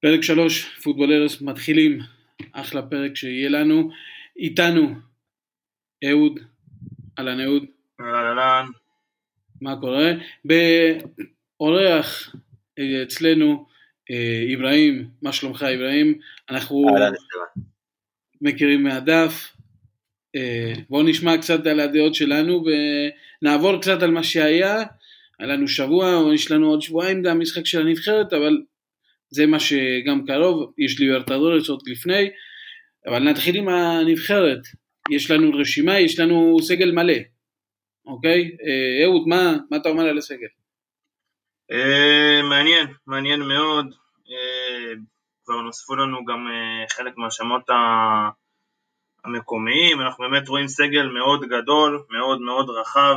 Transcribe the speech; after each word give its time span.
פרק 0.00 0.22
שלוש, 0.22 0.78
פוטבולרס, 0.82 1.42
מתחילים, 1.42 1.98
אחלה 2.52 2.82
פרק 2.82 3.16
שיהיה 3.16 3.48
לנו. 3.48 3.90
איתנו, 4.36 4.94
אהוד, 6.04 6.40
אהלן 7.18 7.40
אהוד. 7.40 7.64
אהלן 8.00 8.38
אהלן. 8.38 8.66
מה 9.60 9.80
קורה? 9.80 10.12
באורח 10.44 12.36
אה, 12.78 13.02
אצלנו, 13.02 13.66
אה, 14.10 14.54
אברהים, 14.54 15.08
מה 15.22 15.32
שלומך 15.32 15.62
אברהים? 15.62 16.18
אנחנו 16.50 16.84
אהלן, 16.88 17.12
מכירים 18.40 18.82
מהדף. 18.82 19.56
אה, 20.36 20.72
בואו 20.88 21.02
נשמע 21.02 21.38
קצת 21.38 21.66
על 21.66 21.80
הדעות 21.80 22.14
שלנו 22.14 22.64
ונעבור 23.42 23.80
קצת 23.80 24.02
על 24.02 24.10
מה 24.10 24.22
שהיה. 24.22 24.82
היה 25.38 25.48
לנו 25.48 25.68
שבוע, 25.68 26.14
או 26.14 26.32
יש 26.32 26.50
לנו 26.50 26.66
עוד 26.66 26.82
שבועיים 26.82 27.22
גם 27.22 27.40
משחק 27.40 27.66
של 27.66 27.80
הנבחרת, 27.80 28.32
אבל 28.32 28.62
זה 29.30 29.46
מה 29.46 29.60
שגם 29.60 30.26
קרוב, 30.26 30.72
יש 30.78 31.00
ליברטדורס 31.00 31.68
עוד 31.68 31.80
לפני, 31.86 32.30
אבל 33.06 33.30
נתחיל 33.30 33.56
עם 33.56 33.68
הנבחרת, 33.68 34.60
יש 35.10 35.30
לנו 35.30 35.58
רשימה, 35.58 36.00
יש 36.00 36.20
לנו 36.20 36.56
סגל 36.62 36.90
מלא, 36.92 37.18
אוקיי? 38.06 38.40
אה, 38.40 39.04
אהוד, 39.04 39.28
מה, 39.28 39.56
מה 39.70 39.76
אתה 39.76 39.88
אומר 39.88 40.04
על 40.04 40.18
הסגל? 40.18 40.46
אה, 41.70 42.42
מעניין, 42.48 42.86
מעניין 43.06 43.40
מאוד, 43.40 43.86
אה, 44.30 44.94
כבר 45.44 45.60
נוספו 45.60 45.96
לנו 45.96 46.24
גם 46.24 46.46
חלק 46.90 47.16
מהשמות 47.16 47.62
המקומיים, 49.24 50.00
אנחנו 50.00 50.24
באמת 50.24 50.48
רואים 50.48 50.68
סגל 50.68 51.06
מאוד 51.06 51.40
גדול, 51.44 52.04
מאוד 52.10 52.40
מאוד 52.40 52.70
רחב, 52.70 53.16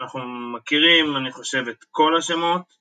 אנחנו 0.00 0.20
מכירים, 0.54 1.16
אני 1.16 1.32
חושב, 1.32 1.64
את 1.68 1.84
כל 1.90 2.16
השמות, 2.16 2.79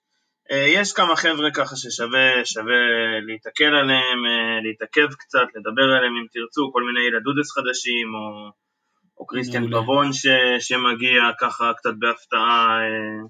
יש 0.50 0.94
כמה 0.94 1.16
חבר'ה 1.16 1.52
ככה 1.54 1.76
ששווה 1.76 2.44
להתקל 3.28 3.76
עליהם, 3.76 4.26
אה, 4.26 4.62
להתעכב 4.64 5.08
קצת, 5.14 5.48
לדבר 5.56 5.84
עליהם 5.98 6.14
אם 6.22 6.26
תרצו, 6.32 6.72
כל 6.74 6.84
מיני 6.84 7.08
ילדודס 7.08 7.52
חדשים, 7.52 8.16
או, 8.16 8.50
או 9.18 9.28
קריסטיאן 9.28 9.72
פבון 9.72 10.14
ש, 10.14 10.28
שמגיע 10.60 11.22
ככה 11.40 11.72
קצת 11.78 11.94
בהפתעה, 12.00 12.80
אה, 12.82 13.28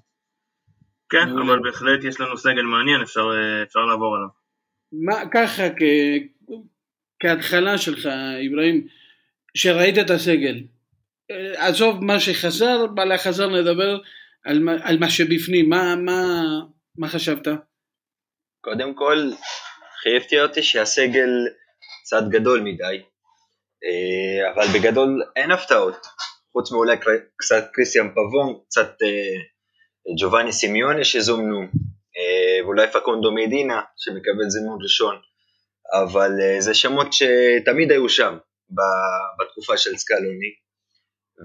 כן, 1.10 1.28
מעולה. 1.28 1.44
אבל 1.44 1.62
בהחלט 1.62 2.04
יש 2.04 2.20
לנו 2.20 2.36
סגל 2.36 2.62
מעניין, 2.62 3.02
אפשר, 3.02 3.30
אפשר 3.62 3.80
לעבור 3.80 4.16
עליו. 4.16 4.28
מה, 4.92 5.30
ככה, 5.32 5.62
כ, 5.70 5.82
כהתחלה 7.20 7.78
שלך, 7.78 8.06
אברהים, 8.50 8.86
שראית 9.54 9.98
את 9.98 10.10
הסגל, 10.10 10.60
עזוב 11.56 12.04
מה 12.04 12.20
שחזר, 12.20 12.86
בעלה 12.86 13.18
חזר 13.18 13.60
נדבר 13.60 13.98
על, 14.44 14.68
על 14.82 14.98
מה 14.98 15.10
שבפנים, 15.10 15.68
מה, 15.68 15.96
מה, 15.96 16.42
מה 16.98 17.08
חשבת? 17.08 17.46
קודם 18.60 18.94
כל, 18.94 19.30
חייבתי 20.02 20.40
אותי 20.40 20.62
שהסגל 20.62 21.30
קצת 22.02 22.22
גדול 22.28 22.60
מדי, 22.60 23.02
אה, 23.84 24.52
אבל 24.52 24.66
בגדול 24.74 25.22
אין 25.36 25.50
הפתעות, 25.50 26.06
חוץ 26.52 26.72
מאולי 26.72 26.96
קצת 27.36 27.64
קריסטיאן 27.72 28.10
פבון, 28.10 28.60
קצת 28.66 29.02
אה, 29.02 29.36
ג'ובאני 30.20 30.52
סימיוני 30.52 31.04
שזומנו, 31.04 31.60
אה, 32.16 32.64
ואולי 32.64 32.86
פקונדו 32.92 33.32
מדינה 33.32 33.80
שמקבל 33.96 34.48
זימון 34.48 34.78
ראשון, 34.82 35.16
אבל 36.02 36.30
זה 36.58 36.74
שמות 36.74 37.12
שתמיד 37.12 37.90
היו 37.90 38.08
שם 38.08 38.38
בתקופה 39.38 39.76
של 39.76 39.96
סקלוני, 39.96 40.54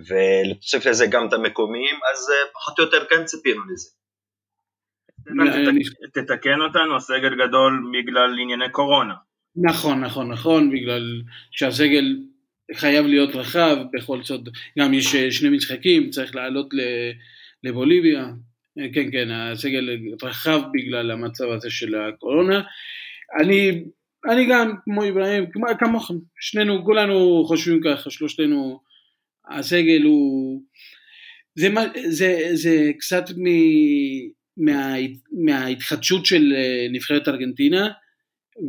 ולתוסף 0.08 0.86
לזה 0.86 1.06
גם 1.08 1.28
את 1.28 1.34
המקומיים, 1.34 1.96
אז 2.14 2.32
פחות 2.54 2.80
או 2.80 2.84
יותר 2.84 3.06
כן 3.06 3.26
ציפינו 3.26 3.62
לזה. 3.74 3.90
תתקן 6.14 6.62
אותנו, 6.62 6.96
הסגל 6.96 7.48
גדול 7.48 7.92
בגלל 7.94 8.40
ענייני 8.42 8.70
קורונה. 8.72 9.14
נכון, 9.56 10.00
נכון, 10.00 10.32
נכון, 10.32 10.72
בגלל 10.72 11.22
שהסגל 11.52 12.16
חייב 12.74 13.06
להיות 13.06 13.36
רחב, 13.36 13.78
בכל 13.94 14.24
זאת, 14.24 14.42
גם 14.80 14.94
יש 14.94 15.16
אה, 15.16 15.32
שני 15.32 15.50
משחקים, 15.50 16.10
צריך 16.10 16.36
לעלות 16.36 16.70
לבוליביה, 17.64 18.26
אה, 18.80 18.86
כן, 18.94 19.12
כן, 19.12 19.32
הסגל 19.32 19.90
רחב 20.24 20.62
בגלל 20.74 21.12
המצב 21.12 21.50
הזה 21.50 21.70
של 21.70 21.96
הקורונה. 21.96 22.62
אני, 23.42 23.84
אני 24.30 24.46
גם, 24.50 24.72
כמו 24.84 25.08
אברהים, 25.08 25.46
כמוכם, 25.80 26.14
שנינו, 26.40 26.86
כולנו 26.86 27.44
חושבים 27.48 27.82
ככה, 27.84 28.10
שלושתנו, 28.10 28.80
הסגל 29.50 30.02
הוא, 30.04 30.62
זה, 31.56 31.70
זה, 32.10 32.50
זה 32.54 32.92
קצת 33.00 33.26
מ... 33.38 33.46
מה, 34.58 34.94
מההתחדשות 35.32 36.26
של 36.26 36.54
אה, 36.56 36.88
נבחרת 36.92 37.28
ארגנטינה 37.28 37.90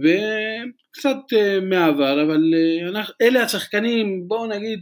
וקצת 0.03 1.17
אה, 1.33 1.61
מהעבר, 1.61 2.23
אבל 2.23 2.55
אה, 2.55 3.03
אלה 3.23 3.43
השחקנים, 3.43 4.29
בואו 4.29 4.47
נגיד 4.47 4.81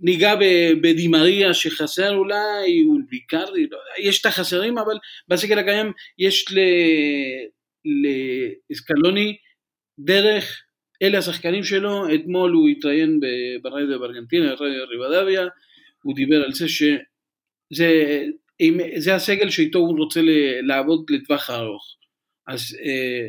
שניגע 0.00 0.34
בדימריה 0.82 1.54
שחסר 1.54 2.14
אולי, 2.14 2.84
בעיקר, 3.08 3.44
לא, 3.70 3.78
יש 3.98 4.20
את 4.20 4.26
החסרים, 4.26 4.78
אבל 4.78 4.96
בסגל 5.28 5.58
הקיים 5.58 5.92
יש 6.18 6.44
לאסקלוני 8.70 9.36
דרך, 9.98 10.62
אלה 11.02 11.18
השחקנים 11.18 11.64
שלו, 11.64 12.14
אתמול 12.14 12.52
הוא 12.52 12.68
התראיין 12.68 13.20
ברדיו 13.62 14.00
בארגנטינה, 14.00 14.56
ברדיו 14.56 14.86
ריבדביה, 14.88 15.46
הוא 16.02 16.14
דיבר 16.14 16.44
על 16.44 16.52
זה 16.52 16.66
שזה 16.68 18.24
אם 18.60 18.78
זה 18.96 19.14
הסגל 19.14 19.50
שאיתו 19.50 19.78
הוא 19.78 19.98
רוצה 19.98 20.20
לעבוד 20.62 21.10
לטווח 21.10 21.50
הארוך. 21.50 21.96
אז 22.48 22.76
אה, 22.84 23.26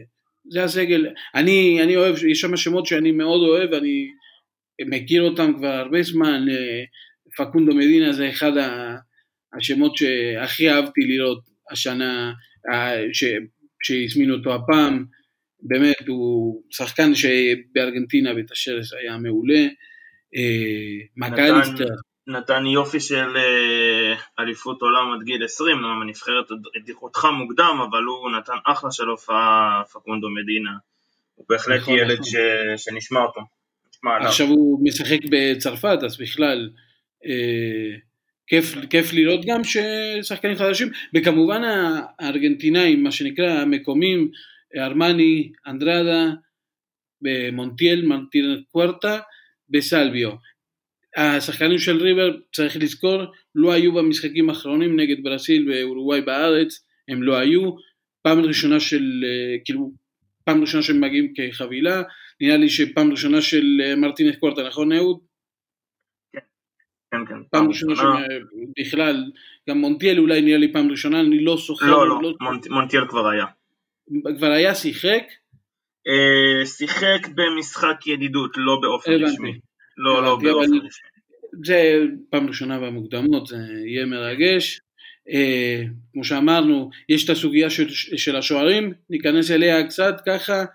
זה 0.49 0.63
הסגל, 0.63 1.07
אני, 1.35 1.83
אני 1.83 1.95
אוהב, 1.95 2.25
יש 2.25 2.41
שם 2.41 2.57
שמות 2.57 2.85
שאני 2.85 3.11
מאוד 3.11 3.49
אוהב, 3.49 3.73
אני 3.73 4.11
מכיר 4.81 5.21
אותם 5.21 5.53
כבר 5.57 5.67
הרבה 5.67 6.03
זמן, 6.03 6.45
אה, 6.49 6.83
פקונדו 7.37 7.75
מדינה 7.75 8.13
זה 8.13 8.29
אחד 8.29 8.51
השמות 9.57 9.97
שהכי 9.97 10.69
אהבתי 10.69 11.01
לראות 11.01 11.43
השנה, 11.71 12.33
שהזמינו 13.83 14.35
אותו 14.35 14.55
הפעם, 14.55 15.05
באמת 15.59 16.07
הוא 16.07 16.61
שחקן 16.69 17.16
שבארגנטינה 17.16 18.33
בתשרס 18.33 18.93
היה 18.93 19.17
מעולה, 19.17 19.67
אה, 20.35 20.97
מקליסטר 21.17 21.95
נתן 22.27 22.65
יופי 22.65 22.99
של 22.99 23.38
אה, 23.38 24.15
אליפות 24.39 24.81
עולם 24.81 25.13
עד 25.13 25.23
גיל 25.23 25.43
20, 25.43 25.77
למה 25.77 26.01
הנבחרת 26.01 26.45
אותך 27.01 27.25
מוקדם, 27.25 27.79
אבל 27.89 28.03
הוא 28.03 28.31
נתן 28.31 28.57
אחלה 28.65 28.91
של 28.91 29.07
הופעה, 29.07 29.81
פקונדו 29.93 30.29
מדינה. 30.29 30.71
הוא 31.35 31.45
בהחלט 31.49 31.81
נכון, 31.81 31.97
ילד 31.97 32.11
נכון. 32.11 32.23
ש... 32.23 32.35
שנשמע 32.77 33.19
אותו. 33.19 33.41
עכשיו 34.05 34.47
הוא 34.47 34.79
משחק 34.83 35.19
בצרפת, 35.29 35.97
אז 36.05 36.17
בכלל 36.17 36.69
אה, 37.25 37.97
כיף, 38.47 38.75
כיף 38.89 39.13
לראות 39.13 39.45
גם 39.45 39.61
ששחקנים 39.63 40.55
חדשים, 40.55 40.89
וכמובן 41.16 41.61
הארגנטינאים, 42.19 43.03
מה 43.03 43.11
שנקרא 43.11 43.49
המקומים, 43.49 44.31
ארמני, 44.77 45.51
אנדרדה, 45.67 46.25
במונטיאל, 47.21 48.05
מונטיאל 48.05 48.63
קוורטה, 48.71 49.19
בסלביו. 49.69 50.31
השחקנים 51.17 51.78
של 51.78 51.97
ריבר, 51.97 52.38
צריך 52.55 52.78
לזכור, 52.79 53.23
לא 53.55 53.72
היו 53.72 53.94
במשחקים 53.94 54.50
האחרונים 54.50 55.00
נגד 55.00 55.23
ברסיל 55.23 55.72
ואורוגוואי 55.72 56.22
בארץ, 56.22 56.85
הם 57.07 57.23
לא 57.23 57.38
היו, 57.38 57.72
פעם 58.22 58.39
ראשונה 58.39 58.79
של, 58.79 59.23
אה, 59.25 59.57
כאילו, 59.66 59.91
פעם 60.44 60.61
ראשונה 60.61 60.83
שהם 60.83 61.01
מגיעים 61.01 61.33
כחבילה, 61.35 62.01
נראה 62.41 62.57
לי 62.57 62.69
שפעם 62.69 63.11
ראשונה 63.11 63.41
של 63.41 63.66
אה, 63.83 63.95
מרטינס 63.95 64.35
קורטה, 64.39 64.67
נכון 64.67 64.91
אהוד? 64.91 65.19
כן, 67.11 67.25
כן. 67.28 67.44
פעם 67.51 67.67
ראשונה 67.67 67.95
שבכלל, 67.95 69.31
גם 69.69 69.78
מונטיאל 69.78 70.19
אולי 70.19 70.41
נראה 70.41 70.57
לי 70.57 70.73
פעם 70.73 70.91
ראשונה, 70.91 71.19
אני 71.19 71.44
לא 71.44 71.57
זוכר. 71.57 71.85
לא, 71.85 72.09
לא, 72.09 72.22
לא 72.22 72.34
מונטיאל 72.69 73.08
כבר 73.08 73.28
היה. 73.28 73.46
כבר 74.37 74.52
היה, 74.52 74.75
שיחק? 74.75 75.23
אה, 76.08 76.66
שיחק 76.66 77.28
במשחק 77.35 78.08
ידידות, 78.08 78.52
לא 78.58 78.79
באופן 78.81 79.11
רשמי. 79.11 79.59
לא, 79.97 80.23
לא, 80.23 80.38
באופן 80.44 80.88
זה 81.66 82.05
פעם 82.29 82.47
ראשונה 82.47 82.79
במוקדמות, 82.79 83.47
זה 83.47 83.58
יהיה 83.85 84.05
מרגש. 84.05 84.82
אה, 85.29 85.84
כמו 86.14 86.23
שאמרנו, 86.23 86.90
יש 87.09 87.26
את 87.26 87.29
הסוגיה 87.29 87.70
של, 87.70 87.90
של 88.17 88.35
השוערים, 88.35 88.94
ניכנס 89.09 89.52
אליה 89.52 89.88
קצת 89.88 90.16
ככה. 90.26 90.66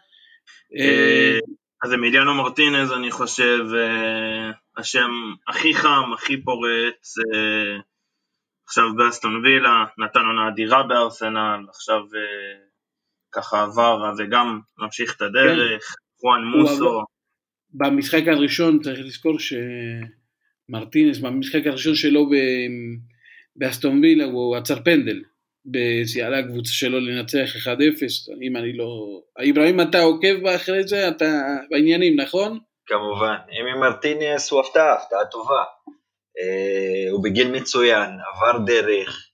אה, 0.79 0.85
אה 0.85 1.39
אז 1.83 1.95
אמיליאנו 1.95 2.35
מרטינז, 2.35 2.93
אני 2.93 3.11
חושב, 3.11 3.61
אה, 3.75 4.51
השם 4.77 5.11
הכי 5.49 5.75
חם, 5.75 6.13
הכי 6.15 6.43
פורץ, 6.45 7.15
אה, 7.19 7.81
עכשיו 8.67 8.85
באסטון 8.97 9.45
וילה, 9.45 9.85
נתן 9.99 10.21
עונה 10.21 10.49
אדירה 10.49 10.83
בארסנל, 10.83 11.65
עכשיו 11.69 11.99
אה, 11.99 12.59
ככה 13.33 13.63
עבר 13.63 14.13
וגם 14.19 14.61
ממשיך 14.79 15.17
את 15.17 15.23
הדרך, 15.23 15.83
כן. 15.83 15.95
חואן 16.21 16.45
מוסו. 16.45 17.03
במשחק 17.75 18.23
הראשון 18.27 18.83
צריך 18.83 19.01
לזכור 19.01 19.37
שמרטינס, 19.39 21.19
במשחק 21.19 21.67
הראשון 21.67 21.95
שלו 21.95 22.31
באסטון 23.57 24.01
וילה 24.01 24.25
הוא 24.25 24.57
עצר 24.57 24.83
פנדל. 24.85 25.23
בסיאלה 25.67 26.39
הקבוצה 26.39 26.73
שלו 26.73 27.01
לנצח 27.01 27.57
1-0, 27.57 27.69
אם 28.43 28.57
אני 28.57 28.73
לא... 28.73 29.21
אברהים 29.51 29.81
אתה 29.81 30.01
עוקב 30.01 30.47
אחרי 30.47 30.83
זה? 30.83 31.09
אתה 31.09 31.43
בעניינים, 31.71 32.21
נכון? 32.21 32.59
כמובן, 32.87 33.37
אמי 33.61 33.81
מרטיניאס 33.81 34.51
הוא 34.51 34.61
הפתעה, 34.61 34.95
הפתעה 34.95 35.25
טובה. 35.31 35.63
אה, 36.39 37.11
הוא 37.13 37.25
בגיל 37.25 37.51
מצוין, 37.51 38.11
עבר 38.35 38.59
דרך, 38.67 39.29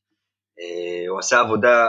אה, 0.61 1.09
הוא 1.09 1.19
עשה 1.19 1.41
עבודה, 1.41 1.89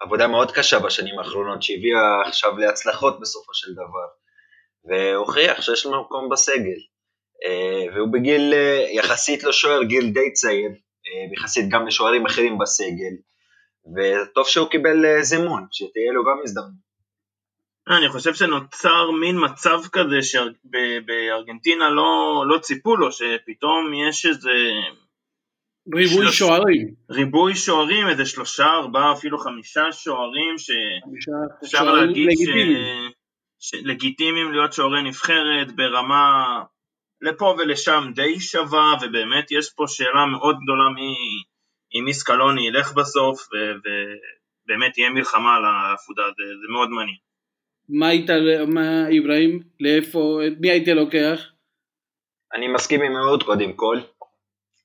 עבודה 0.00 0.26
מאוד 0.26 0.52
קשה 0.52 0.78
בשנים 0.78 1.18
האחרונות, 1.18 1.62
שהביאה 1.62 2.20
עכשיו 2.26 2.58
להצלחות 2.58 3.20
בסופו 3.20 3.54
של 3.54 3.72
דבר, 3.72 4.06
והוכיח 4.84 5.62
שיש 5.62 5.86
לו 5.86 6.00
מקום 6.00 6.28
בסגל. 6.28 6.80
אה, 7.44 7.94
והוא 7.94 8.12
בגיל, 8.12 8.54
אה, 8.54 8.86
יחסית 8.90 9.44
לשוער, 9.44 9.82
גיל 9.82 10.10
די 10.10 10.32
צעיר, 10.32 10.70
אה, 10.70 11.34
יחסית 11.36 11.68
גם 11.68 11.86
לשוערים 11.86 12.26
אחרים 12.26 12.58
בסגל, 12.58 13.14
וטוב 13.96 14.48
שהוא 14.48 14.68
קיבל 14.68 15.22
זימון, 15.22 15.66
שתהיה 15.72 16.12
לו 16.12 16.24
גם 16.24 16.40
הזדמנות. 16.44 16.84
אני 17.88 18.08
חושב 18.08 18.34
שנוצר 18.34 19.10
מין 19.10 19.36
מצב 19.44 19.80
כזה 19.92 20.22
שבארגנטינה 20.22 21.90
לא, 21.90 22.42
לא 22.48 22.58
ציפו 22.58 22.96
לו, 22.96 23.12
שפתאום 23.12 23.94
יש 24.08 24.26
איזה... 24.26 24.50
ריבוי 25.94 26.22
שלוש... 26.22 26.38
שוערים. 26.38 26.94
ריבוי 27.10 27.54
שוערים, 27.54 28.08
איזה 28.08 28.26
שלושה, 28.26 28.66
ארבעה, 28.66 29.12
אפילו 29.12 29.38
חמישה 29.38 29.92
שוערים 29.92 30.54
שאפשר 30.58 31.84
להגיד 31.84 32.26
לגיטימיים. 32.26 33.10
ש... 33.10 33.13
לגיטימיים 33.72 34.52
להיות 34.52 34.72
שוערי 34.72 35.02
נבחרת 35.02 35.76
ברמה 35.76 36.44
לפה 37.20 37.54
ולשם 37.58 38.10
די 38.14 38.40
שווה, 38.40 38.94
ובאמת 39.02 39.50
יש 39.50 39.70
פה 39.76 39.84
שאלה 39.88 40.26
מאוד 40.26 40.56
גדולה 40.62 40.88
מי, 40.94 41.14
אם 41.94 42.04
מי 42.04 42.14
סקלוני 42.14 42.68
ילך 42.68 42.92
בסוף, 42.92 43.48
ובאמת 43.52 44.92
תהיה 44.92 45.10
מלחמה 45.10 45.56
על 45.56 45.64
העפודה, 45.64 46.22
זה, 46.22 46.42
זה 46.62 46.72
מאוד 46.72 46.88
מעניין. 46.88 47.16
מה 47.88 48.08
היית, 48.08 48.30
מה 48.66 49.06
אברהים, 49.18 49.60
לאיפה, 49.80 50.40
מי 50.60 50.70
היית 50.70 50.88
לוקח? 50.88 51.40
אני 52.54 52.68
מסכים 52.68 53.02
עם 53.02 53.12
מאוד 53.12 53.42
קודם 53.42 53.72
כל. 53.72 53.98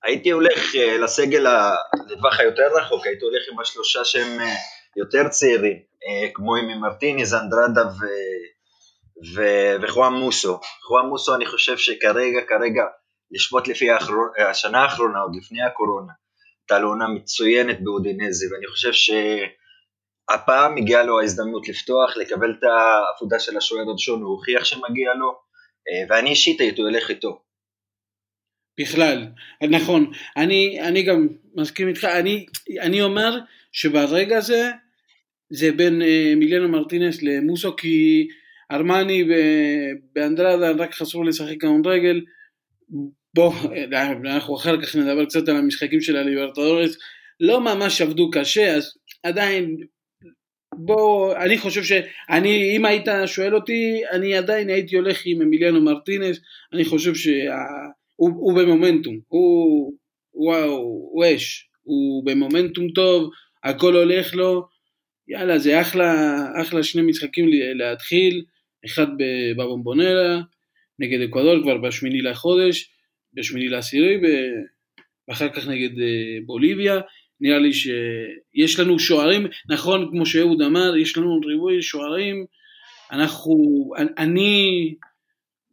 הייתי 0.03 0.31
הולך 0.31 0.75
אה, 0.75 0.97
לסגל 0.97 1.45
לטווח 2.09 2.39
היותר 2.39 2.67
רחוק, 2.77 3.05
הייתי 3.05 3.25
הולך 3.25 3.43
עם 3.51 3.59
השלושה 3.59 4.05
שהם 4.05 4.39
אה, 4.39 4.55
יותר 4.97 5.27
צעירים, 5.27 5.77
אה, 5.77 6.29
כמו 6.33 6.55
עם 6.55 6.79
מרטיניז, 6.81 7.33
אנדרדה 7.33 7.81
ו... 7.87 8.05
וחואם 9.81 10.13
מוסו. 10.13 10.59
חואם 10.87 11.05
מוסו 11.05 11.35
אני 11.35 11.45
חושב 11.45 11.77
שכרגע, 11.77 12.41
כרגע, 12.47 12.83
לשפוט 13.31 13.67
לפי 13.67 13.89
האחרון, 13.89 14.29
השנה 14.49 14.79
האחרונה, 14.83 15.19
עוד 15.19 15.35
לפני 15.35 15.61
הקורונה, 15.61 16.13
הייתה 16.61 16.83
לו 16.83 16.89
עונה 16.89 17.07
מצוינת 17.07 17.83
באודינזי, 17.83 18.53
ואני 18.53 18.67
חושב 18.67 18.91
שהפעם 18.93 20.77
הגיעה 20.77 21.03
לו 21.03 21.19
ההזדמנות 21.19 21.69
לפתוח, 21.69 22.17
לקבל 22.17 22.51
את 22.59 22.63
העבודה 22.63 23.39
של 23.39 23.57
השוער 23.57 23.89
הראשון, 23.89 24.21
הוא 24.21 24.31
הוכיח 24.31 24.63
שמגיע 24.63 25.13
לו, 25.13 25.29
אה, 25.89 26.05
ואני 26.09 26.29
אישית 26.29 26.61
הייתי 26.61 26.81
הולך 26.81 27.09
איתו. 27.09 27.41
בכלל, 28.79 29.27
נכון, 29.69 30.11
אני, 30.37 30.81
אני 30.81 31.03
גם 31.03 31.27
מסכים 31.55 31.87
איתך, 31.87 32.05
אני, 32.05 32.45
אני 32.81 33.01
אומר 33.01 33.39
שברגע 33.71 34.37
הזה 34.37 34.71
זה 35.49 35.71
בין 35.71 36.01
אה, 36.01 36.33
מיליאנו 36.35 36.69
מרטינס 36.69 37.21
למוסו 37.21 37.75
כי 37.75 38.27
ארמני 38.71 39.23
באנדרדה 40.15 40.71
רק 40.71 40.93
חזרו 40.93 41.23
לשחק 41.23 41.55
כדורגל, 41.59 42.21
בוא, 43.33 43.53
אנחנו 44.25 44.55
אחר 44.55 44.81
כך 44.81 44.95
נדבר 44.95 45.25
קצת 45.25 45.49
על 45.49 45.55
המשחקים 45.55 46.01
של 46.01 46.17
הליברטדורס, 46.17 46.97
לא 47.39 47.61
ממש 47.61 48.01
עבדו 48.01 48.29
קשה, 48.31 48.75
אז 48.75 48.93
עדיין, 49.23 49.77
בוא, 50.75 51.35
אני 51.35 51.57
חושב 51.57 51.83
שאני, 51.83 52.75
אם 52.77 52.85
היית 52.85 53.05
שואל 53.25 53.55
אותי, 53.55 54.01
אני 54.11 54.35
עדיין 54.37 54.69
הייתי 54.69 54.95
הולך 54.95 55.21
עם 55.25 55.41
אמיליאנו 55.41 55.81
מרטינס, 55.81 56.39
אני 56.73 56.85
חושב 56.85 57.15
שהוא 57.15 58.53
במומנטום, 58.55 59.19
הוא, 59.27 59.93
וואו, 60.33 60.75
הוא 61.11 61.25
אש, 61.35 61.69
הוא 61.83 62.25
במומנטום 62.25 62.89
טוב, 62.89 63.29
הכל 63.63 63.95
הולך 63.95 64.35
לו, 64.35 64.67
יאללה, 65.27 65.59
זה 65.59 65.81
אחלה, 65.81 66.13
אחלה 66.61 66.83
שני 66.83 67.01
משחקים 67.01 67.49
להתחיל, 67.75 68.43
אחד 68.85 69.07
בבומבונלה 69.57 70.41
נגד 70.99 71.21
אקוודור 71.21 71.63
כבר 71.63 71.77
בשמיני 71.77 72.21
לחודש, 72.21 72.89
בשמיני 73.33 73.69
לעשירי, 73.69 74.17
ואחר 75.27 75.49
כך 75.49 75.67
נגד 75.67 75.99
אה, 75.99 76.37
בוליביה. 76.45 76.99
נראה 77.41 77.59
לי 77.59 77.73
שיש 77.73 78.79
לנו 78.79 78.99
שוערים, 78.99 79.47
נכון 79.69 80.09
כמו 80.11 80.25
שאהוד 80.25 80.61
אמר, 80.61 80.97
יש 80.97 81.17
לנו 81.17 81.39
ריבוי 81.39 81.81
שוערים, 81.81 82.45
אנחנו, 83.11 83.55
אני 84.17 84.95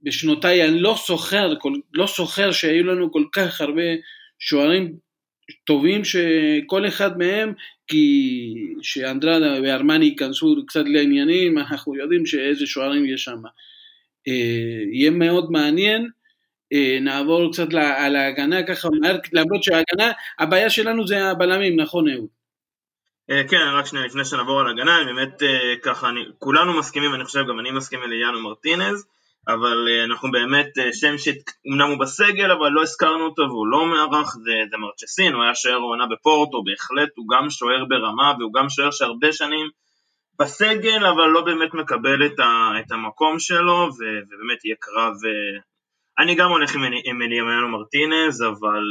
בשנותיי 0.02 0.68
אני 0.68 0.80
לא 0.80 0.94
סוחר, 0.98 1.54
לא 1.92 2.06
סוחר 2.06 2.52
שהיו 2.52 2.84
לנו 2.84 3.12
כל 3.12 3.24
כך 3.32 3.60
הרבה 3.60 3.82
שוערים 4.38 4.96
טובים 5.64 6.02
שכל 6.04 6.88
אחד 6.88 7.18
מהם, 7.18 7.52
כי 7.86 8.54
שאנדרדה 8.82 9.58
וארמני 9.62 10.04
ייכנסו 10.04 10.56
קצת 10.66 10.84
לעניינים, 10.86 11.58
אנחנו 11.58 11.94
יודעים 11.94 12.26
שאיזה 12.26 12.66
שוערים 12.66 13.04
יש 13.04 13.24
שם. 13.24 13.42
אה, 14.28 14.84
יהיה 14.92 15.10
מאוד 15.10 15.50
מעניין, 15.50 16.10
אה, 16.72 16.98
נעבור 17.00 17.52
קצת 17.52 17.68
על 17.74 18.16
ההגנה 18.16 18.62
ככה 18.62 18.88
למרות 19.32 19.62
שההגנה, 19.62 20.12
הבעיה 20.38 20.70
שלנו 20.70 21.06
זה 21.06 21.24
הבלמים, 21.24 21.80
נכון 21.80 22.08
אהוד? 22.08 22.28
אה, 23.30 23.42
כן, 23.48 23.66
רק 23.78 23.86
שנייה 23.86 24.06
לפני 24.06 24.24
שנעבור 24.24 24.60
על 24.60 24.68
הגנה, 24.68 25.04
באמת 25.04 25.42
ככה, 25.82 26.10
כולנו 26.38 26.78
מסכימים, 26.78 27.14
אני 27.14 27.24
חושב 27.24 27.44
גם 27.48 27.60
אני 27.60 27.70
מסכים 27.70 28.02
אליאנו 28.02 28.42
מרטינז, 28.42 29.06
אבל 29.48 29.86
uh, 29.88 30.10
אנחנו 30.10 30.30
באמת, 30.30 30.66
uh, 30.78 30.92
שם 30.92 31.14
שאומנם 31.18 31.90
הוא 31.90 31.98
בסגל, 31.98 32.50
אבל 32.50 32.68
לא 32.68 32.82
הזכרנו 32.82 33.24
אותו 33.24 33.42
והוא 33.42 33.66
לא 33.66 33.86
מארח, 33.86 34.34
זה, 34.34 34.52
זה 34.70 34.76
מרצ'סין, 34.76 35.32
הוא 35.34 35.42
היה 35.42 35.54
שוער 35.54 35.76
עונה 35.76 36.06
בפורטו, 36.06 36.62
בהחלט 36.64 37.08
הוא 37.16 37.26
גם 37.28 37.50
שוער 37.50 37.84
ברמה 37.84 38.34
והוא 38.38 38.52
גם 38.52 38.68
שוער 38.68 38.90
שהרבה 38.90 39.32
שנים 39.32 39.66
בסגל, 40.38 41.06
אבל 41.06 41.26
לא 41.26 41.44
באמת 41.44 41.74
מקבל 41.74 42.26
את, 42.26 42.40
ה, 42.40 42.70
את 42.80 42.92
המקום 42.92 43.38
שלו, 43.38 43.88
ו, 43.98 44.02
ובאמת 44.26 44.64
יהיה 44.64 44.76
קרב, 44.80 45.14
uh, 45.14 45.62
אני 46.18 46.34
גם 46.34 46.50
הולך 46.50 46.74
עם, 46.74 47.22
אליאמיאנו 47.22 47.68
מרטינז, 47.68 48.42
אבל 48.42 48.82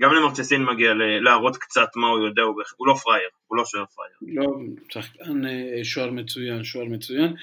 גם 0.00 0.14
למרצ'סין 0.14 0.64
מגיע 0.64 0.92
להראות 1.20 1.56
קצת 1.56 1.88
מה 1.96 2.08
הוא 2.08 2.26
יודע, 2.26 2.42
הוא 2.76 2.86
לא 2.86 2.94
פראייר, 2.94 3.28
הוא 3.46 3.56
לא 3.56 3.64
שוער 3.64 3.84
פראייר. 3.86 4.14
לא, 4.22 4.56
שחקן 4.88 5.42
שוער 5.84 6.10
מצוין, 6.10 6.64
שוער 6.64 6.84
מצוין. 6.84 7.34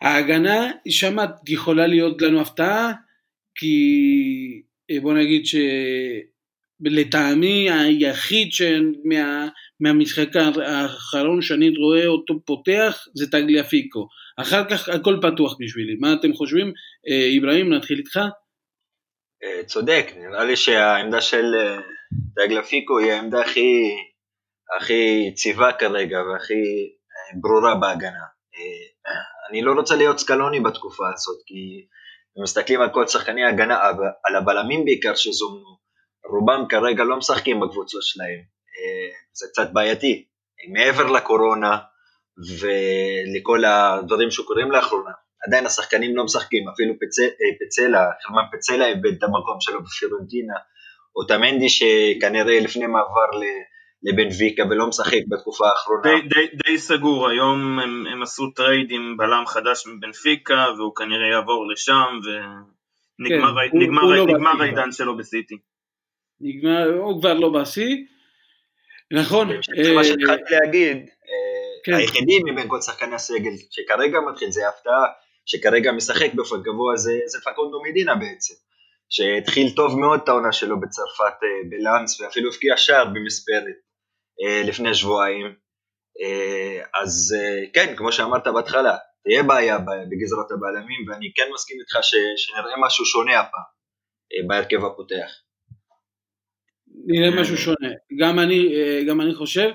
ההגנה 0.00 0.70
שם 0.88 1.16
יכולה 1.48 1.86
להיות 1.86 2.22
לנו 2.22 2.40
הפתעה, 2.40 2.92
כי 3.54 3.76
אה, 4.90 5.00
בוא 5.00 5.14
נגיד 5.14 5.42
שלטעמי 6.84 7.70
היחיד 7.70 8.52
שמה, 8.52 9.48
מהמשחק 9.80 10.28
האחרון 10.36 11.42
שאני 11.42 11.68
רואה 11.68 12.06
אותו 12.06 12.34
פותח 12.44 13.04
זה 13.14 13.30
טגליאפיקו. 13.30 14.08
אחר 14.36 14.64
כך 14.70 14.88
הכל 14.88 15.18
פתוח 15.22 15.56
בשבילי. 15.60 15.96
מה 16.00 16.12
אתם 16.12 16.32
חושבים? 16.32 16.72
אה, 17.08 17.38
אברהים, 17.38 17.72
נתחיל 17.72 17.98
איתך. 17.98 18.20
אה, 19.44 19.64
צודק, 19.64 20.06
נראה 20.16 20.44
לי 20.44 20.56
שהעמדה 20.56 21.20
של 21.20 21.54
טגליאפיקו 22.36 22.98
היא 22.98 23.12
העמדה 23.12 23.40
הכי, 23.40 23.96
הכי 24.80 25.24
יציבה 25.28 25.72
כרגע 25.72 26.18
והכי 26.22 26.62
ברורה 27.40 27.74
בהגנה. 27.74 28.24
אני 29.50 29.62
לא 29.62 29.72
רוצה 29.72 29.96
להיות 29.96 30.18
סקלוני 30.18 30.60
בתקופה 30.60 31.04
הזאת, 31.14 31.38
כי 31.46 31.86
אם 32.38 32.42
מסתכלים 32.42 32.80
על 32.80 32.88
כל 32.92 33.06
שחקני 33.06 33.44
ההגנה, 33.44 33.78
על 34.24 34.36
הבלמים 34.36 34.84
בעיקר 34.84 35.14
שזומנו, 35.14 35.78
רובם 36.30 36.64
כרגע 36.68 37.04
לא 37.04 37.16
משחקים 37.16 37.60
בקבוצות 37.60 38.02
שלהם, 38.02 38.38
אה, 38.38 39.14
זה 39.32 39.46
קצת 39.52 39.72
בעייתי, 39.72 40.24
מעבר 40.72 41.12
לקורונה 41.12 41.78
ולכל 42.60 43.64
הדברים 43.64 44.30
שקורים 44.30 44.70
לאחרונה, 44.70 45.10
עדיין 45.46 45.66
השחקנים 45.66 46.16
לא 46.16 46.24
משחקים, 46.24 46.68
אפילו 46.68 46.94
פס... 46.94 47.18
אה, 47.18 47.26
פסלה, 47.60 48.10
חרמן 48.22 48.42
פסלה 48.52 48.86
איבד 48.86 49.14
את 49.18 49.22
המקום 49.22 49.60
שלו 49.60 49.82
בפיורנטינה, 49.82 50.54
אוטמנדי 51.16 51.68
שכנראה 51.68 52.60
לפני 52.60 52.86
מעבר 52.86 53.30
ל... 53.40 53.44
לבנפיקה 54.02 54.62
ולא 54.70 54.86
משחק 54.86 55.20
בתקופה 55.28 55.66
האחרונה. 55.68 56.02
די, 56.02 56.28
די, 56.28 56.46
די 56.66 56.78
סגור, 56.78 57.28
היום 57.28 57.78
הם, 57.78 58.06
הם 58.12 58.22
עשו 58.22 58.50
טרייד 58.50 58.90
עם 58.90 59.16
בלם 59.16 59.46
חדש 59.46 59.86
מבנפיקה 59.86 60.66
והוא 60.76 60.94
כנראה 60.96 61.28
יעבור 61.32 61.66
לשם 61.72 62.20
ונגמר 62.24 63.54
כן, 63.72 63.78
נגמר, 63.78 64.02
הוא, 64.02 64.28
נגמר 64.28 64.52
לא 64.52 64.62
העידן 64.62 64.92
שלו 64.92 65.16
בסיטי. 65.16 65.54
נגמר, 66.40 66.98
הוא 66.98 67.20
כבר 67.20 67.34
לא 67.34 67.48
בשיא, 67.48 67.96
נכון. 69.12 69.48
זה 69.82 69.92
מה 69.92 69.98
אה, 69.98 70.04
שהתחלתי 70.04 70.54
להגיד, 70.54 70.96
אה, 70.96 71.80
כן. 71.84 71.94
היחידי 71.94 72.38
מבין 72.52 72.68
כל 72.68 72.80
שחקני 72.80 73.14
הסגל 73.14 73.52
שכרגע 73.70 74.20
מתחיל 74.20 74.50
זה 74.50 74.68
הפתעה, 74.68 75.06
שכרגע 75.46 75.92
משחק 75.92 76.34
באופן 76.34 76.62
גבוה 76.62 76.96
זה, 76.96 77.12
זה 77.26 77.38
פקונדו 77.40 77.82
מדינה 77.82 78.14
בעצם. 78.14 78.54
שהתחיל 79.08 79.70
טוב 79.76 79.98
מאוד 79.98 80.20
את 80.24 80.28
העונה 80.28 80.52
שלו 80.52 80.80
בצרפת 80.80 81.42
אה, 81.42 81.68
בלאנס 81.70 82.20
ואפילו 82.20 82.50
הבקיע 82.50 82.76
שער 82.76 83.04
במספרת. 83.04 83.85
לפני 84.64 84.94
שבועיים. 84.94 85.46
אז 87.02 87.36
כן, 87.72 87.94
כמו 87.96 88.12
שאמרת 88.12 88.46
בהתחלה, 88.46 88.96
תהיה 89.24 89.42
בעיה 89.42 89.78
בגזרת 89.78 90.50
הבלמים, 90.50 91.08
ואני 91.08 91.32
כן 91.36 91.42
מסכים 91.54 91.76
איתך 91.80 91.98
ש, 92.02 92.14
שנראה 92.36 92.74
משהו 92.86 93.04
שונה 93.04 93.40
הפעם 93.40 93.62
בהרכב 94.48 94.84
הפותח. 94.84 95.30
נראה 97.06 97.40
משהו 97.40 97.56
שונה. 97.56 97.88
גם 98.20 98.38
אני, 98.38 98.68
גם 99.08 99.20
אני 99.20 99.34
חושב, 99.34 99.70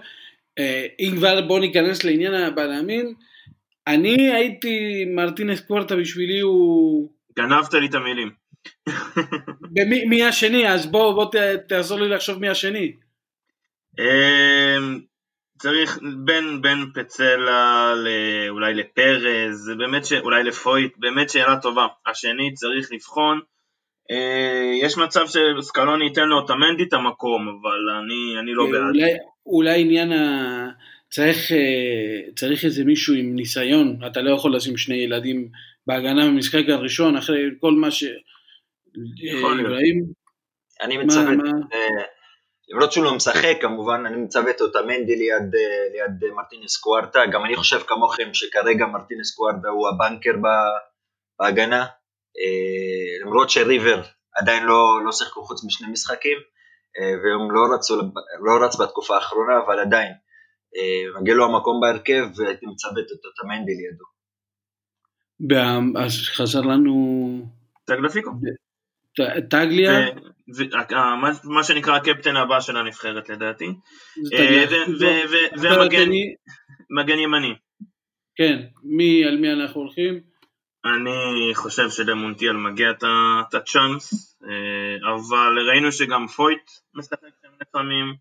אם 0.99 1.11
כבר 1.17 1.41
בוא 1.47 1.59
ניכנס 1.59 2.03
לעניין 2.03 2.33
הבלמים, 2.33 3.15
אני 3.87 4.33
הייתי, 4.33 5.05
מרטינס 5.15 5.61
קוורטה 5.61 5.95
בשבילי 5.95 6.39
הוא... 6.39 7.11
גנבת 7.37 7.73
לי 7.73 7.87
את 7.87 7.95
המילים. 7.95 8.31
מי, 9.89 10.05
מי 10.05 10.23
השני? 10.23 10.69
אז 10.69 10.85
בוא, 10.85 11.13
בוא 11.13 11.25
ת, 11.31 11.35
תעזור 11.67 11.99
לי 11.99 12.09
לחשוב 12.09 12.39
מי 12.39 12.49
השני. 12.49 12.95
אמ, 13.99 14.99
צריך 15.61 15.99
בין, 16.25 16.61
בין 16.61 16.85
פצלה 16.93 17.93
אולי 18.49 18.73
לפרז, 18.73 19.71
באמת 19.77 20.05
ש... 20.05 20.13
אולי 20.13 20.43
לפויט, 20.43 20.93
באמת 20.97 21.29
שאלה 21.29 21.57
טובה. 21.61 21.87
השני 22.07 22.53
צריך 22.53 22.91
לבחון. 22.91 23.39
אה, 24.11 24.71
יש 24.81 24.97
מצב 24.97 25.25
שסקלוני 25.27 26.05
ייתן 26.05 26.27
לו 26.27 26.45
את 26.45 26.49
המנדי 26.49 26.83
את 26.83 26.93
המקום, 26.93 27.47
אבל 27.47 27.97
אני, 28.03 28.39
אני 28.39 28.53
לא 28.53 28.65
בעד. 28.71 28.95
אולי, 28.95 29.17
אולי 29.45 29.81
עניין 29.81 30.11
ה... 30.11 30.69
צריך, 31.09 31.51
אה, 31.51 32.31
צריך 32.35 32.65
איזה 32.65 32.85
מישהו 32.85 33.15
עם 33.15 33.35
ניסיון, 33.35 33.99
אתה 34.11 34.21
לא 34.21 34.35
יכול 34.35 34.55
לשים 34.55 34.77
שני 34.77 34.95
ילדים 34.95 35.49
בהגנה 35.87 36.27
במשחק 36.27 36.69
הראשון, 36.69 37.17
אחרי 37.17 37.41
כל 37.59 37.71
מה 37.71 37.91
ש... 37.91 38.03
יכול 39.15 39.57
להיות. 39.57 39.73
אני 40.81 40.97
אה, 40.97 42.03
למרות 42.71 42.91
שהוא 42.91 43.05
לא 43.05 43.15
משחק 43.15 43.57
כמובן, 43.61 44.05
אני 44.05 44.17
מצוות 44.17 44.61
אותה 44.61 44.81
מנדי 44.81 45.15
ליד, 45.15 45.55
אה, 45.55 45.87
ליד 45.93 46.33
מרטינס 46.35 46.77
קוארטה, 46.77 47.19
גם 47.31 47.45
אני 47.45 47.55
חושב 47.55 47.79
כמוכם 47.79 48.33
שכרגע 48.33 48.85
מרטינס 48.85 49.35
קוארטה 49.35 49.69
הוא 49.69 49.89
הבנקר 49.89 50.31
בהגנה, 51.39 51.85
למרות 53.25 53.49
שריבר 53.49 54.01
עדיין 54.35 54.63
לא, 54.63 54.99
לא 55.05 55.11
שיחקו 55.11 55.43
חוץ 55.43 55.63
משני 55.65 55.87
משחקים, 55.91 56.37
והם 57.23 57.51
לא 57.51 57.75
רצו, 57.75 58.01
לא 58.39 58.65
רץ 58.65 58.75
בתקופה 58.75 59.15
האחרונה, 59.15 59.53
אבל 59.65 59.79
עדיין, 59.79 60.13
אה, 60.75 61.21
מגיע 61.21 61.33
לו 61.33 61.45
המקום 61.45 61.81
בהרכב 61.81 62.23
והייתי 62.35 62.65
מצוות 62.65 63.05
את 63.11 63.43
המנדי 63.43 63.71
לידו. 63.75 64.05
אז 65.97 66.11
חזר 66.11 66.61
לנו... 66.61 66.93
טגלפיקו. 67.85 68.31
טגליה. 69.49 69.91
מה 71.43 71.63
שנקרא 71.63 71.95
הקפטן 71.95 72.35
הבא 72.35 72.59
של 72.59 72.77
הנבחרת 72.77 73.29
לדעתי. 73.29 73.73
אה, 74.33 74.65
ומגן 76.89 77.19
ימני. 77.19 77.55
כן, 78.35 78.59
מי, 78.83 79.25
על 79.25 79.37
מי 79.37 79.53
אנחנו 79.53 79.81
הולכים? 79.81 80.19
אני 80.85 81.55
חושב 81.55 81.89
שלמונטיאל 81.89 82.53
מגיע 82.53 82.91
את 82.91 83.53
הצ'אנס, 83.53 84.37
אה, 84.43 85.13
אבל 85.13 85.69
ראינו 85.69 85.91
שגם 85.91 86.27
פויט 86.27 86.71
משחק 86.95 87.19
שם 87.41 87.49
לפעמים. 87.61 88.13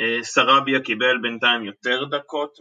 אה, 0.00 0.22
סרביה 0.22 0.80
קיבל 0.80 1.18
בינתיים 1.22 1.64
יותר 1.64 2.04
דקות 2.04 2.58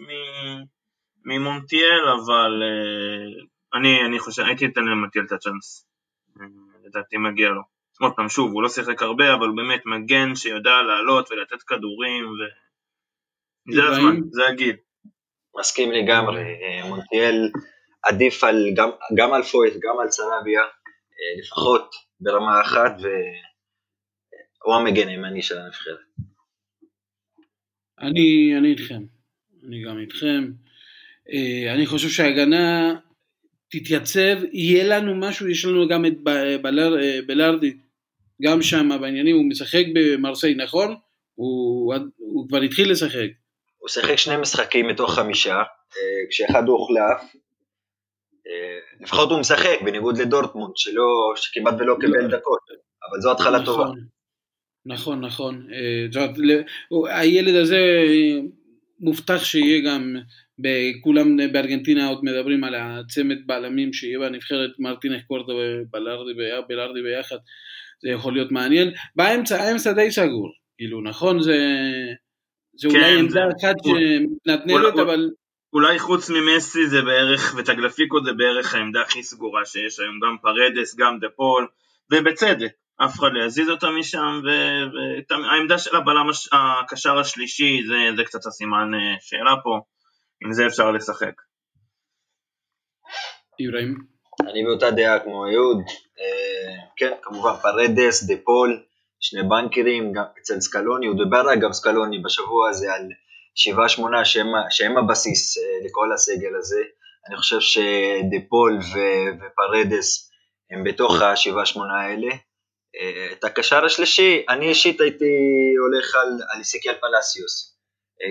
ממונטיאל, 1.25 2.07
אבל 2.07 2.63
אה, 2.63 3.79
אני, 3.79 4.05
אני 4.05 4.19
חושב, 4.19 4.43
הייתי 4.43 4.65
אתן 4.65 4.83
למונטיאל 4.83 5.25
את 5.25 5.31
הצ'אנס, 5.31 5.87
אה, 6.41 6.45
לדעתי 6.85 7.17
מגיע 7.17 7.49
לו. 7.49 7.61
עוד 8.01 8.11
פעם, 8.15 8.29
שוב, 8.29 8.51
הוא 8.51 8.63
לא 8.63 8.69
שיחק 8.69 9.01
הרבה, 9.01 9.33
אבל 9.33 9.47
באמת 9.55 9.85
מגן 9.85 10.35
שיודע 10.35 10.81
לעלות 10.87 11.31
ולתת 11.31 11.61
כדורים, 11.61 12.25
וזה 13.69 13.83
הזמן, 13.83 14.19
זה 14.31 14.47
הגיל. 14.47 14.75
מסכים 15.59 15.91
לגמרי, 15.91 16.43
מונטיאל 16.83 17.49
עדיף 18.03 18.43
על, 18.43 18.69
גם, 18.75 18.89
גם 19.17 19.33
על 19.33 19.43
פויט, 19.43 19.73
גם 19.73 19.99
על 19.99 20.09
סרביה, 20.09 20.61
לפחות 21.39 21.95
ברמה 22.19 22.61
אחת, 22.61 22.91
והוא 24.61 24.75
המגן 24.75 25.07
הימני 25.07 25.41
של 25.41 25.57
הנבחרת. 25.57 25.99
אני, 28.01 28.57
אני 28.57 28.71
איתכם, 28.71 29.01
אני 29.67 29.83
גם 29.83 29.99
איתכם. 29.99 30.51
אה, 31.29 31.73
אני 31.73 31.85
חושב 31.85 32.09
שההגנה 32.09 32.95
תתייצב, 33.69 34.37
יהיה 34.51 34.83
לנו 34.87 35.15
משהו, 35.15 35.47
יש 35.47 35.65
לנו 35.65 35.87
גם 35.87 36.05
את 36.05 36.13
בלר, 36.61 37.01
אה, 37.01 37.19
בלרדי, 37.27 37.77
גם 38.41 38.61
שם 38.61 38.89
בעניינים, 39.01 39.35
הוא 39.35 39.45
משחק 39.49 39.83
במרסיי, 39.93 40.55
נכון? 40.55 40.95
הוא, 41.35 41.95
הוא 42.17 42.47
כבר 42.47 42.61
התחיל 42.61 42.91
לשחק. 42.91 43.29
הוא 43.77 43.89
שיחק 43.89 44.15
שני 44.15 44.37
משחקים 44.37 44.87
מתוך 44.87 45.15
חמישה, 45.15 45.55
אה, 45.55 46.29
כשאחד 46.29 46.67
הוא 46.67 46.77
הוחלף, 46.77 47.39
לפחות 49.01 49.31
הוא 49.31 49.39
משחק, 49.39 49.77
בניגוד 49.85 50.17
לדורטמונד, 50.17 50.73
שלא, 50.75 51.33
שכמעט 51.35 51.73
ולא 51.79 51.95
קיבל 52.01 52.21
לא. 52.21 52.37
דקות, 52.37 52.59
אבל 53.09 53.21
זו 53.21 53.31
התחלה 53.31 53.59
נכון. 53.59 53.65
טובה. 53.65 53.89
נכון, 54.85 55.25
נכון. 55.25 55.67
זאת 56.11 56.29
הילד 57.09 57.55
הזה 57.55 57.79
מובטח 58.99 59.43
שיהיה 59.43 59.81
גם, 59.85 60.15
כולם 61.01 61.37
בארגנטינה 61.51 62.07
עוד 62.07 62.23
מדברים 62.23 62.63
על 62.63 62.75
הצמד 62.75 63.37
בלמים 63.45 63.93
שיהיה 63.93 64.19
בנבחרת 64.19 64.71
מרטינך 64.79 65.23
קורדו 65.27 65.53
ובלארדי 65.53 67.01
ביחד, 67.03 67.37
זה 68.01 68.09
יכול 68.09 68.33
להיות 68.33 68.51
מעניין. 68.51 68.91
באמצע, 69.15 69.61
האמצע 69.61 69.91
די 69.91 70.11
סגור, 70.11 70.51
כאילו, 70.77 71.01
נכון? 71.01 71.41
זה, 71.41 71.57
זה 72.77 72.89
כן, 72.91 72.95
אולי 72.95 73.19
עמדה 73.19 73.41
אחת 73.41 73.75
שמתנדנדת, 73.83 74.99
אבל... 74.99 75.29
אולי 75.73 75.99
חוץ 75.99 76.29
ממסי 76.29 76.87
זה 76.87 77.01
בערך, 77.01 77.55
וטגליאפיקו 77.57 78.23
זה 78.25 78.33
בערך 78.33 78.75
העמדה 78.75 79.01
הכי 79.01 79.23
סגורה 79.23 79.65
שיש 79.65 79.99
היום, 79.99 80.19
גם 80.19 80.37
פרדס, 80.41 80.95
גם 80.95 81.19
דה 81.19 81.27
פול, 81.35 81.67
ובצדק. 82.11 82.71
אף 83.05 83.19
אחד 83.19 83.27
לא 83.33 83.43
יזיז 83.45 83.69
אותה 83.69 83.89
משם, 83.99 84.41
והעמדה 85.29 85.77
של 85.77 85.95
הבלם 85.95 86.25
הקשר 86.51 87.17
השלישי 87.17 87.81
זה, 87.87 87.95
זה 88.17 88.23
קצת 88.23 88.45
הסימן 88.45 88.93
אה, 88.93 89.15
שאלה 89.19 89.55
פה, 89.63 89.79
עם 90.45 90.53
זה 90.53 90.67
אפשר 90.67 90.91
לשחק. 90.91 91.33
איברהים? 93.59 94.18
אני 94.47 94.63
באותה 94.63 94.91
דעה 94.91 95.19
כמו 95.19 95.45
אהוד, 95.45 95.77
אה, 96.19 96.75
כן, 96.97 97.11
כמובן 97.21 97.51
פרדס, 97.61 98.23
דה 98.23 98.33
פול, 98.45 98.83
שני 99.19 99.43
בנקרים, 99.43 100.13
גם 100.13 100.23
אצל 100.41 100.59
סקלוני, 100.61 101.07
הוא 101.07 101.17
דיבר 101.23 101.53
אגב 101.53 101.71
סקלוני 101.71 102.19
בשבוע 102.19 102.69
הזה 102.69 102.93
על 102.93 103.09
שבעה 103.55 103.89
שמונה 103.89 104.25
שהם, 104.25 104.47
שהם 104.69 104.97
הבסיס 104.97 105.57
אה, 105.57 105.63
לכל 105.85 106.13
הסגל 106.13 106.55
הזה, 106.57 106.81
אני 107.27 107.37
חושב 107.37 107.59
שדה 107.59 108.37
פול 108.49 108.79
ופרדס 108.79 110.31
הם 110.71 110.83
בתוך 110.83 111.21
השבעה 111.21 111.65
שמונה 111.65 112.01
האלה, 112.01 112.27
אה, 112.95 113.31
את 113.31 113.43
הקשר 113.43 113.85
השלישי, 113.85 114.45
אני 114.49 114.69
אישית 114.69 115.01
הייתי 115.01 115.25
הולך 115.79 116.15
על, 116.15 116.29
על 116.53 116.59
אסקיאל 116.59 116.95
פלאסיוס, 116.95 117.75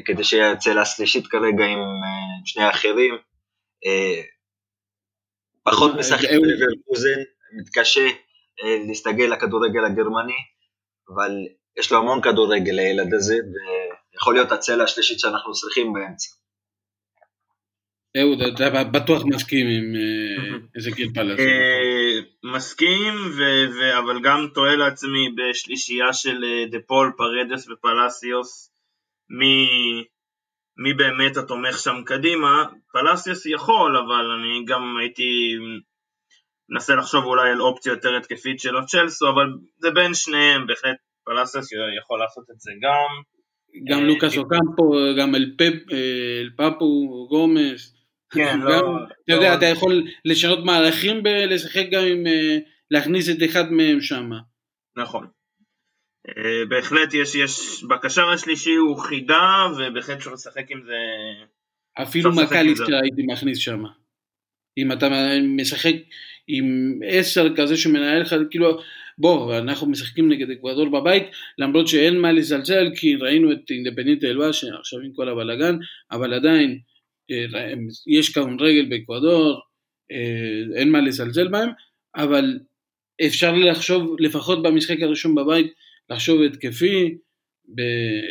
כדי 0.07 0.25
שיהיה 0.25 0.53
הצלע 0.53 0.83
השלישית 0.83 1.27
כרגע 1.27 1.65
עם 1.65 1.79
שני 2.45 2.65
האחרים. 2.65 3.19
פחות 5.71 5.95
משחק 5.95 6.29
בלברקוזן, 6.31 7.21
מתקשה 7.61 8.09
להסתגל 8.89 9.25
לכדורגל 9.25 9.85
הגרמני, 9.85 10.39
אבל 11.15 11.31
יש 11.79 11.93
לו 11.93 11.99
המון 11.99 12.23
כדורגל 12.23 12.73
לילד 12.73 13.15
הזה, 13.15 13.35
ויכול 13.35 14.35
להיות 14.35 14.53
הצלע 14.53 14.85
השלישית 14.85 15.21
שאנחנו 15.21 15.53
צריכים 15.53 15.93
באמצע. 15.93 16.29
אהוד, 18.17 18.43
אתה 18.43 18.85
בטוח 18.85 19.23
מסכים 19.27 19.67
עם 19.67 19.95
אסקיאל 20.77 21.09
פלאסיוס. 21.15 21.41
מסכים, 22.45 23.15
אבל 23.99 24.23
גם 24.23 24.49
תוהה 24.55 24.77
לעצמי 24.77 25.29
בשלישייה 25.37 26.13
של 26.13 26.45
אה, 26.45 26.67
דה 26.71 26.79
פול, 26.87 27.13
פרדס 27.17 27.69
ופלאסיוס, 27.69 28.71
מי, 29.31 29.67
מי 30.77 30.95
באמת 30.95 31.37
התומך 31.37 31.79
שם 31.79 32.03
קדימה. 32.07 32.65
פלסיוס 33.01 33.47
יכול, 33.47 33.97
אבל 33.97 34.31
אני 34.39 34.65
גם 34.67 34.97
הייתי 35.01 35.57
מנסה 36.71 36.95
לחשוב 36.95 37.25
אולי 37.25 37.51
על 37.51 37.61
אופציה 37.61 37.91
יותר 37.91 38.17
התקפית 38.17 38.61
של 38.61 38.75
צ'לסו, 38.87 39.29
אבל 39.29 39.47
זה 39.79 39.91
בין 39.91 40.15
שניהם, 40.15 40.67
בהחלט 40.67 40.97
פלסיוס 41.25 41.69
יכול 42.03 42.19
לעשות 42.19 42.45
את 42.51 42.61
זה 42.61 42.73
גם. 42.83 43.23
גם 43.89 44.05
לוקאס 44.05 44.39
אוקמפו, 44.39 44.93
גם 45.19 45.35
אל 45.35 45.57
פאפו, 46.57 47.27
גומס. 47.31 47.95
כן, 48.31 48.61
לא... 48.69 48.81
אתה 49.25 49.33
יודע, 49.33 49.51
לא- 49.51 49.59
אתה 49.59 49.67
יכול 49.67 50.03
לשנות 50.25 50.59
מהלכים 50.65 51.23
ולשחק 51.25 51.85
גם 51.91 52.03
עם... 52.05 52.27
אה, 52.27 52.59
להכניס 52.91 53.29
את 53.29 53.37
אחד 53.51 53.73
מהם 53.73 54.01
שם. 54.01 54.31
נכון. 54.97 55.27
אה, 56.29 56.67
בהחלט 56.69 57.15
יש, 57.15 57.35
יש, 57.35 57.85
בקשר 57.85 58.31
השלישי 58.31 58.75
הוא 58.75 58.99
חידה, 58.99 59.67
ובהחלט 59.79 60.17
אפשר 60.17 60.33
לשחק 60.33 60.71
עם 60.71 60.83
זה... 60.87 60.97
אפילו 62.03 62.33
מקליסטר 62.33 62.97
הייתי 63.03 63.23
מכניס 63.27 63.59
שם. 63.59 63.85
אם 64.79 64.93
אתה 64.93 65.09
משחק 65.57 65.95
עם 66.49 66.99
עשר 67.05 67.57
כזה 67.57 67.77
שמנהל 67.77 68.23
לך, 68.23 68.35
כאילו, 68.51 68.81
בוא, 69.19 69.59
אנחנו 69.59 69.87
משחקים 69.87 70.33
נגד 70.33 70.51
אקוודור 70.51 70.89
בבית, 70.89 71.23
למרות 71.59 71.89
שאין 71.89 72.19
מה 72.19 72.33
לזלזל, 72.33 72.91
כי 72.97 73.17
ראינו 73.17 73.53
את 73.53 73.71
אינדפנדנט 73.71 74.25
אלווה 74.25 74.53
שעכשיו 74.53 75.01
עם 75.01 75.13
כל 75.13 75.29
הבלאגן, 75.29 75.77
אבל 76.11 76.35
עדיין 76.35 76.79
אה, 77.31 77.75
יש 78.07 78.37
רגל 78.61 78.89
באקוודור, 78.89 79.61
אה, 80.13 80.79
אין 80.81 80.91
מה 80.91 81.01
לזלזל 81.01 81.49
בהם, 81.49 81.69
אבל 82.17 82.59
אפשר 83.27 83.55
לחשוב, 83.55 84.17
לפחות 84.21 84.63
במשחק 84.63 85.03
הראשון 85.03 85.35
בבית, 85.35 85.73
לחשוב 86.11 86.43
התקפי, 86.43 87.19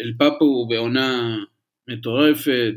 אל 0.03 0.13
פאפו 0.17 0.67
בעונה 0.69 1.37
מטורפת, 1.87 2.73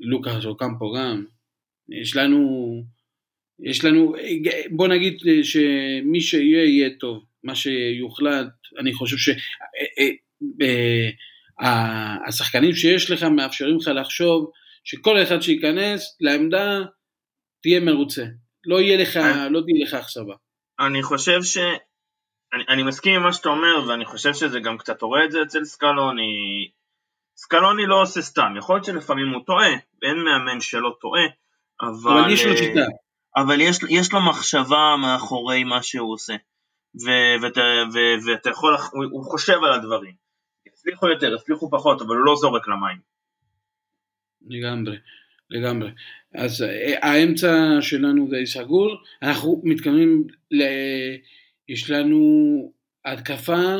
לוקאס 0.00 0.44
אוקמפו 0.44 0.92
גם, 0.92 1.24
יש 1.88 2.16
לנו, 2.16 2.82
יש 3.60 3.84
לנו, 3.84 4.14
בוא 4.70 4.88
נגיד 4.88 5.16
שמי 5.42 6.20
שיהיה 6.20 6.64
יהיה 6.64 6.90
טוב, 7.00 7.24
מה 7.44 7.54
שיוחלט, 7.54 8.48
אני 8.78 8.94
חושב 8.94 9.32
שהשחקנים 11.58 12.70
אה, 12.70 12.76
שיש 12.76 13.10
לך 13.10 13.22
מאפשרים 13.22 13.76
לך 13.76 13.88
לחשוב 13.88 14.50
שכל 14.84 15.22
אחד 15.22 15.40
שייכנס 15.40 16.16
לעמדה 16.20 16.82
תהיה 17.62 17.80
מרוצה, 17.80 18.24
לא 18.66 18.80
יהיה 18.80 18.96
לך, 18.96 19.16
לא 19.50 19.60
תהיה 19.66 19.84
לך 19.84 19.94
אכזבה. 19.94 20.34
אני 20.80 21.02
חושב 21.02 21.42
ש... 21.42 21.58
אני, 22.54 22.64
אני 22.68 22.82
מסכים 22.82 23.14
עם 23.14 23.22
מה 23.22 23.32
שאתה 23.32 23.48
אומר, 23.48 23.88
ואני 23.88 24.04
חושב 24.04 24.34
שזה 24.34 24.60
גם 24.60 24.78
קצת 24.78 25.02
רואה 25.02 25.24
את 25.24 25.30
זה 25.30 25.42
אצל 25.42 25.64
סקלוני. 25.64 26.70
סקלוני 27.36 27.86
לא 27.86 28.02
עושה 28.02 28.22
סתם, 28.22 28.54
יכול 28.58 28.76
להיות 28.76 28.84
שלפעמים 28.84 29.28
הוא 29.28 29.42
טועה, 29.46 29.72
אין 30.02 30.16
מאמן 30.24 30.60
שלא 30.60 30.96
טועה, 31.00 31.22
אבל... 31.82 32.18
אבל 32.20 32.32
יש 32.32 32.44
לו 32.44 32.52
אה, 32.52 32.56
שיטה. 32.56 32.86
אבל 33.36 33.60
יש, 33.60 33.78
יש 33.88 34.12
לו 34.12 34.20
מחשבה 34.28 34.96
מאחורי 35.02 35.64
מה 35.64 35.82
שהוא 35.82 36.12
עושה, 36.12 36.34
ואתה 37.42 38.50
יכול, 38.50 38.76
הוא, 38.92 39.04
הוא 39.10 39.24
חושב 39.24 39.58
על 39.64 39.72
הדברים. 39.72 40.14
הצליחו 40.66 41.08
יותר, 41.08 41.34
הצליחו 41.34 41.70
פחות, 41.70 42.02
אבל 42.02 42.16
הוא 42.16 42.24
לא 42.24 42.36
זורק 42.36 42.68
למים. 42.68 42.98
לגמרי, 44.46 44.96
לגמרי. 45.50 45.90
אז 46.34 46.62
אה, 46.62 47.08
האמצע 47.08 47.76
שלנו 47.80 48.28
די 48.30 48.46
סגור, 48.46 48.96
אנחנו 49.22 49.60
מתכוונים, 49.64 50.26
ל... 50.50 50.62
יש 51.68 51.90
לנו 51.90 52.72
התקפה 53.04 53.74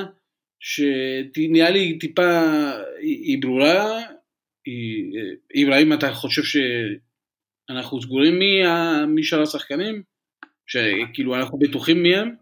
שנראה 0.65 1.71
לי 1.71 1.99
טיפה, 1.99 2.41
היא 3.01 3.39
ברורה, 3.43 4.01
אברהים 5.63 5.93
אתה 5.93 6.15
חושב 6.15 6.43
שאנחנו 6.43 8.03
סגורים 8.03 8.41
משאר 9.17 9.43
השחקנים? 9.43 10.03
שכאילו 10.67 11.35
אנחנו 11.35 11.59
בטוחים 11.59 12.03
מי 12.03 12.17
הם? 12.17 12.35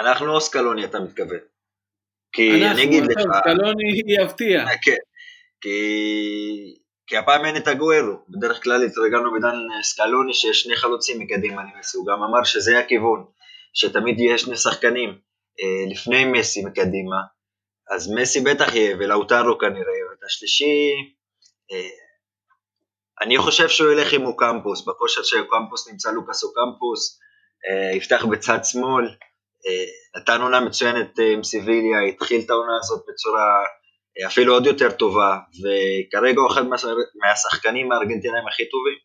אנחנו 0.00 0.34
או 0.34 0.40
סקלוני 0.40 0.84
אתה 0.84 1.00
מתכוון? 1.00 1.38
כי 2.32 2.50
אני 2.50 2.84
אגיד 2.84 3.04
לך... 3.04 3.22
סקלוני 3.38 4.02
יפתיע. 4.06 4.64
כן, 4.82 4.96
כי 5.60 5.70
כי 7.06 7.16
הפעם 7.16 7.44
אין 7.44 7.56
את 7.56 7.68
הגוארו, 7.68 8.16
בדרך 8.28 8.62
כלל 8.62 8.84
התרגלנו 8.84 9.34
בדן 9.34 9.56
סקלוני 9.82 10.34
שיש 10.34 10.62
שני 10.62 10.76
חלוצים 10.76 11.20
מקדימה 11.20 11.62
למסי, 11.62 11.96
הוא 11.96 12.06
גם 12.06 12.22
אמר 12.22 12.44
שזה 12.44 12.78
הכיוון, 12.78 13.24
שתמיד 13.74 14.16
יש 14.20 14.42
שני 14.42 14.56
שחקנים 14.56 15.10
אה, 15.10 15.14
לפני 15.90 16.24
מסי 16.24 16.64
מקדימה, 16.64 17.16
אז 17.90 18.12
מסי 18.12 18.40
בטח 18.40 18.74
יהיה 18.74 18.96
ולאוטרו 18.98 19.58
כנראה, 19.58 20.10
ואת 20.10 20.24
השלישי, 20.26 20.90
אה, 21.72 21.88
אני 23.22 23.38
חושב 23.38 23.68
שהוא 23.68 23.92
ילך 23.92 24.12
עם 24.12 24.26
אוקמפוס, 24.26 24.86
בכושר 24.86 25.22
של 25.22 25.40
אוקמפוס 25.40 25.88
נמצא 25.88 26.10
לוקאס 26.10 26.44
אוקמפוס, 26.44 27.20
אה, 27.68 27.96
יפתח 27.96 28.24
בצד 28.30 28.58
שמאל, 28.64 29.04
אה, 29.66 30.20
נתן 30.20 30.40
עונה 30.40 30.60
מצוינת 30.60 31.18
אה, 31.20 31.32
עם 31.32 31.42
סיביליה, 31.42 32.00
התחיל 32.08 32.40
את 32.44 32.50
העונה 32.50 32.76
הזאת 32.76 33.04
בצורה 33.08 33.64
אפילו 34.26 34.54
עוד 34.54 34.66
יותר 34.66 34.90
טובה, 34.90 35.38
וכרגע 35.60 36.40
הוא 36.40 36.50
אחד 36.52 36.62
מהשחקנים 37.22 37.92
הארגנטינאים 37.92 38.48
הכי 38.48 38.68
טובים, 38.68 38.98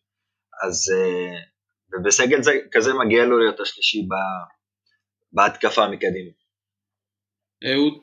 אז 0.63 0.93
אה, 0.95 1.39
בסגל 2.03 2.39
כזה 2.71 2.93
מגיע 2.93 3.25
לו 3.25 3.39
להיות 3.39 3.59
השלישי 3.59 4.07
בהתקפה 5.33 5.87
מקדימה. 5.87 6.38
אהוד? 7.65 7.93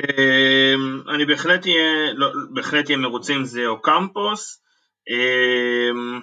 אמ, 0.00 1.08
אני 1.14 1.24
בהחלט 1.24 1.66
אהיה, 1.66 2.12
לא, 2.14 2.32
בהחלט 2.50 2.86
אהיה 2.86 2.96
מרוצים 2.96 3.44
זה 3.44 3.66
או 3.66 3.82
קמפוס. 3.82 4.62
אמ, 5.10 6.20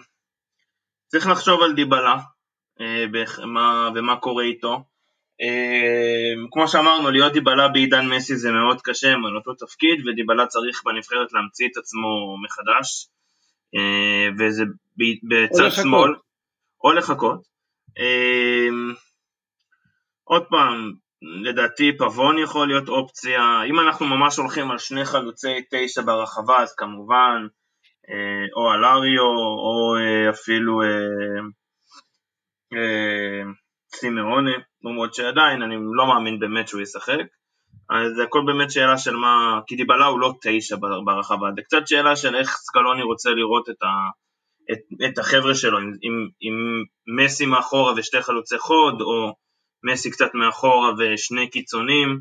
צריך 1.08 1.28
לחשוב 1.28 1.62
על 1.62 1.74
דיבלה 1.74 2.18
אה, 2.82 3.06
ומה 3.96 4.16
קורה 4.16 4.44
איתו. 4.44 4.84
אמ, 5.42 6.48
כמו 6.52 6.68
שאמרנו, 6.68 7.12
להיות 7.12 7.34
דיבלה 7.34 7.68
בעידן 7.68 8.06
מסי 8.08 8.36
זה 8.36 8.52
מאוד 8.52 8.82
קשה, 8.82 9.12
הם 9.12 9.26
על 9.26 9.36
אותו 9.36 9.54
תפקיד, 9.54 10.08
ודיבלה 10.08 10.48
צריך 10.48 10.84
בנבחרת 10.86 11.34
להמציא 11.34 11.68
את 11.72 11.78
עצמו 11.78 12.38
מחדש, 12.44 13.08
אה, 13.76 14.30
וזה 14.40 14.64
בצד 15.30 15.70
שמאל, 15.72 16.16
או 16.84 16.92
לחכות. 16.92 17.54
עוד 20.24 20.44
פעם, 20.50 20.94
לדעתי 21.24 21.98
פבון 21.98 22.38
יכול 22.38 22.68
להיות 22.68 22.90
אופציה, 22.90 23.64
אם 23.70 23.80
אנחנו 23.80 24.06
ממש 24.06 24.38
הולכים 24.38 24.72
על 24.72 24.78
שני 24.78 25.06
חלוצי 25.06 25.54
תשע 25.72 26.02
ברחבה, 26.02 26.62
אז 26.62 26.76
כמובן, 26.76 27.48
אה, 28.10 28.46
או 28.56 28.72
על 28.72 28.86
אריו, 28.86 29.24
או 29.66 29.96
אה, 30.00 30.30
אפילו 30.30 30.82
סימאונה, 33.96 34.52
למרות 34.84 35.14
שעדיין 35.14 35.62
אני 35.62 35.76
לא 35.94 36.08
מאמין 36.08 36.40
באמת 36.40 36.68
שהוא 36.68 36.82
ישחק. 36.82 37.26
אז 37.90 38.14
זה 38.16 38.24
הכל 38.24 38.42
באמת 38.46 38.72
שאלה 38.72 38.98
של 38.98 39.16
מה, 39.16 39.60
כי 39.68 39.76
דיבלה 39.76 40.06
הוא 40.06 40.20
לא 40.20 40.34
תשע 40.42 40.76
ברחבה, 41.06 41.48
זה 41.56 41.62
קצת 41.62 41.88
שאלה 41.88 42.16
של 42.16 42.36
איך 42.36 42.50
סקלוני 42.50 43.04
רוצה 43.04 43.30
לראות 43.30 43.70
את, 43.70 43.84
ה, 43.84 43.88
את, 44.72 44.80
את 45.06 45.18
החבר'ה 45.18 45.56
שלו, 45.56 45.78
עם, 45.78 45.92
עם, 46.02 46.30
עם 46.40 46.54
מסי 47.16 47.46
מאחורה 47.46 47.94
ושתי 47.98 48.22
חלוצי 48.22 48.58
חוד, 48.58 49.02
או 49.02 49.36
מסי 49.84 50.12
קצת 50.12 50.30
מאחורה 50.34 50.92
ושני 51.00 51.50
קיצונים, 51.50 52.20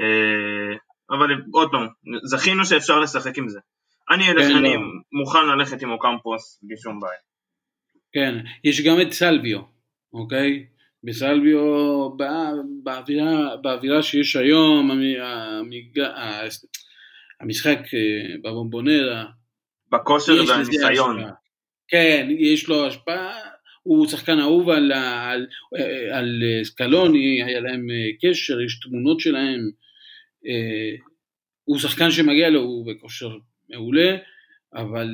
אה, 0.00 0.76
אבל 1.10 1.26
עוד 1.52 1.70
פעם, 1.70 1.86
זכינו 2.24 2.64
שאפשר 2.64 3.00
לשחק 3.00 3.38
עם 3.38 3.48
זה. 3.48 3.60
אני, 4.10 4.30
אלך, 4.30 4.46
כן, 4.46 4.56
אני 4.56 4.74
לא. 4.74 4.80
מוכן 5.12 5.46
ללכת 5.48 5.82
עם 5.82 5.90
אוקמפוס 5.90 6.58
בלי 6.62 6.76
שום 6.76 7.00
בעיה. 7.00 7.18
כן, 8.12 8.44
יש 8.64 8.80
גם 8.80 9.00
את 9.00 9.12
סלביו, 9.12 9.60
אוקיי? 10.12 10.66
בסלביו 11.04 11.60
באווירה, 12.82 13.56
באווירה 13.62 14.02
שיש 14.02 14.36
היום, 14.36 14.90
המג... 14.90 16.00
המשחק 17.40 17.78
אה, 17.78 18.36
בבומבונרה. 18.44 19.24
בכושר 19.92 20.32
והניסיון. 20.48 21.22
כן, 21.88 22.28
יש 22.38 22.68
לו 22.68 22.86
השפעה, 22.86 23.38
הוא 23.82 24.06
שחקן 24.06 24.38
אהוב 24.38 24.70
על, 24.70 24.92
על, 24.92 25.46
על 26.12 26.42
סקלוני, 26.62 27.42
היה 27.42 27.60
להם 27.60 27.90
אה, 27.90 28.30
קשר, 28.30 28.60
יש 28.60 28.80
תמונות 28.80 29.20
שלהם, 29.20 29.70
אה, 30.46 30.96
הוא 31.64 31.78
שחקן 31.78 32.10
שמגיע 32.10 32.50
לו, 32.50 32.60
הוא 32.60 32.86
בכושר 32.86 33.36
מעולה, 33.70 34.16
אבל 34.74 35.08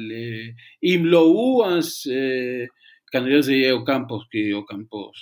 אם 0.83 1.03
לא 1.05 1.19
הוא, 1.19 1.67
אז 1.67 2.03
כנראה 3.13 3.43
זה 3.43 3.53
יהיה 3.53 3.73
אוקמפוס, 3.73 4.23
כי 4.31 4.53
אוקמפוס 4.53 5.17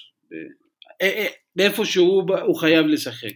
אה, 1.03 1.27
אה, 1.61 1.85
שהוא 1.85 2.37
הוא 2.43 2.57
חייב 2.57 2.87
לשחק, 2.87 3.35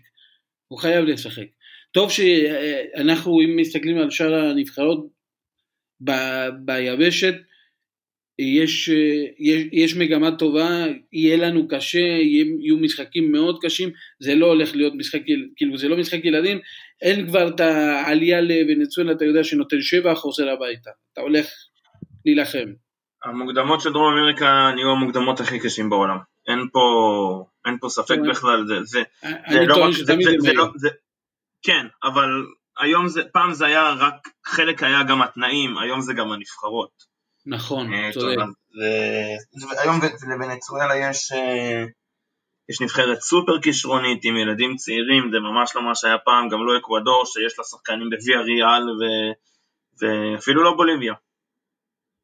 הוא 0.68 0.78
חייב 0.78 1.04
לשחק. 1.04 1.46
טוב 1.92 2.10
שאנחנו 2.10 3.40
אם 3.40 3.56
מסתכלים 3.56 3.98
על 3.98 4.10
שאר 4.10 4.34
הנבחרות 4.34 5.06
ב, 6.04 6.10
ביבשת 6.64 7.34
יש, 8.40 8.88
יש, 9.38 9.66
יש 9.72 9.96
מגמה 9.96 10.36
טובה, 10.36 10.68
יהיה 11.12 11.36
לנו 11.36 11.68
קשה, 11.68 11.98
יהיו 11.98 12.76
משחקים 12.76 13.32
מאוד 13.32 13.58
קשים, 13.62 13.90
זה 14.20 14.34
לא 14.34 14.46
הולך 14.46 14.76
להיות 14.76 14.94
משחק, 14.96 15.20
כאילו 15.56 15.78
זה 15.78 15.88
לא 15.88 15.96
משחק 15.96 16.24
ילדים, 16.24 16.58
אין 17.02 17.26
כבר 17.26 17.48
את 17.48 17.60
העלייה 17.60 18.40
לוונצואלה, 18.40 19.12
אתה 19.12 19.24
יודע 19.24 19.44
שנותן 19.44 19.80
שבע 19.80 20.14
חוזר 20.14 20.48
הביתה, 20.48 20.90
אתה 21.12 21.20
הולך 21.20 21.46
להילחם. 22.26 22.72
המוקדמות 23.24 23.80
של 23.80 23.92
דרום 23.92 24.12
אמריקה 24.12 24.70
נהיו 24.74 24.90
המוקדמות 24.90 25.40
הכי 25.40 25.58
קשים 25.60 25.90
בעולם. 25.90 26.16
אין 26.48 26.68
פה, 26.72 27.44
אין 27.66 27.78
פה 27.80 27.88
ספק 27.88 28.18
בכלל, 28.30 28.66
זה, 28.66 28.74
זה, 28.82 29.02
זה 29.50 29.60
לא 29.60 29.84
רק, 29.84 29.92
זה, 29.92 30.04
זה, 30.04 30.30
זה 30.38 30.52
לא, 30.52 30.66
זה, 30.76 30.88
כן, 31.62 31.86
אבל 32.02 32.28
היום 32.78 33.08
זה, 33.08 33.22
פעם 33.32 33.52
זה 33.52 33.66
היה 33.66 33.90
רק, 33.90 34.28
חלק 34.46 34.82
היה 34.82 35.02
גם 35.02 35.22
התנאים, 35.22 35.78
היום 35.78 36.00
זה 36.00 36.12
גם 36.14 36.32
הנבחרות. 36.32 37.09
נכון, 37.46 37.92
אה, 37.94 38.10
צודק. 38.12 38.36
היום 39.82 40.00
לוונצואלה 40.28 40.96
יש, 40.96 41.32
אה, 41.32 41.84
יש 42.70 42.80
נבחרת 42.80 43.20
סופר 43.20 43.60
כישרונית 43.62 44.24
עם 44.24 44.36
ילדים 44.36 44.76
צעירים, 44.76 45.30
זה 45.32 45.38
ממש 45.38 45.76
לא 45.76 45.82
מה 45.82 45.94
שהיה 45.94 46.18
פעם, 46.18 46.48
גם 46.48 46.66
לא 46.66 46.78
אקוודור 46.78 47.24
שיש 47.26 47.58
לה 47.58 47.64
שחקנים 47.64 48.10
בוויה 48.10 48.40
ריאל 48.40 48.82
ואפילו 50.00 50.62
לא 50.62 50.74
בוליביה. 50.76 51.14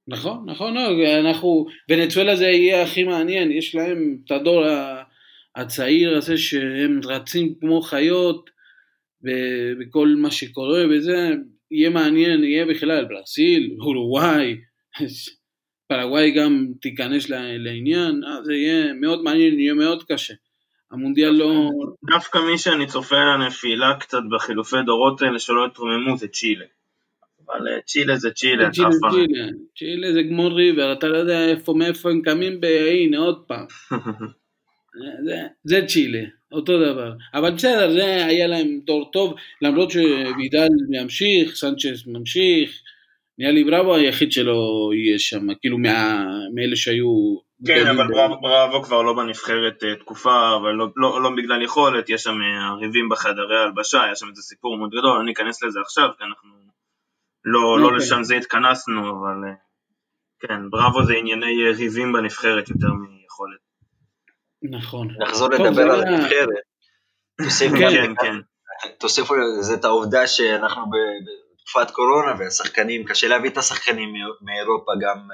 נכון, 0.09 0.51
נכון, 0.51 0.75
לא, 0.75 0.81
אנחנו, 1.21 1.67
ונצואלה 1.91 2.37
זה 2.37 2.45
יהיה 2.45 2.83
הכי 2.83 3.05
מעניין, 3.05 3.53
יש 3.53 3.75
להם 3.75 4.19
את 4.25 4.31
הדור 4.31 4.65
הצעיר 5.57 6.17
הזה 6.17 6.39
שהם 6.39 7.01
רצים 7.05 7.55
כמו 7.61 7.83
חיות 7.83 8.51
בכל 9.81 10.09
מה 10.09 10.31
שקורה 10.31 10.85
וזה, 10.91 11.31
יהיה 11.71 11.91
מעניין, 11.91 12.45
יהיה 12.45 12.67
בכלל 12.67 13.05
ברסיל, 13.05 13.77
אורוגוואי, 13.81 14.57
פרגוואי 15.89 16.31
גם 16.31 16.67
תיכנס 16.81 17.29
לעניין, 17.31 18.25
אה, 18.25 18.45
זה 18.45 18.55
יהיה 18.55 18.93
מאוד 18.93 19.23
מעניין, 19.23 19.61
יהיה 19.61 19.75
מאוד 19.75 20.05
קשה. 20.09 20.35
המונדיאל 20.93 21.31
לא... 21.31 21.71
דווקא 22.11 22.39
מי 22.39 22.59
שאני 22.59 22.87
צופה 22.87 23.17
לנפילה 23.17 23.97
קצת 24.01 24.19
בחילופי 24.31 24.77
דורות 24.87 25.23
האלה 25.23 25.39
שלא 25.39 25.67
יתרוממו 25.67 26.17
זה 26.17 26.29
צ'ילה. 26.29 26.65
אבל 27.47 27.69
אה, 27.69 27.81
צ'ילה 27.81 28.17
זה 28.17 28.31
צ'ילה, 28.31 28.71
צ'ילה, 28.71 28.89
צ'ילה, 29.11 29.47
צ'ילה 29.79 30.13
זה 30.13 30.21
כמו 30.29 30.47
ריבר, 30.47 30.93
אתה 30.93 31.09
לא 31.09 31.17
יודע 31.17 31.49
איפה, 31.49 31.75
מאיפה 31.75 32.11
הם 32.11 32.23
קמים, 32.23 32.61
הנה 32.91 33.19
עוד 33.19 33.45
פעם. 33.47 33.67
זה, 35.27 35.37
זה 35.65 35.87
צ'ילה, 35.87 36.25
אותו 36.53 36.79
דבר. 36.79 37.13
אבל 37.35 37.51
בסדר, 37.51 37.93
זה 37.93 38.27
היה 38.27 38.47
להם 38.47 38.81
דור 38.85 39.11
טוב, 39.13 39.35
למרות 39.63 39.91
שווידל 39.91 40.69
ממשיך, 40.89 41.55
סנצ'ס 41.55 42.07
ממשיך, 42.07 42.83
נראה 43.39 43.53
לי 43.53 43.65
בראבו 43.65 43.95
היחיד 43.95 44.33
שלא 44.33 44.91
יהיה 44.95 45.19
שם, 45.19 45.55
כאילו 45.61 45.79
מה, 45.79 46.25
מאלה 46.55 46.77
שהיו... 46.77 47.37
כן, 47.67 47.87
אבל 47.87 48.09
בראבו, 48.09 48.41
בראבו 48.41 48.83
כבר 48.83 49.03
לא 49.03 49.13
בנבחרת 49.13 49.83
uh, 49.83 50.01
תקופה, 50.01 50.57
אבל 50.57 50.71
לא, 50.71 50.89
לא, 50.97 51.23
לא 51.23 51.31
בגלל 51.37 51.63
יכולת, 51.63 52.11
יש 52.11 52.23
שם 52.23 52.35
uh, 52.35 52.81
ריבים 52.81 53.09
בחדרי 53.09 53.59
הלבשה, 53.59 54.03
היה 54.03 54.17
שם 54.17 54.29
איזה 54.29 54.43
סיפור 54.43 54.79
מאוד 54.79 54.91
גדול, 54.91 55.21
אני 55.21 55.33
אכנס 55.33 55.63
לזה 55.63 55.81
עכשיו, 55.81 56.09
כי 56.19 56.25
אנחנו 56.25 56.51
לא, 57.45 57.59
okay. 57.59 57.81
לא 57.81 57.85
אוקיי. 57.85 57.99
לשם 57.99 58.23
זה 58.23 58.37
התכנסנו, 58.37 59.01
אבל 59.01 59.51
uh, 59.51 60.47
כן, 60.47 60.71
בראבו 60.71 61.05
זה 61.05 61.15
ענייני 61.15 61.71
uh, 61.71 61.77
ריבים 61.77 62.13
בנבחרת 62.13 62.69
יותר 62.69 62.89
מיכולת. 62.93 63.59
נכון. 64.63 65.09
נחזור 65.19 65.49
לדבר 65.51 65.83
על 65.83 66.03
הנבחרת. 66.03 66.49
כן, 67.79 68.13
כן. 68.23 68.37
תוסיפו 68.99 69.35
לזה 69.35 69.75
את 69.75 69.85
העובדה 69.85 70.27
שאנחנו 70.27 70.83
בתקופת 71.67 71.91
קורונה 71.91 72.35
והשחקנים, 72.39 73.05
קשה 73.05 73.29
להביא 73.29 73.51
את 73.51 73.59
השחקנים 73.59 74.15
מאירופה 74.43 74.93
גם, 75.01 75.29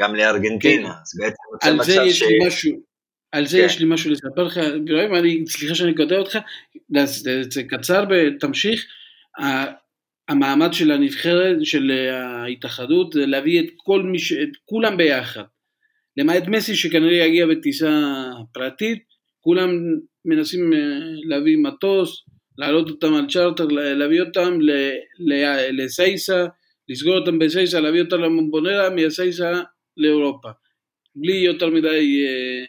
גם 0.00 0.14
לארגנטינה, 0.14 0.88
כן. 0.88 1.00
אז 1.02 1.18
בעצם 1.18 1.70
על 1.70 1.84
זה 1.84 1.94
יש 2.06 2.18
ש... 2.18 2.22
לי 2.22 2.46
משהו, 2.46 2.72
על 3.32 3.46
זה 3.46 3.58
כן. 3.58 3.64
יש 3.64 3.78
לי 3.78 3.84
משהו 3.88 4.10
לספר 4.10 4.44
לך, 4.44 4.58
אני, 5.18 5.46
סליחה 5.46 5.74
שאני 5.74 5.94
קוטע 5.94 6.14
אותך, 6.14 6.38
זה 7.50 7.62
קצר 7.68 8.04
ותמשיך, 8.10 8.84
המעמד 10.28 10.72
של 10.72 10.90
הנבחרת, 10.90 11.56
של 11.62 11.90
ההתאחדות, 12.12 13.12
זה 13.12 13.26
להביא 13.26 13.60
את 13.60 13.66
כל 13.76 14.02
מי, 14.02 14.18
ש... 14.18 14.32
את 14.32 14.56
כולם 14.64 14.96
ביחד. 14.96 15.44
למעט 16.16 16.42
מסי 16.46 16.76
שכנראה 16.76 17.26
יגיע 17.26 17.46
בטיסה 17.46 17.90
פרטית, 18.52 19.02
כולם 19.40 19.70
מנסים 20.24 20.72
אה, 20.72 20.78
להביא 21.28 21.56
מטוס, 21.56 22.24
להעלות 22.60 22.90
אותם 22.90 23.14
על 23.14 23.26
צ'רטר, 23.26 23.66
להביא 23.70 24.20
אותם 24.20 24.58
לסייסה, 25.70 26.46
לסגור 26.88 27.18
אותם 27.18 27.38
בסייסה, 27.38 27.80
להביא 27.80 28.02
אותם 28.02 28.20
למבונרה, 28.20 28.90
מסייסה 28.90 29.62
לאירופה. 29.96 30.48
בלי 31.16 31.32
יותר 31.32 31.70
מדי 31.70 32.26
אה, 32.26 32.64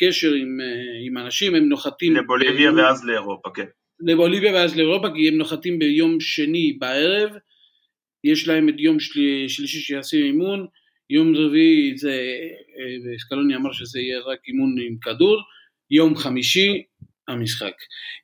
קשר 0.00 0.32
עם, 0.32 0.60
אה, 0.60 1.06
עם 1.06 1.18
אנשים, 1.18 1.54
הם 1.54 1.68
נוחתים... 1.68 2.16
לבוליביה 2.16 2.72
ביום, 2.72 2.76
ואז 2.76 3.04
לאירופה, 3.04 3.50
כן. 3.54 3.64
לבוליביה 4.00 4.52
ואז 4.52 4.76
לאירופה, 4.76 5.08
כי 5.14 5.28
הם 5.28 5.34
נוחתים 5.34 5.78
ביום 5.78 6.20
שני 6.20 6.72
בערב, 6.78 7.30
יש 8.24 8.48
להם 8.48 8.68
את 8.68 8.74
יום 8.78 9.00
של, 9.00 9.20
שלישי 9.48 9.78
שיעשו 9.78 10.16
אימון, 10.16 10.66
יום 11.10 11.36
רביעי 11.36 11.96
זה, 11.96 12.12
אה, 12.78 13.18
סקלוני 13.18 13.56
אמר 13.56 13.72
שזה 13.72 14.00
יהיה 14.00 14.20
רק 14.20 14.38
אימון 14.48 14.76
עם 14.86 14.96
כדור, 14.98 15.40
יום 15.90 16.16
חמישי 16.16 16.82
המשחק. 17.28 17.74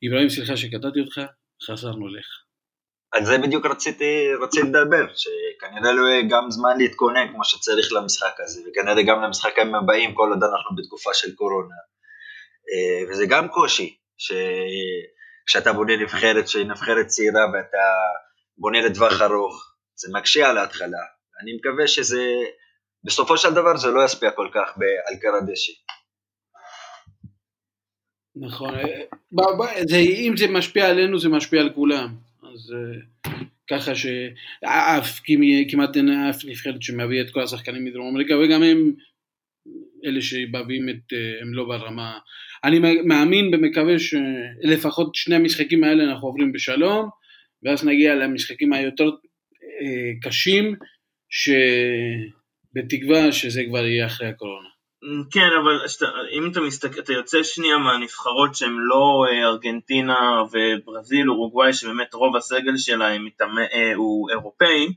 אברהים, 0.09 0.29
סליחה 0.29 0.57
שקטעתי 0.57 1.01
אותך, 1.01 1.21
חזרנו 1.67 2.09
לך. 2.09 2.27
על 3.13 3.25
זה 3.25 3.39
בדיוק 3.39 3.67
רציתי, 3.67 4.29
רציתי 4.43 4.69
לדבר, 4.69 5.07
שכנראה 5.15 5.93
לא 5.93 6.03
יהיה 6.09 6.23
גם 6.31 6.51
זמן 6.51 6.79
להתכונן 6.79 7.29
כמו 7.33 7.45
שצריך 7.45 7.93
למשחק 7.93 8.35
הזה, 8.39 8.61
וכנראה 8.61 9.03
גם 9.03 9.23
למשחקים 9.23 9.75
הבאים 9.75 10.15
כל 10.15 10.29
עוד 10.29 10.43
אנחנו 10.43 10.77
בתקופה 10.77 11.15
של 11.15 11.35
קורונה. 11.35 11.75
אה, 12.69 13.11
וזה 13.11 13.27
גם 13.27 13.49
קושי, 13.49 13.97
שכשאתה 14.19 15.73
בונה 15.73 15.97
נבחרת 15.97 16.49
שהיא 16.49 16.67
נבחרת 16.67 17.07
צעירה 17.07 17.43
ואתה 17.53 17.87
בונה 18.59 18.81
לטווח 18.81 19.23
ארוך, 19.23 19.75
זה 19.95 20.09
מקשה 20.13 20.51
על 20.51 20.59
ההתחלה. 20.59 21.05
אני 21.43 21.57
מקווה 21.57 21.87
שזה 21.87 22.23
בסופו 23.05 23.39
של 23.39 23.55
דבר 23.55 23.77
זה 23.77 23.91
לא 23.91 24.05
ישפיע 24.05 24.31
כל 24.31 24.49
כך 24.55 24.69
על 25.07 25.17
קר 25.21 25.35
הדשא. 25.43 25.73
נכון, 28.37 28.75
אה, 28.75 29.85
זה, 29.89 29.97
אם 29.97 30.35
זה 30.37 30.47
משפיע 30.49 30.89
עלינו 30.89 31.19
זה 31.19 31.29
משפיע 31.29 31.61
על 31.61 31.71
כולם, 31.75 32.15
אז 32.43 32.75
אה, 32.75 33.31
ככה 33.71 33.95
שאף 33.95 35.21
כמעט 35.69 35.97
אין 35.97 36.09
אף 36.09 36.45
נבחרת 36.45 36.83
שמביא 36.83 37.21
את 37.21 37.31
כל 37.31 37.43
השחקנים 37.43 37.85
מדרום 37.85 38.07
אמריקה 38.07 38.35
וגם 38.39 38.63
הם 38.63 38.93
אלה 40.05 40.23
שמביאים 40.23 40.89
את, 40.89 41.13
אה, 41.13 41.43
הם 41.43 41.55
לא 41.55 41.65
ברמה, 41.65 42.19
אני 42.65 42.79
מאמין 43.05 43.55
ומקווה 43.55 43.95
שלפחות 43.99 45.15
שני 45.15 45.35
המשחקים 45.35 45.85
האלה 45.85 46.05
אנחנו 46.05 46.29
עוברים 46.29 46.53
בשלום 46.53 47.09
ואז 47.63 47.85
נגיע 47.85 48.15
למשחקים 48.15 48.73
היותר 48.73 49.11
קשים 50.23 50.75
ש... 51.31 51.51
בתקווה 52.75 53.33
שזה 53.33 53.63
כבר 53.69 53.87
יהיה 53.87 54.07
אחרי 54.07 54.29
הקורונה. 54.29 54.69
כן, 55.31 55.49
אבל 55.63 55.89
שת, 55.89 56.03
אם 56.33 56.51
אתה 56.51 56.61
מסתכל, 56.61 57.01
אתה 57.01 57.13
יוצא 57.13 57.43
שנייה 57.43 57.79
מהנבחרות 57.79 58.55
שהן 58.55 58.77
לא 58.79 59.25
אה, 59.29 59.43
ארגנטינה 59.43 60.43
וברזיל, 60.53 61.31
אורוגוואי, 61.31 61.73
שבאמת 61.73 62.15
רוב 62.15 62.37
הסגל 62.37 62.77
שלהם 62.77 63.29
אה, 63.75 63.95
הוא 63.95 64.31
אירופאי, 64.31 64.95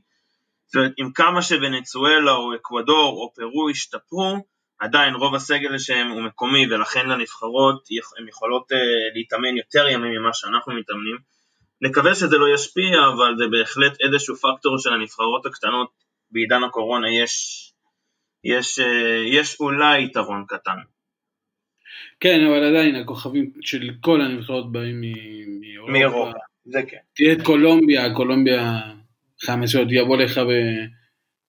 זאת 0.66 0.76
אומרת, 0.76 0.92
עם 0.96 1.12
כמה 1.12 1.42
שוונצואלה 1.42 2.32
או 2.32 2.54
אקוודור 2.54 3.20
או 3.20 3.32
פרו 3.34 3.68
השתפרו, 3.68 4.36
עדיין 4.78 5.14
רוב 5.14 5.34
הסגל 5.34 5.78
שלהם 5.78 6.08
הוא 6.08 6.22
מקומי 6.22 6.66
ולכן 6.70 7.08
לנבחרות 7.08 7.84
הן 8.18 8.28
יכולות 8.28 8.72
אה, 8.72 8.78
להתאמן 9.14 9.56
יותר 9.56 9.88
ימים 9.88 10.12
ממה 10.12 10.30
שאנחנו 10.32 10.74
מתאמנים. 10.74 11.16
נקווה 11.80 12.14
שזה 12.14 12.38
לא 12.38 12.54
ישפיע, 12.54 13.08
אבל 13.14 13.36
זה 13.38 13.44
בהחלט 13.50 13.96
איזשהו 14.00 14.36
פקטור 14.36 14.78
של 14.78 14.92
הנבחרות 14.92 15.46
הקטנות 15.46 15.88
בעידן 16.30 16.64
הקורונה 16.64 17.10
יש, 17.10 17.65
יש, 18.46 18.78
אה, 18.78 19.22
יש 19.26 19.60
אולי 19.60 20.04
יתרון 20.04 20.44
קטן. 20.48 20.76
כן, 22.20 22.40
אבל 22.46 22.64
עדיין 22.64 22.94
הכוכבים 22.94 23.50
של 23.60 23.90
כל 24.00 24.20
הנבחרות 24.20 24.72
באים 24.72 25.00
מאירופה. 25.60 25.92
מאירופה, 25.92 26.38
זה 26.64 26.82
כן. 26.88 26.96
תראה 27.16 27.32
את 27.32 27.42
קולומביה, 27.42 28.14
קולומביה 28.14 28.80
חמש 29.40 29.72
שעות 29.72 29.88
יבוא 29.90 30.16
לך 30.16 30.40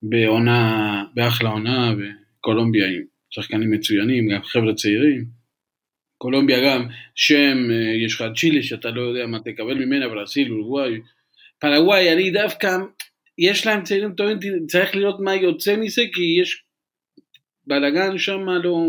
בעונה, 0.02 1.04
באחלה 1.14 1.50
עונה, 1.50 1.94
וקולומביה 1.98 2.88
עם 2.88 3.04
שחקנים 3.30 3.72
מצוינים, 3.72 4.30
גם 4.30 4.44
חבר'ה 4.44 4.74
צעירים. 4.74 5.26
קולומביה 6.18 6.60
גם, 6.66 6.88
שם, 7.16 7.72
אה, 7.72 8.06
יש 8.06 8.16
לך 8.16 8.24
צ'ילה 8.36 8.64
שאתה 8.64 8.90
לא 8.90 9.02
יודע 9.02 9.26
מה 9.28 9.40
תקבל 9.40 9.86
ממנה, 9.86 10.10
ברסיל, 10.10 10.52
אורוגוואי. 10.52 11.00
פרגוואי, 11.60 12.14
אני 12.14 12.32
דווקא, 12.32 12.78
יש 13.38 13.68
להם 13.68 13.84
צעירים 13.84 14.14
טובים, 14.14 14.38
צריך 14.68 14.96
לראות 14.96 15.20
מה 15.20 15.36
יוצא 15.36 15.76
מזה, 15.76 16.02
כי 16.14 16.42
יש 16.42 16.67
בלאגן 17.68 18.18
שם 18.18 18.50
לא, 18.50 18.88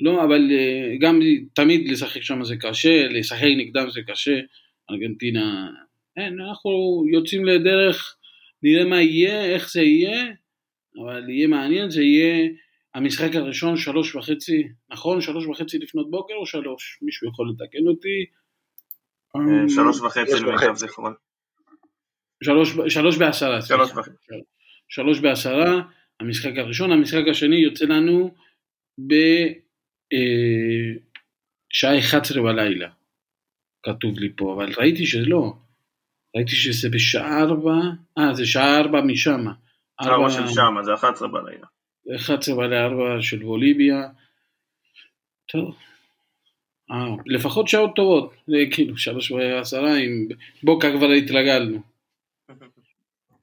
לא, 0.00 0.24
אבל 0.24 0.50
אה, 0.50 0.96
גם 1.00 1.20
תמיד 1.52 1.90
לשחק 1.90 2.22
שם 2.22 2.44
זה 2.44 2.56
קשה, 2.56 3.08
לשחק 3.08 3.48
נגדם 3.58 3.90
זה 3.90 4.00
קשה, 4.06 4.40
ארגנטינה, 4.90 5.70
אין, 6.16 6.40
אנחנו 6.40 7.04
יוצאים 7.12 7.44
לדרך, 7.44 8.16
נראה 8.62 8.84
מה 8.84 9.02
יהיה, 9.02 9.44
איך 9.44 9.70
זה 9.70 9.82
יהיה, 9.82 10.24
אבל 11.02 11.30
יהיה 11.30 11.48
מעניין, 11.48 11.90
זה 11.90 12.02
יהיה 12.02 12.48
המשחק 12.94 13.34
הראשון 13.34 13.76
שלוש 13.76 14.14
וחצי, 14.14 14.68
נכון? 14.90 15.20
שלוש 15.20 15.46
וחצי 15.46 15.78
לפנות 15.78 16.10
בוקר 16.10 16.34
או 16.34 16.46
שלוש? 16.46 16.98
מישהו 17.02 17.28
יכול 17.28 17.50
לתקן 17.50 17.86
אותי? 17.86 18.26
אה, 19.36 19.68
שלוש 19.68 20.00
וחצי 20.00 20.44
למיטב 20.44 20.74
זיכרון. 20.74 21.14
שלוש 22.88 23.16
בעשרה. 23.18 23.58
שלוש 24.88 25.20
בעשרה, 25.20 25.82
המשחק 26.20 26.52
הראשון, 26.56 26.92
המשחק 26.92 27.28
השני 27.30 27.56
יוצא 27.56 27.84
לנו 27.84 28.34
בשעה 28.98 29.14
אה, 31.94 31.98
11 31.98 32.42
בלילה, 32.42 32.88
כתוב 33.82 34.18
לי 34.18 34.32
פה, 34.36 34.54
אבל 34.54 34.72
ראיתי 34.78 35.06
שלא, 35.06 35.54
ראיתי 36.36 36.56
שזה 36.56 36.90
בשעה 36.90 37.42
4, 37.42 37.72
אה 38.18 38.34
זה 38.34 38.46
שעה 38.46 38.80
4 38.80 39.00
משם. 39.00 39.46
4 40.00 40.30
של 40.30 40.48
שם, 40.48 40.74
זה 40.82 40.94
11 40.94 41.28
בלילה. 41.28 41.66
11 42.16 42.56
בלילה 42.56 42.84
4 42.84 43.22
של 43.22 43.38
בוליביה, 43.38 44.08
טוב. 45.52 45.76
אה, 46.90 47.14
לפחות 47.26 47.68
שעות 47.68 47.96
טובות, 47.96 48.34
זה 48.46 48.56
כאילו 48.70 48.98
שלוש 48.98 49.30
ועשרה 49.30 49.96
עם 49.96 50.28
בוקה 50.62 50.96
כבר 50.96 51.10
התרגלנו. 51.10 51.95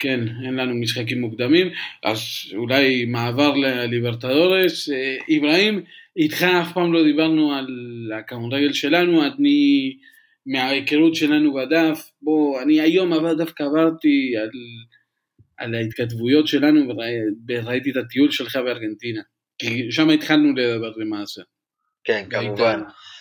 כן, 0.04 0.20
אין 0.46 0.56
לנו 0.56 0.76
משחקים 0.76 1.22
מוקדמים, 1.22 1.68
אז 2.04 2.20
אולי 2.56 3.06
מעבר 3.06 3.54
לליברטדורס. 3.54 4.90
אה, 4.90 5.38
אברהים, 5.38 5.84
איתך 6.18 6.44
אף 6.44 6.74
פעם 6.74 6.94
לא 6.94 7.04
דיברנו 7.04 7.54
על 7.54 7.68
הכדורגל 8.20 8.74
שלנו, 8.74 9.26
אני, 9.26 9.94
מההיכרות 10.46 11.16
שלנו 11.16 11.54
בדף, 11.54 12.12
בוא, 12.22 12.62
אני 12.62 12.82
היום 12.82 13.14
אבל 13.14 13.36
דווקא 13.38 13.64
עברתי 13.64 14.34
על, 14.42 14.50
על 15.58 15.76
ההתכתבויות 15.76 16.48
שלנו 16.48 16.94
וראיתי 17.48 17.92
את 17.92 17.98
הטיול 17.98 18.32
שלך 18.32 18.56
בארגנטינה, 18.56 19.22
כי 19.58 19.92
שם 19.92 20.10
התחלנו 20.10 20.54
לדבר 20.54 20.92
למעשה. 20.98 21.42
כן, 22.04 22.26
כמובן. 22.30 22.80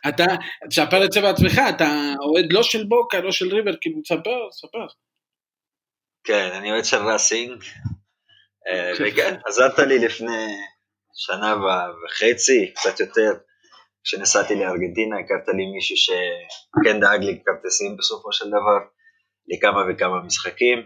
אתה, 0.09 0.25
תספר 0.71 1.05
את 1.05 1.13
זה 1.13 1.21
בעצמך, 1.21 1.61
אתה 1.69 2.15
אוהד 2.21 2.53
לא 2.53 2.63
של 2.63 2.85
בוקה, 2.85 3.21
לא 3.21 3.33
של 3.33 3.55
ריבר, 3.55 3.73
כאילו, 3.81 4.01
תספר, 4.01 4.49
תספר. 4.51 4.87
כן, 6.25 6.51
אני 6.53 6.73
אוהד 6.73 6.85
של 6.85 6.97
ראסינג, 6.97 7.63
אה, 8.69 8.93
וכן, 9.01 9.37
עזרת 9.47 9.79
לי 9.79 9.99
לפני 9.99 10.47
שנה 11.15 11.55
וחצי, 12.05 12.73
קצת 12.75 13.01
יותר, 13.01 13.33
כשנסעתי 14.05 14.55
לארגנטינה, 14.55 15.17
הכרת 15.19 15.49
לי 15.57 15.67
מישהו 15.75 15.97
שכן 15.97 17.01
דאג 17.01 17.21
לי 17.21 17.43
כרטיסים 17.45 17.97
בסופו 17.97 18.33
של 18.33 18.49
דבר, 18.49 18.79
לכמה 19.49 19.81
וכמה 19.89 20.23
משחקים, 20.27 20.79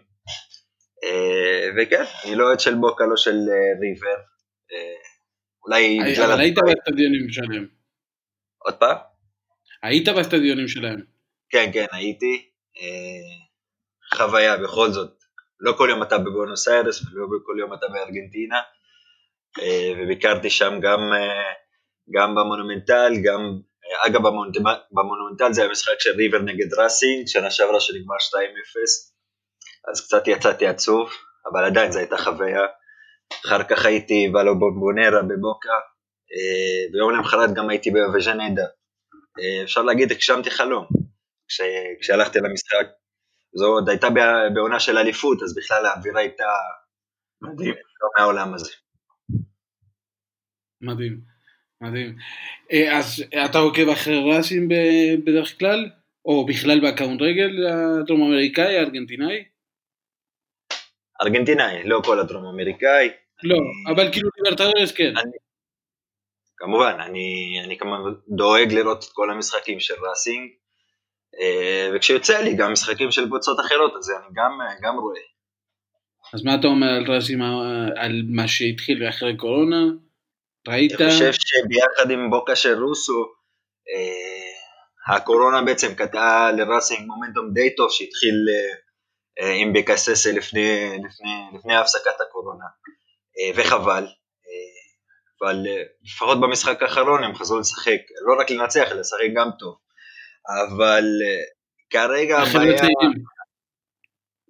אה, 1.05 1.69
וכן, 1.77 2.05
אני 2.25 2.35
לא 2.35 2.47
אוהד 2.47 2.61
של 2.61 2.75
בוקה, 2.75 3.05
לא 3.07 3.17
של 3.17 3.31
אה, 3.31 3.81
ריבר, 3.81 4.23
אולי 5.65 5.99
בגלל... 6.13 6.33
אבל 6.33 6.41
היית 6.41 6.55
באצטדיונים 6.67 7.29
שלהם. 7.31 7.69
עוד 8.59 8.75
פעם? 8.75 8.97
היית 9.83 10.09
באצטדיונים 10.09 10.69
שלהם. 10.69 11.01
כן, 11.51 11.71
כן, 11.73 11.87
הייתי. 11.93 12.51
חוויה 14.15 14.57
בכל 14.57 14.91
זאת, 14.91 15.16
לא 15.61 15.73
כל 15.73 15.89
יום 15.91 16.03
אתה 16.03 16.19
בבונוס 16.19 16.69
איירס 16.69 17.03
ולא 17.03 17.27
כל 17.47 17.57
יום 17.59 17.75
אתה 17.75 17.87
בארגנטינה, 17.89 18.61
אה, 19.63 19.93
וביקרתי 19.99 20.51
שם 20.51 20.81
גם, 20.81 21.01
אה, 21.13 21.53
גם 22.15 22.35
במונומנטל, 22.35 23.13
גם, 23.25 23.41
אה, 23.85 24.07
אגב 24.07 24.21
במונומנטל 24.91 25.53
זה 25.53 25.63
היה 25.63 25.71
משחק 25.71 26.01
של 26.01 26.11
ריבר 26.17 26.39
נגד 26.39 26.75
ראסינג, 26.75 27.27
שנה 27.27 27.51
שעברה 27.51 27.81
שנגמר 27.81 28.17
2-0, 28.19 29.13
אז 29.91 30.07
קצת 30.07 30.29
יצאתי 30.29 30.67
עצוב, 30.67 31.11
אבל 31.53 31.65
עדיין 31.65 31.93
זו 31.93 31.99
הייתה 31.99 32.19
חוויה. 32.19 32.67
אחר 33.47 33.65
כך 33.65 33.87
הייתי 33.87 34.29
בלו 34.33 34.59
בומבונרה 34.59 35.23
בבוקה, 35.23 35.79
ביום 36.93 37.13
למחרת 37.15 37.55
גם 37.55 37.71
הייתי 37.71 37.91
בווז'נדה. 37.91 38.67
אפשר 39.65 39.83
להגיד, 39.83 40.13
הגשמתי 40.13 40.51
חלום. 40.51 40.87
כשהלכתי 42.01 42.39
למשחק, 42.39 42.87
זו 43.57 43.67
עוד 43.67 43.89
הייתה 43.89 44.09
בעונה 44.55 44.81
של 44.81 44.99
אליפות, 44.99 45.43
אז 45.43 45.55
בכלל 45.55 45.87
האווירה 45.87 46.21
הייתה 46.21 46.45
מדהים, 47.43 47.75
לא 47.75 48.09
מהעולם 48.19 48.55
הזה. 48.55 48.73
מדהים, 50.81 51.21
מדהים. 51.81 52.17
אה, 52.73 52.99
אז 52.99 53.25
אתה 53.47 53.59
עוקב 53.59 53.89
אחרי 53.89 54.33
ראסים 54.33 54.69
בדרך 55.25 55.59
כלל? 55.59 55.91
או 56.25 56.47
בכלל 56.47 56.81
בכדורגל 56.81 57.67
הדרום 57.67 58.23
אמריקאי, 58.23 58.77
הארגנטינאי? 58.77 59.45
ארגנטינאי, 61.23 61.85
לא 61.85 62.01
כל 62.05 62.21
הדרום 62.21 62.47
אמריקאי. 62.47 63.09
לא, 63.43 63.57
אני... 63.57 63.95
אבל 63.95 64.13
כאילו 64.13 64.29
ליברטדורס 64.37 64.93
כן. 64.93 65.13
אני... 65.17 65.37
כמובן, 66.57 66.97
אני, 67.01 67.57
אני 67.65 67.79
כמובן 67.79 68.11
דואג 68.29 68.73
לראות 68.73 69.05
את 69.05 69.13
כל 69.13 69.31
המשחקים 69.31 69.81
של 69.81 69.95
ראסינג, 70.09 70.51
וכשיוצא 71.95 72.39
לי 72.39 72.55
גם 72.55 72.73
משחקים 72.73 73.11
של 73.11 73.27
קבוצות 73.27 73.61
אחרות, 73.61 73.93
אז 73.99 74.11
אני 74.11 74.27
גם, 74.35 74.59
גם 74.83 74.99
רואה. 74.99 75.21
אז 76.35 76.45
מה 76.45 76.55
אתה 76.55 76.67
אומר 76.67 76.87
על 76.87 77.05
רזים, 77.13 77.43
על 77.97 78.23
מה 78.29 78.49
שהתחיל 78.49 79.09
אחרי 79.09 79.37
קורונה? 79.37 79.77
ראית? 80.69 81.01
אני 81.01 81.11
חושב 81.11 81.33
שביחד 81.33 82.11
עם 82.11 82.31
בוקה 82.31 82.57
של 82.57 82.83
רוסו, 82.85 83.25
אה, 83.89 85.17
הקורונה 85.17 85.63
בעצם 85.63 85.95
קטעה 85.95 86.53
לראסינג 86.53 87.07
מומנטום 87.07 87.53
די 87.53 87.75
טוב 87.75 87.91
שהתחיל 87.91 88.35
אה, 89.41 89.53
עם 89.53 89.73
בקססה 89.73 90.33
לפני, 90.33 90.99
לפני, 91.05 91.59
לפני 91.59 91.77
הפסקת 91.77 92.21
הקורונה, 92.21 92.65
וחבל. 93.57 94.07
אבל 95.41 95.67
לפחות 96.05 96.41
במשחק 96.41 96.83
האחרון 96.83 97.25
הם 97.25 97.35
חזרו 97.35 97.59
לשחק, 97.59 98.01
לא 98.27 98.41
רק 98.41 98.51
לנצח, 98.51 98.93
אלא 98.93 99.01
לשחק 99.01 99.27
גם 99.37 99.51
טוב. 99.59 99.77
אבל 100.49 101.05
אה, 101.25 101.43
כרגע 101.91 102.39
הבעיה... 102.39 102.83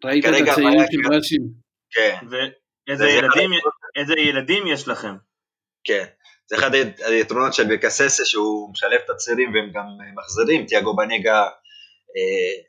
ראית 0.05 0.25
את 0.25 0.49
הצעירים 0.49 0.87
של 0.91 1.15
ראשים. 1.15 1.43
כן. 1.91 2.17
ואיזה 2.31 4.15
ילדים 4.19 4.67
יש 4.67 4.89
לכם? 4.89 5.15
כן. 5.85 6.05
זה 6.49 6.57
אחד 6.57 6.71
היתרונות 7.05 7.55
של 7.55 7.75
בקססה 7.75 8.25
שהוא 8.25 8.71
משלב 8.73 9.01
את 9.05 9.11
הצעירים 9.11 9.55
והם 9.55 9.71
גם 9.73 9.87
מחזירים, 10.15 10.67
תיאגו 10.67 10.97
בנגה 10.97 11.43
אה, 12.17 12.63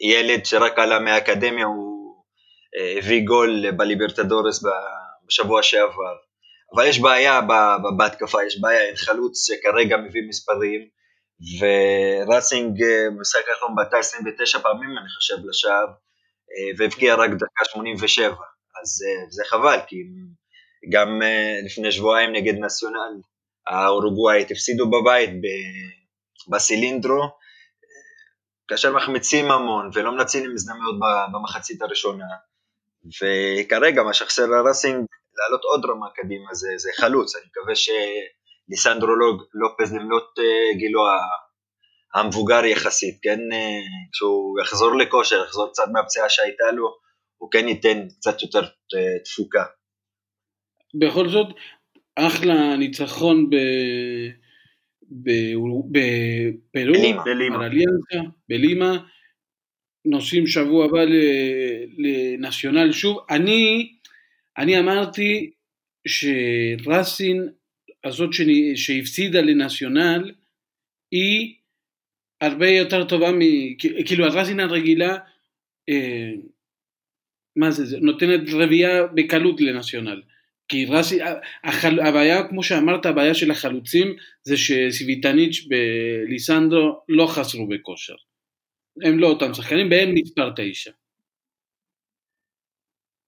ילד 0.00 0.44
שרק 0.44 0.78
עלה 0.78 0.98
מהאקדמיה 0.98 1.66
הוא 1.66 2.24
אה, 2.76 2.98
הביא 2.98 3.26
גול 3.26 3.70
בליברטדורס 3.70 4.64
בשבוע 5.26 5.62
שעבר. 5.62 6.16
אבל 6.74 6.86
יש 6.86 7.00
בעיה 7.00 7.40
בהתקפה, 7.98 8.44
יש 8.44 8.60
בעיה, 8.60 8.80
אין 8.80 8.96
חלוץ 8.96 9.46
שכרגע 9.46 9.96
מביא 9.96 10.22
מספרים 10.28 10.88
וראסינג 11.60 12.82
אה, 12.82 13.10
משחק 13.20 13.48
האחרון 13.48 13.74
בעטה 13.76 13.98
29 13.98 14.58
פעמים 14.58 14.98
אני 14.98 15.08
חושב 15.08 15.36
לשער 15.48 15.86
אה, 16.50 16.72
והבקיע 16.78 17.14
רק 17.14 17.30
דקה 17.30 17.64
87 17.64 18.26
אז 18.82 19.04
אה, 19.06 19.30
זה 19.30 19.42
חבל 19.46 19.78
כי 19.86 19.96
גם 20.92 21.20
לפני 21.66 21.92
שבועיים 21.92 22.32
נגד 22.32 22.54
נציונל 22.54 23.20
האורוגוואית 23.66 24.50
הפסידו 24.50 24.90
בבית 24.90 25.30
בסילינדרו. 26.50 27.40
כאשר 28.68 28.96
מחמיצים 28.96 29.50
המון 29.50 29.90
ולא 29.94 30.12
מנצלים 30.12 30.52
הזדמנויות 30.54 30.94
במחצית 31.32 31.82
הראשונה 31.82 32.24
וכרגע 33.04 34.02
מה 34.02 34.14
שחסר 34.14 34.46
לראסינג 34.46 35.06
לעלות 35.34 35.64
עוד 35.64 35.84
רמה 35.84 36.06
קדימה 36.14 36.54
זה, 36.54 36.68
זה 36.76 36.90
חלוץ, 36.96 37.36
אני 37.36 37.44
מקווה 37.46 37.76
ש... 37.76 37.90
ליסנדרו 38.70 39.10
לופז 39.54 39.94
למלות 39.94 40.38
אה, 40.38 40.78
גילו 40.78 41.00
המבוגר 42.14 42.64
יחסית, 42.64 43.18
כן, 43.22 43.38
אה, 43.52 43.80
כשהוא 44.12 44.60
יחזור 44.60 44.98
לכושר, 44.98 45.42
יחזור 45.44 45.68
קצת 45.72 45.84
מהפציעה 45.92 46.28
שהייתה 46.28 46.64
לו, 46.72 46.96
הוא 47.36 47.50
כן 47.50 47.68
ייתן 47.68 48.08
קצת 48.18 48.42
יותר 48.42 48.62
אה, 48.62 49.18
תפוקה. 49.24 49.64
בכל 51.00 51.28
זאת, 51.28 51.46
אחלה 52.16 52.76
ניצחון 52.76 53.50
ב... 53.50 53.56
בפרו, 55.12 55.90
בלימה, 56.74 57.24
בלימה, 58.48 58.96
נוסעים 60.04 60.46
שבוע 60.46 60.84
הבא 60.84 61.00
לנציונל 61.98 62.92
שוב. 62.92 63.18
אני, 63.30 63.92
אני 64.58 64.78
אמרתי 64.78 65.50
שרסין 66.08 67.48
הזאת 68.04 68.30
שהפסידה 68.74 69.40
לנציונל 69.40 70.32
היא 71.10 71.54
הרבה 72.40 72.68
יותר 72.68 73.08
טובה 73.08 73.32
מ... 73.32 73.38
כאילו 74.06 74.24
הרזין 74.24 74.60
הרגילה 74.60 75.18
אה, 75.88 76.30
מה 77.56 77.70
זה, 77.70 77.98
נותנת 78.00 78.40
רביעייה 78.52 79.06
בקלות 79.06 79.60
לנציונל. 79.60 80.22
כי 80.68 80.86
רסי, 80.86 81.18
החל, 81.64 82.00
הבעיה 82.00 82.48
כמו 82.48 82.62
שאמרת 82.62 83.06
הבעיה 83.06 83.34
של 83.34 83.50
החלוצים 83.50 84.16
זה 84.42 84.56
שסיביטניץ' 84.56 85.66
וליסנדרו 85.70 87.02
לא 87.08 87.26
חסרו 87.26 87.68
בכושר. 87.68 88.14
הם 89.04 89.18
לא 89.18 89.26
אותם 89.26 89.54
שחקנים 89.54 89.90
והם 89.90 90.14
מספר 90.14 90.50
תשע. 90.56 90.90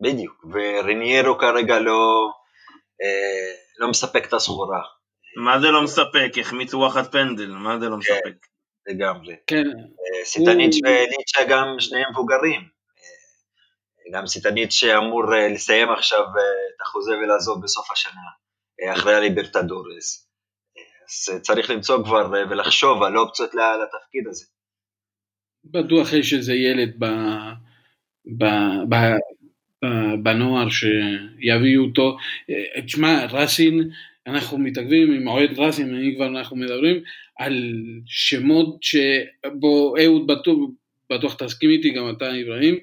בדיוק 0.01 0.45
וריניירו 0.45 1.39
כרגע 1.39 1.81
לא 1.81 2.31
אה, 3.03 3.53
לא 3.83 3.89
מספק 3.89 4.27
את 4.29 4.33
הסחורה. 4.33 4.83
מה 5.37 5.61
זה 5.61 5.71
לא 5.71 5.83
מספק? 5.83 6.33
החמיצו 6.41 6.79
וואחד 6.79 7.13
פנדל, 7.13 7.51
מה 7.51 7.79
זה 7.81 7.89
לא 7.89 7.91
כן, 7.91 7.99
מספק? 7.99 8.47
לגמרי. 8.87 9.37
כן. 9.47 9.67
אה, 9.67 10.25
סיטניץ' 10.25 10.77
וליצ'ה 10.85 11.45
גם 11.49 11.67
שניהם 11.79 12.11
מבוגרים. 12.11 12.61
אה, 12.61 14.19
גם 14.19 14.27
סיטניץ' 14.27 14.73
שאמור 14.73 15.23
לסיים 15.55 15.91
עכשיו 15.91 16.21
את 16.21 16.81
החוזה 16.81 17.13
ולעזוב 17.13 17.63
בסוף 17.63 17.91
השנה, 17.91 18.93
אחרי 18.95 19.15
הליברטדורס. 19.15 20.29
אז 21.09 21.41
צריך 21.43 21.71
למצוא 21.71 22.05
כבר 22.05 22.31
ולחשוב 22.31 23.03
על 23.03 23.19
אופציות 23.19 23.55
לתפקיד 23.55 24.27
הזה. 24.31 24.45
בטוח 25.65 26.13
יש 26.13 26.33
איזה 26.33 26.53
ילד 26.53 26.95
ב, 26.99 27.05
ב, 28.39 28.45
ב, 28.89 28.95
בנוער 30.23 30.69
שיביאו 30.71 31.85
אותו. 31.85 32.17
אה, 32.51 32.83
תשמע, 32.83 33.27
רסין, 33.31 33.91
אנחנו 34.27 34.59
מתעכבים 34.59 35.13
עם 35.13 35.29
אוהד 35.29 35.59
רסין, 35.59 35.95
אני 35.95 36.15
כבר 36.17 36.27
אנחנו 36.27 36.57
מדברים 36.57 36.97
על 37.39 37.73
שמות 38.07 38.83
שבו 38.83 39.95
אהוד 40.05 40.27
בטוח, 40.27 40.57
בטוח 41.13 41.35
תסכים 41.35 41.71
איתי, 41.71 41.91
גם 41.91 42.11
אתה 42.11 42.41
אברהים, 42.41 42.79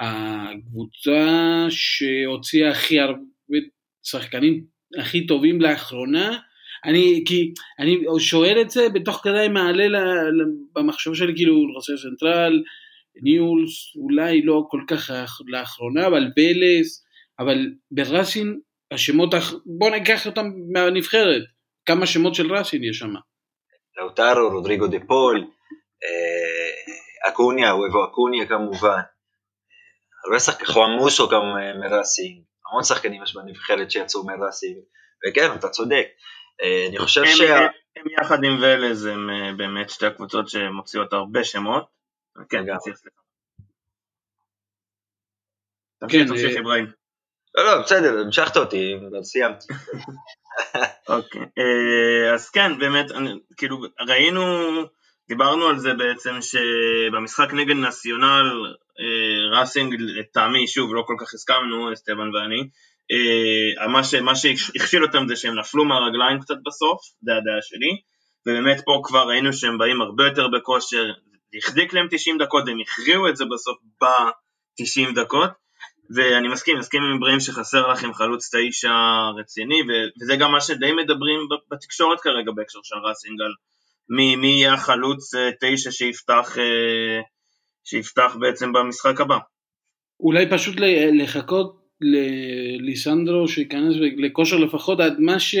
הקבוצה 0.00 1.66
שהוציאה 1.70 2.70
הכי 2.70 3.00
הרבה 3.00 3.58
שחקנים 4.02 4.64
הכי 4.98 5.26
טובים 5.26 5.60
לאחרונה, 5.60 6.38
אני, 6.84 7.24
כי 7.26 7.52
אני 7.78 7.98
שואל 8.18 8.60
את 8.60 8.70
זה, 8.70 8.88
בתוך 8.88 9.20
כדי 9.24 9.48
מעלה 9.48 10.00
במחשב 10.76 11.14
שלי 11.14 11.32
כאילו 11.36 11.62
רוסריו 11.74 11.96
סנטרל, 11.96 12.62
ניולס, 13.22 13.96
אולי 13.96 14.42
לא 14.42 14.62
כל 14.68 14.80
כך 14.88 15.10
לאחרונה, 15.46 16.06
אבל 16.06 16.24
ולס, 16.36 17.04
אבל 17.38 17.58
בראסין 17.90 18.60
השמות, 18.90 19.34
בוא 19.78 19.90
ניקח 19.90 20.26
אותם 20.26 20.46
מהנבחרת, 20.72 21.42
כמה 21.86 22.06
שמות 22.06 22.34
של 22.34 22.52
ראסין 22.52 22.84
יש 22.84 22.98
שם. 22.98 23.14
לאוטרו, 23.96 24.48
רודריגו 24.48 24.86
דה 24.86 24.98
פול, 25.06 25.44
אה, 26.04 27.28
אקוניה, 27.28 27.72
אוהבו 27.72 28.04
אקוניה 28.04 28.46
כמובן, 28.46 29.00
הרבה 30.26 30.40
שחקנים, 30.40 30.66
חואמוסו 30.66 31.28
גם 31.28 31.42
אה, 31.42 31.78
מראסין, 31.78 32.42
המון 32.70 32.84
שחקנים 32.84 33.22
יש 33.22 33.34
בנבחרת 33.34 33.90
שיצאו 33.90 34.26
מראסין, 34.26 34.80
וכן, 35.28 35.54
אתה 35.58 35.68
צודק. 35.68 36.06
אה, 36.62 36.86
אני 36.88 36.98
חושב 36.98 37.24
שה... 37.24 37.66
הם 37.96 38.04
יחד 38.20 38.44
עם 38.44 38.58
ולז 38.62 39.06
הם 39.06 39.28
באמת 39.56 39.90
שתי 39.90 40.06
הקבוצות 40.06 40.48
שמוציאות 40.48 41.12
הרבה 41.12 41.44
שמות. 41.44 41.93
כן, 42.48 42.64
תמשיך 42.66 42.96
סליחה. 42.96 43.20
תמשיך, 46.00 46.28
תמשיך 46.28 46.56
אברהים. 46.60 46.86
לא, 47.54 47.64
לא, 47.64 47.82
בסדר, 47.82 48.20
המשכת 48.20 48.56
אותי, 48.56 48.94
סיימתי. 49.22 49.66
אוקיי, 51.08 51.42
אה, 51.58 52.34
אז 52.34 52.50
כן, 52.50 52.78
באמת, 52.78 53.06
כאילו, 53.56 53.76
ראינו, 54.08 54.42
דיברנו 55.28 55.66
על 55.66 55.78
זה 55.78 55.94
בעצם 55.94 56.34
שבמשחק 56.40 57.52
נגד 57.52 57.76
נציונל, 57.76 58.74
אה, 59.00 59.58
ראסינג, 59.58 59.94
לטעמי, 59.98 60.68
שוב, 60.68 60.94
לא 60.94 61.02
כל 61.06 61.16
כך 61.20 61.34
הסכמנו, 61.34 61.92
אסטבן 61.92 62.34
ואני, 62.34 62.68
אה, 63.12 63.88
מה, 64.22 64.34
שהכשיל 64.34 65.02
אותם 65.02 65.28
זה 65.28 65.36
שהם 65.36 65.58
נפלו 65.58 65.84
מהרגליים 65.84 66.40
קצת 66.40 66.56
בסוף, 66.66 67.00
זה 67.22 67.32
הדעה 67.32 67.62
שלי, 67.62 68.00
ובאמת 68.46 68.82
פה 68.84 69.00
כבר 69.04 69.28
ראינו 69.28 69.52
שהם 69.52 69.78
באים 69.78 70.00
הרבה 70.00 70.24
יותר 70.24 70.48
בכושר, 70.48 71.12
החזיק 71.58 71.92
להם 71.92 72.06
90 72.10 72.38
דקות 72.38 72.64
והם 72.66 72.80
הכריעו 72.80 73.28
את 73.28 73.36
זה 73.36 73.44
בסוף 73.44 73.78
ב-90 74.02 75.14
דקות, 75.14 75.50
ואני 76.10 76.48
מסכים, 76.48 76.78
מסכים 76.78 77.02
עם 77.02 77.16
אברהים 77.16 77.40
שחסר 77.40 77.88
לכם 77.88 78.14
חלוץ 78.14 78.50
תשע 78.54 78.92
רציני, 79.38 79.80
וזה 80.22 80.36
גם 80.36 80.52
מה 80.52 80.60
שדי 80.60 80.92
מדברים 80.92 81.40
בתקשורת 81.70 82.20
כרגע 82.20 82.52
בהקשר 82.52 82.78
של 82.82 82.96
רסינגל, 82.96 83.52
מי, 84.08 84.36
מי 84.36 84.46
יהיה 84.46 84.72
החלוץ 84.72 85.34
אה, 85.34 85.50
תשע 85.60 85.90
שיפתח, 85.90 86.58
אה, 86.58 87.20
שיפתח 87.84 88.36
בעצם 88.40 88.72
במשחק 88.72 89.20
הבא. 89.20 89.38
אולי 90.20 90.50
פשוט 90.50 90.76
לחכות 91.12 91.84
לליסנדרו 92.00 93.48
שייכנס 93.48 93.94
לכושר 94.16 94.56
לפחות 94.56 95.00
עד 95.00 95.20
מה 95.20 95.40
ש... 95.40 95.54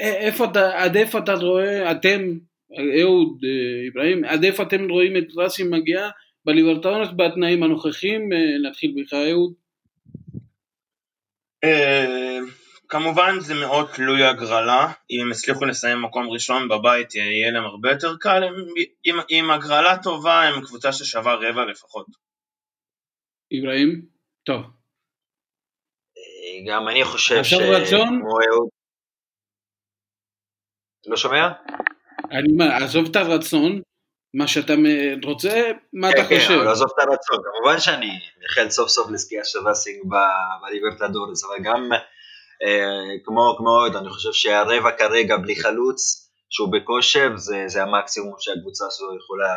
איפה 0.00 0.44
אתה, 0.44 0.82
עד 0.82 0.96
איפה 0.96 1.18
אתה 1.18 1.34
רואה, 1.34 1.90
אתם, 1.90 2.38
אהוד, 2.78 3.44
אה, 3.44 3.88
אברהים, 3.92 4.24
עד 4.24 4.44
איפה 4.44 4.62
אתם 4.62 4.90
רואים 4.90 5.16
את 5.16 5.26
רסי 5.36 5.62
מגיעה 5.62 6.10
בליברטאונס 6.44 7.08
בתנאים 7.16 7.62
הנוכחים, 7.62 8.32
אה, 8.32 8.68
נתחיל 8.68 8.94
בך 8.96 9.12
אהוד. 9.12 9.54
אה, 11.64 12.38
כמובן 12.88 13.40
זה 13.40 13.54
מאוד 13.54 13.86
תלוי 13.94 14.24
הגרלה, 14.24 14.92
אם 15.10 15.20
הם 15.20 15.30
הצליחו 15.30 15.64
לסיים 15.64 16.02
מקום 16.02 16.30
ראשון 16.30 16.68
בבית 16.68 17.14
יהיה 17.14 17.50
להם 17.50 17.64
הרבה 17.64 17.90
יותר 17.90 18.16
קל, 18.20 18.42
אם, 19.06 19.14
אם 19.30 19.50
הגרלה 19.50 20.02
טובה 20.02 20.42
הם 20.42 20.64
קבוצה 20.64 20.92
ששווה 20.92 21.34
רבע 21.34 21.64
לפחות. 21.64 22.06
אברהים? 23.58 24.02
טוב. 24.44 24.62
גם 26.66 26.88
אני 26.88 27.04
חושב 27.04 27.44
ש... 27.44 27.52
עכשיו 27.52 27.58
רצון? 27.70 28.22
לא 31.06 31.16
שומע? 31.16 31.48
אני 32.34 32.52
אומר, 32.52 32.84
עזוב 32.84 33.06
את 33.10 33.16
הרצון, 33.16 33.80
מה 34.34 34.46
שאתה 34.48 34.74
רוצה, 35.24 35.70
מה 35.92 36.12
כן, 36.12 36.18
אתה 36.18 36.28
כן, 36.28 36.36
חושב? 36.36 36.48
כן, 36.48 36.54
אבל 36.54 36.68
עזוב 36.68 36.88
את 36.94 37.08
הרצון, 37.08 37.36
כמובן 37.44 37.80
שאני 37.80 38.10
מייחל 38.38 38.70
סוף 38.70 38.88
סוף 38.88 39.10
לזכייה 39.10 39.44
של 39.44 39.58
ראסינג 39.68 40.02
בליברטדורס, 40.62 41.44
אבל 41.44 41.62
גם 41.62 41.92
אה, 42.62 43.24
כמו, 43.24 43.54
כמו 43.58 43.86
אני 43.86 44.10
חושב 44.10 44.32
שהרבע 44.32 44.90
כרגע 44.90 45.36
בלי 45.36 45.56
חלוץ, 45.56 46.30
שהוא 46.50 46.72
בכושר, 46.72 47.36
זה, 47.36 47.64
זה 47.66 47.82
המקסימום 47.82 48.34
שהקבוצה 48.38 48.84
שלו 48.90 49.16
יכולה, 49.16 49.56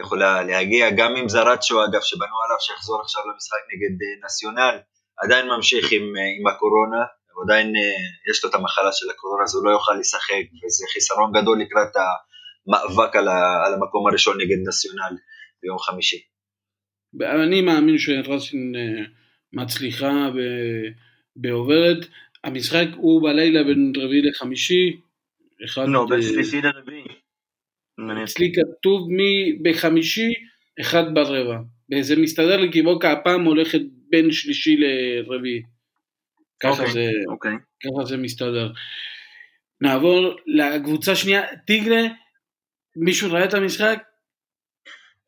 יכולה 0.00 0.42
להגיע, 0.42 0.90
גם 0.90 1.16
עם 1.16 1.28
זרצ'ו 1.28 1.84
אגב, 1.84 2.00
שבנו 2.00 2.42
עליו 2.44 2.56
שיחזור 2.60 3.00
עכשיו 3.00 3.22
למשחק 3.32 3.62
נגד 3.72 4.02
אה, 4.02 4.24
נציונל, 4.24 4.78
עדיין 5.22 5.48
ממשיך 5.48 5.92
עם, 5.92 6.02
אה, 6.16 6.22
עם 6.38 6.46
הקורונה, 6.46 7.02
עדיין 7.42 7.66
אה, 7.76 8.30
יש 8.30 8.44
לו 8.44 8.50
את 8.50 8.54
המחלה 8.54 8.92
של 8.92 9.10
הקורונה, 9.10 9.44
אז 9.44 9.54
הוא 9.54 9.64
לא 9.64 9.70
יוכל 9.70 9.92
לשחק, 10.00 10.44
וזה 10.64 10.84
חיסרון 10.92 11.32
גדול 11.32 11.60
לקראת 11.60 11.96
ה... 11.96 12.00
מאבק 12.66 13.16
על, 13.16 13.28
ה, 13.28 13.66
על 13.66 13.74
המקום 13.74 14.06
הראשון 14.06 14.36
נגד 14.40 14.56
נציונל 14.68 15.16
ביום 15.62 15.78
חמישי. 15.78 16.20
אני 17.22 17.60
מאמין 17.60 17.98
שרסין 17.98 18.74
אה, 18.76 19.04
מצליחה 19.52 20.30
בעוברת. 21.36 22.06
המשחק 22.44 22.86
הוא 22.96 23.22
בלילה 23.22 23.64
בין 23.64 23.92
רביעי 23.96 24.22
לחמישי. 24.22 25.00
לא, 25.76 26.06
בין 26.10 26.22
שלישי 26.22 26.60
לרביעי. 26.60 27.04
אצלי 28.24 28.52
כתוב 28.54 29.10
מי 29.10 29.58
בחמישי, 29.62 30.32
אחד 30.80 31.14
ברבע. 31.14 31.58
וזה 31.92 32.16
מסתדר 32.16 32.56
לי 32.56 32.72
כי 32.72 32.82
בוקה 32.82 33.12
הפעם 33.12 33.44
הולכת 33.44 33.80
בין 34.10 34.32
שלישי 34.32 34.76
לרביעי. 34.76 35.62
ככה, 36.60 36.70
okay, 36.70 36.72
אוקיי, 36.72 36.92
זה, 36.92 37.00
okay. 37.00 37.32
אוקיי. 37.32 37.52
ככה 37.84 38.04
זה 38.04 38.16
מסתדר. 38.16 38.72
נעבור 39.80 40.36
לקבוצה 40.46 41.16
שנייה, 41.16 41.42
טיגרה 41.66 42.02
מישהו 42.96 43.32
ראה 43.32 43.44
את 43.44 43.54
המשחק? 43.54 44.02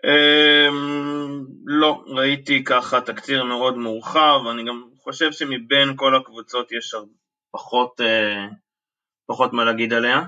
אמ, 0.04 1.44
לא, 1.66 2.04
ראיתי 2.06 2.64
ככה 2.64 3.00
תקציר 3.00 3.44
מאוד 3.44 3.78
מורחב, 3.78 4.40
אני 4.50 4.64
גם 4.64 4.84
חושב 4.98 5.32
שמבין 5.32 5.88
כל 5.96 6.16
הקבוצות 6.16 6.72
יש 6.72 6.94
פחות, 7.50 8.00
אה, 8.00 8.46
פחות 9.26 9.52
מה 9.52 9.64
להגיד 9.64 9.92
עליה. 9.92 10.22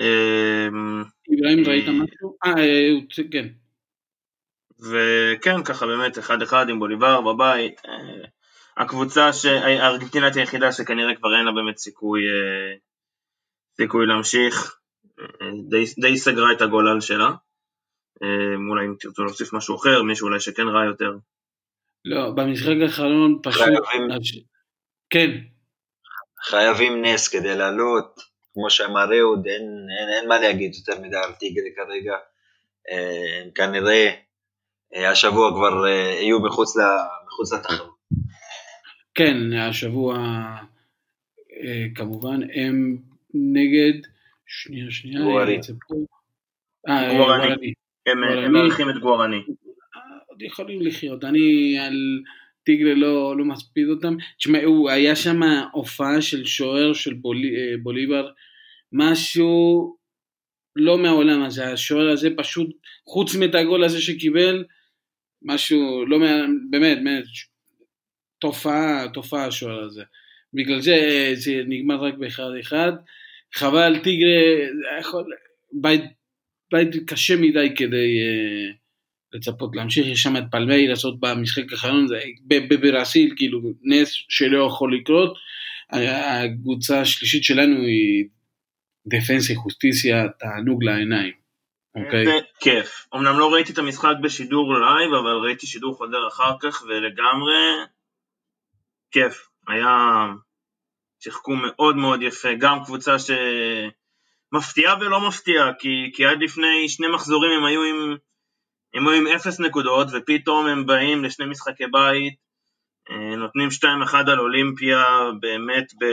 אמ, 0.00 1.02
אברהים 1.34 1.64
ראית 1.66 1.84
משהו? 1.88 2.36
אה, 2.44 2.50
אה 2.58 3.24
כן. 3.32 3.48
וכן, 4.80 5.64
ככה 5.64 5.86
באמת, 5.86 6.18
אחד 6.18 6.42
אחד 6.42 6.68
עם 6.68 6.78
בוליבר 6.78 7.20
בבית. 7.20 7.80
אה, 8.78 8.82
הקבוצה, 8.82 9.30
הארגנטינית 9.44 10.36
היחידה 10.36 10.72
שכנראה 10.72 11.14
כבר 11.16 11.36
אין 11.36 11.46
לה 11.46 11.52
באמת 11.52 11.76
סיכוי, 11.76 12.20
סיכוי 13.76 14.06
להמשיך. 14.06 14.76
די, 15.68 15.84
די 16.00 16.16
סגרה 16.16 16.52
את 16.52 16.60
הגולל 16.60 17.00
שלה. 17.00 17.30
אה, 18.22 18.56
אולי 18.70 18.86
אם 18.86 18.94
תרצו 19.00 19.24
להוסיף 19.24 19.52
משהו 19.52 19.76
אחר, 19.76 20.02
מישהו 20.02 20.28
אולי 20.28 20.40
שכן 20.40 20.68
רע 20.68 20.84
יותר. 20.84 21.12
לא, 22.04 22.30
במשחק 22.30 22.74
האחרון 22.82 23.38
פשוט... 23.42 23.62
חייבים... 23.62 24.08
כן. 25.10 25.30
חייבים 26.42 27.04
נס 27.04 27.28
כדי 27.28 27.56
לעלות, 27.56 28.20
כמו 28.54 28.70
שאמר 28.70 29.18
אהוד, 29.18 29.46
אין, 29.46 29.62
אין, 29.98 30.08
אין 30.20 30.28
מה 30.28 30.38
להגיד 30.38 30.72
יותר 30.74 31.00
מדי 31.00 31.16
על 31.16 31.32
טיגרי 31.32 31.70
כרגע. 31.76 32.16
אה, 32.90 33.50
כנראה 33.54 34.10
אה, 34.94 35.10
השבוע 35.10 35.50
כבר 35.50 35.86
יהיו 35.86 36.40
מחוץ, 36.40 36.76
ל, 36.76 36.80
מחוץ 37.26 37.52
לתחרות. 37.52 37.95
כן, 39.16 39.52
השבוע 39.52 40.18
כמובן 41.94 42.40
הם 42.54 42.96
נגד 43.34 44.00
שנייה, 44.46 44.90
שנייה. 44.90 45.20
גוארני. 45.20 45.58
אה, 46.88 47.16
גוארני. 47.16 47.72
הם 48.06 48.52
מארחים 48.52 48.90
את 48.90 48.94
גוארני. 49.00 49.42
עוד 50.26 50.42
יכולים 50.42 50.82
לחיות. 50.82 51.24
אני 51.24 51.78
על 51.78 52.22
טיגלה 52.64 52.94
לא, 52.94 53.36
לא 53.38 53.44
מספיד 53.44 53.88
אותם. 53.88 54.16
תשמעו, 54.38 54.90
היה 54.90 55.16
שם 55.16 55.40
הופעה 55.72 56.22
של 56.22 56.44
שוער 56.44 56.92
של 56.92 57.14
בולי, 57.14 57.56
אה, 57.56 57.76
בוליבר, 57.82 58.30
משהו 58.92 59.96
לא 60.76 60.98
מהעולם 60.98 61.42
הזה. 61.42 61.72
השוער 61.72 62.08
הזה 62.08 62.28
פשוט, 62.36 62.76
חוץ 63.08 63.34
מאת 63.34 63.54
הגול 63.54 63.84
הזה 63.84 64.00
שקיבל, 64.00 64.64
משהו 65.42 66.06
לא, 66.06 66.18
באמת, 66.70 66.98
באמת, 67.00 67.24
תופעה, 68.38 69.08
תופעה 69.14 69.46
השוער 69.46 69.84
הזה. 69.84 70.02
בגלל 70.54 70.80
זה 70.80 71.30
זה 71.34 71.62
נגמר 71.66 72.04
רק 72.04 72.14
באחד 72.14 72.50
אחד. 72.60 72.92
חבל, 73.54 73.98
טיגרה, 73.98 74.40
יכול, 75.00 75.24
בית, 75.72 76.02
בית 76.72 76.88
קשה 77.06 77.36
מדי 77.36 77.74
כדי 77.76 78.18
uh, 78.20 78.76
לצפות 79.32 79.76
להמשיך, 79.76 80.06
יש 80.06 80.22
שם 80.22 80.36
את 80.36 80.44
פלמי 80.50 80.88
לעשות 80.88 81.20
במשחק 81.20 81.72
האחרון, 81.72 82.06
בברסיל 82.46 83.34
כאילו 83.36 83.60
נס 83.82 84.12
שלא 84.28 84.66
יכול 84.66 84.96
לקרות, 84.96 85.38
הקבוצה 85.90 87.00
השלישית 87.00 87.44
שלנו 87.44 87.80
היא 87.80 88.24
דפנסה 89.06 89.40
אי 89.40 89.54
חוסטיסיה, 89.54 90.28
תענוג 90.38 90.84
לעיניים. 90.84 91.32
אוקיי. 91.94 92.24
זה 92.24 92.32
כיף. 92.60 93.06
אמנם 93.14 93.38
לא 93.38 93.52
ראיתי 93.52 93.72
את 93.72 93.78
המשחק 93.78 94.14
בשידור 94.22 94.74
live, 94.74 95.14
אבל 95.22 95.36
ראיתי 95.46 95.66
שידור 95.66 95.94
חוזר 95.94 96.28
אחר 96.28 96.52
כך, 96.60 96.82
ולגמרי 96.82 97.86
כיף. 99.16 99.48
היה... 99.68 99.88
שיחקו 101.20 101.52
מאוד 101.56 101.96
מאוד 101.96 102.22
יפה, 102.22 102.48
גם 102.58 102.84
קבוצה 102.84 103.16
שמפתיעה 104.52 104.94
ולא 105.00 105.28
מפתיעה, 105.28 105.74
כי, 105.78 106.12
כי 106.14 106.26
עד 106.26 106.38
לפני 106.40 106.88
שני 106.88 107.08
מחזורים 107.08 107.50
הם 107.58 107.64
היו 107.64 107.82
עם, 107.82 108.16
הם 108.94 109.08
היו 109.08 109.16
עם 109.16 109.26
אפס 109.26 109.60
נקודות, 109.60 110.08
ופתאום 110.12 110.66
הם 110.66 110.86
באים 110.86 111.24
לשני 111.24 111.46
משחקי 111.46 111.86
בית, 111.86 112.34
אה, 113.10 113.36
נותנים 113.36 113.68
2-1 113.68 114.14
על 114.14 114.40
אולימפיה, 114.40 115.04
באמת 115.40 115.84
ב... 116.00 116.04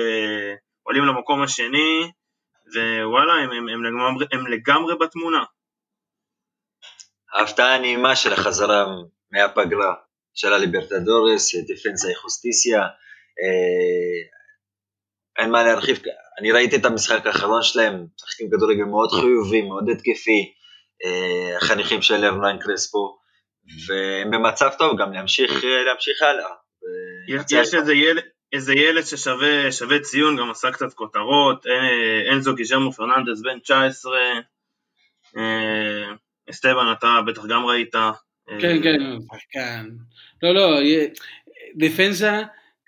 עולים 0.83 1.05
למקום 1.05 1.43
השני, 1.43 2.11
ווואלה, 3.03 3.33
הם, 3.33 3.51
הם, 3.51 3.69
הם, 3.69 3.83
לגמרי, 3.83 4.25
הם 4.31 4.47
לגמרי 4.47 4.95
בתמונה. 4.95 5.43
ההפתעה 7.33 7.75
הנעימה 7.75 8.15
של 8.15 8.33
החזרה 8.33 8.85
מהפגרה 9.31 9.93
של 10.33 10.53
הליברטדורס, 10.53 11.55
דיפנסה 11.55 12.11
יחוסטיסיה, 12.11 12.79
אה, 12.79 14.33
אין 15.37 15.51
מה 15.51 15.63
להרחיב, 15.63 15.99
אני 16.39 16.51
ראיתי 16.51 16.75
את 16.75 16.85
המשחק 16.85 17.25
האחרון 17.25 17.63
שלהם, 17.63 18.05
משחקים 18.15 18.49
כדורגל 18.49 18.83
מאוד 18.83 19.11
חיובי, 19.11 19.61
מאוד 19.61 19.89
התקפי, 19.89 20.53
אה, 21.05 21.57
החניכים 21.57 22.01
של 22.01 22.25
ארנן 22.25 22.57
קרספו, 22.59 23.17
והם 23.87 24.31
במצב 24.31 24.69
טוב 24.77 24.99
גם 24.99 25.13
להמשיך, 25.13 25.51
להמשיך 25.85 26.21
הלאה. 26.21 26.49
יש 27.51 27.73
איזה 27.73 27.93
ילד, 27.93 28.23
איזה 28.53 28.73
ילד 28.73 29.03
ששווה 29.03 29.99
ציון, 30.01 30.37
גם 30.37 30.51
עשה 30.51 30.71
קצת 30.71 30.93
כותרות, 30.93 31.67
אה, 31.67 32.33
אנזו 32.33 32.55
גיז'רמו 32.55 32.91
פרננדס 32.91 33.41
בן 33.41 33.59
19, 33.59 34.17
אסטבן 36.49 36.93
אתה 36.97 37.19
בטח 37.27 37.45
גם 37.45 37.65
ראית. 37.65 37.95
כן, 38.47 38.83
כן, 38.83 38.99
כן. 39.51 39.85
לא, 40.43 40.53
לא, 40.53 40.79
דפנסה, 41.75 42.41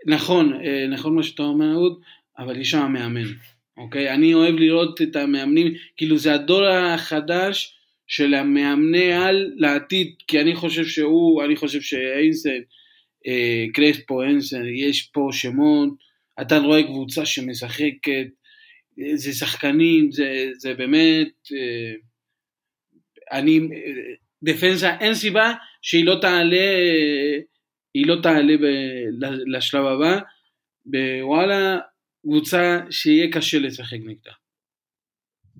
נכון, 0.07 0.53
נכון 0.89 1.15
מה 1.15 1.23
שאתה 1.23 1.43
אומר 1.43 1.71
אהוד, 1.71 2.01
אבל 2.37 2.61
יש 2.61 2.71
שם 2.71 2.91
מאמן, 2.93 3.27
אוקיי? 3.77 4.13
אני 4.13 4.33
אוהב 4.33 4.55
לראות 4.55 5.01
את 5.01 5.15
המאמנים, 5.15 5.73
כאילו 5.97 6.17
זה 6.17 6.33
הדור 6.33 6.65
החדש 6.67 7.75
של 8.07 8.33
המאמני 8.33 9.13
על 9.13 9.51
לעתיד, 9.55 10.15
כי 10.27 10.41
אני 10.41 10.55
חושב 10.55 10.85
שהוא, 10.85 11.43
אני 11.43 11.55
חושב 11.55 11.81
שאינסן, 11.81 12.59
אה, 13.27 13.65
קרספו, 13.73 14.23
אינסן, 14.23 14.65
יש 14.75 15.01
פה 15.01 15.29
שמות, 15.31 15.89
אתה 16.41 16.57
רואה 16.57 16.83
קבוצה 16.83 17.25
שמשחקת, 17.25 18.27
זה 19.13 19.33
שחקנים, 19.33 20.11
זה, 20.11 20.49
זה 20.57 20.73
באמת, 20.73 21.31
אה, 21.53 21.93
אני, 23.31 23.59
דפנסה, 24.43 24.97
אין 24.99 25.13
סיבה 25.13 25.53
שהיא 25.81 26.05
לא 26.05 26.15
תעלה, 26.21 26.67
היא 27.93 28.07
לא 28.07 28.15
תעלה 28.23 28.57
ב, 28.57 28.65
לשלב 29.45 29.85
הבא, 29.85 30.19
בוואלה, 30.85 31.79
קבוצה 32.21 32.79
שיהיה 32.89 33.31
קשה 33.31 33.59
לשחק 33.59 33.97
נגדה. 34.05 34.31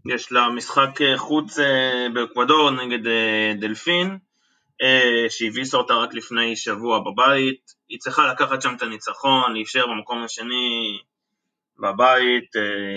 יש 0.06 0.32
לה 0.32 0.50
משחק 0.50 1.02
אה, 1.02 1.18
חוץ 1.18 1.60
אה, 1.60 2.08
באקוודור 2.14 2.72
נגד 2.72 3.08
אה, 3.08 3.54
דלפין, 3.60 4.18
שהביסה 5.30 5.78
אותה 5.78 5.94
רק 5.94 6.14
לפני 6.14 6.56
שבוע 6.56 7.00
בבית, 7.00 7.74
היא 7.90 8.00
צריכה 8.00 8.28
לקחת 8.28 8.62
שם 8.62 8.76
את 8.78 8.82
הניצחון, 8.82 9.54
להישאר 9.54 9.88
במקום 9.88 10.24
השני 10.24 11.00
בבית, 11.80 12.52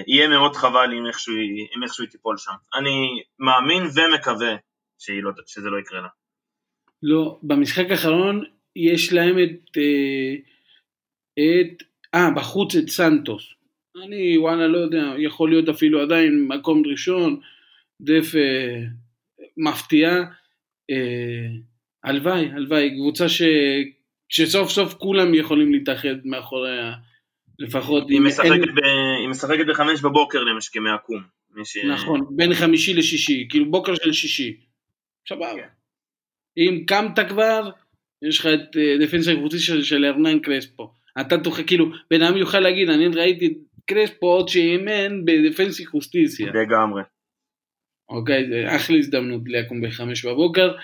יהיה 0.07 0.29
מאוד 0.29 0.57
חבל 0.57 0.93
אם 0.93 1.07
איכשהו, 1.07 1.35
היא 1.35 2.11
תיפול 2.11 2.37
שם. 2.37 2.53
אני 2.75 3.23
מאמין 3.39 3.83
ומקווה 3.95 4.55
לא, 5.23 5.31
שזה 5.47 5.71
לא 5.71 5.79
יקרה 5.79 6.01
לה. 6.01 6.09
לא, 7.03 7.39
במשחק 7.43 7.91
האחרון 7.91 8.45
יש 8.77 9.13
להם 9.13 9.37
את, 9.39 9.79
את, 11.35 11.83
אה, 12.15 12.31
בחוץ 12.37 12.77
את 12.77 12.89
סנטוס. 12.89 13.55
אני 14.05 14.39
וואלה 14.39 14.67
לא 14.67 14.79
יודע, 14.79 15.15
יכול 15.19 15.51
להיות 15.51 15.69
אפילו 15.69 16.03
עדיין 16.03 16.49
מקום 16.49 16.83
ראשון, 16.87 17.41
דף 18.01 18.35
אה, 18.35 18.83
מפתיע, 19.57 20.11
אה, 20.91 21.49
הלוואי, 22.05 22.51
הלוואי, 22.51 22.91
קבוצה 22.91 23.29
ש, 23.29 23.43
שסוף 24.29 24.71
סוף 24.71 24.95
כולם 24.95 25.35
יכולים 25.35 25.73
להתאחד 25.73 26.17
מאחוריה, 26.25 26.93
לפחות. 27.59 28.11
היא 28.11 28.21
משחקת, 28.21 28.51
אין... 28.51 28.63
ב, 28.63 28.85
היא 29.21 29.29
משחקת 29.29 29.67
בחמש 29.69 30.01
בבוקר 30.01 30.45
למשכמי 30.45 30.91
עקום. 30.91 31.23
ש... 31.65 31.77
נכון, 31.77 32.21
בין 32.31 32.55
חמישי 32.55 32.95
לשישי, 32.95 33.47
כאילו 33.51 33.71
בוקר 33.71 33.95
של 33.95 34.13
שישי, 34.13 34.57
סבבה. 35.29 35.55
כן. 35.57 35.69
אם 36.59 36.85
קמת 36.87 37.29
כבר, 37.29 37.71
יש 38.23 38.39
לך 38.41 38.47
את 38.47 38.77
אה, 38.77 39.07
דפנסה 39.07 39.35
קבוצי 39.35 39.59
של, 39.59 39.83
של 39.83 40.05
ארנן 40.05 40.39
קרספו. 40.39 40.93
אתה 41.21 41.39
תוכל, 41.39 41.63
כאילו, 41.67 41.87
בן 42.11 42.23
אדם 42.23 42.37
יוכל 42.37 42.61
להגיד, 42.61 42.91
אני 42.91 43.07
ראיתי 43.07 43.55
קרספו 43.87 44.27
עוד 44.27 44.49
שאימן 44.49 45.25
בדפנסי 45.25 45.87
חוסטיסיה. 45.87 46.53
לגמרי. 46.53 47.03
אוקיי, 48.09 48.49
זה 48.49 48.77
אחלה 48.77 48.97
הזדמנות 48.97 49.43
לקום 49.47 49.81
בחמש 49.81 50.25
בבוקר. 50.25 50.75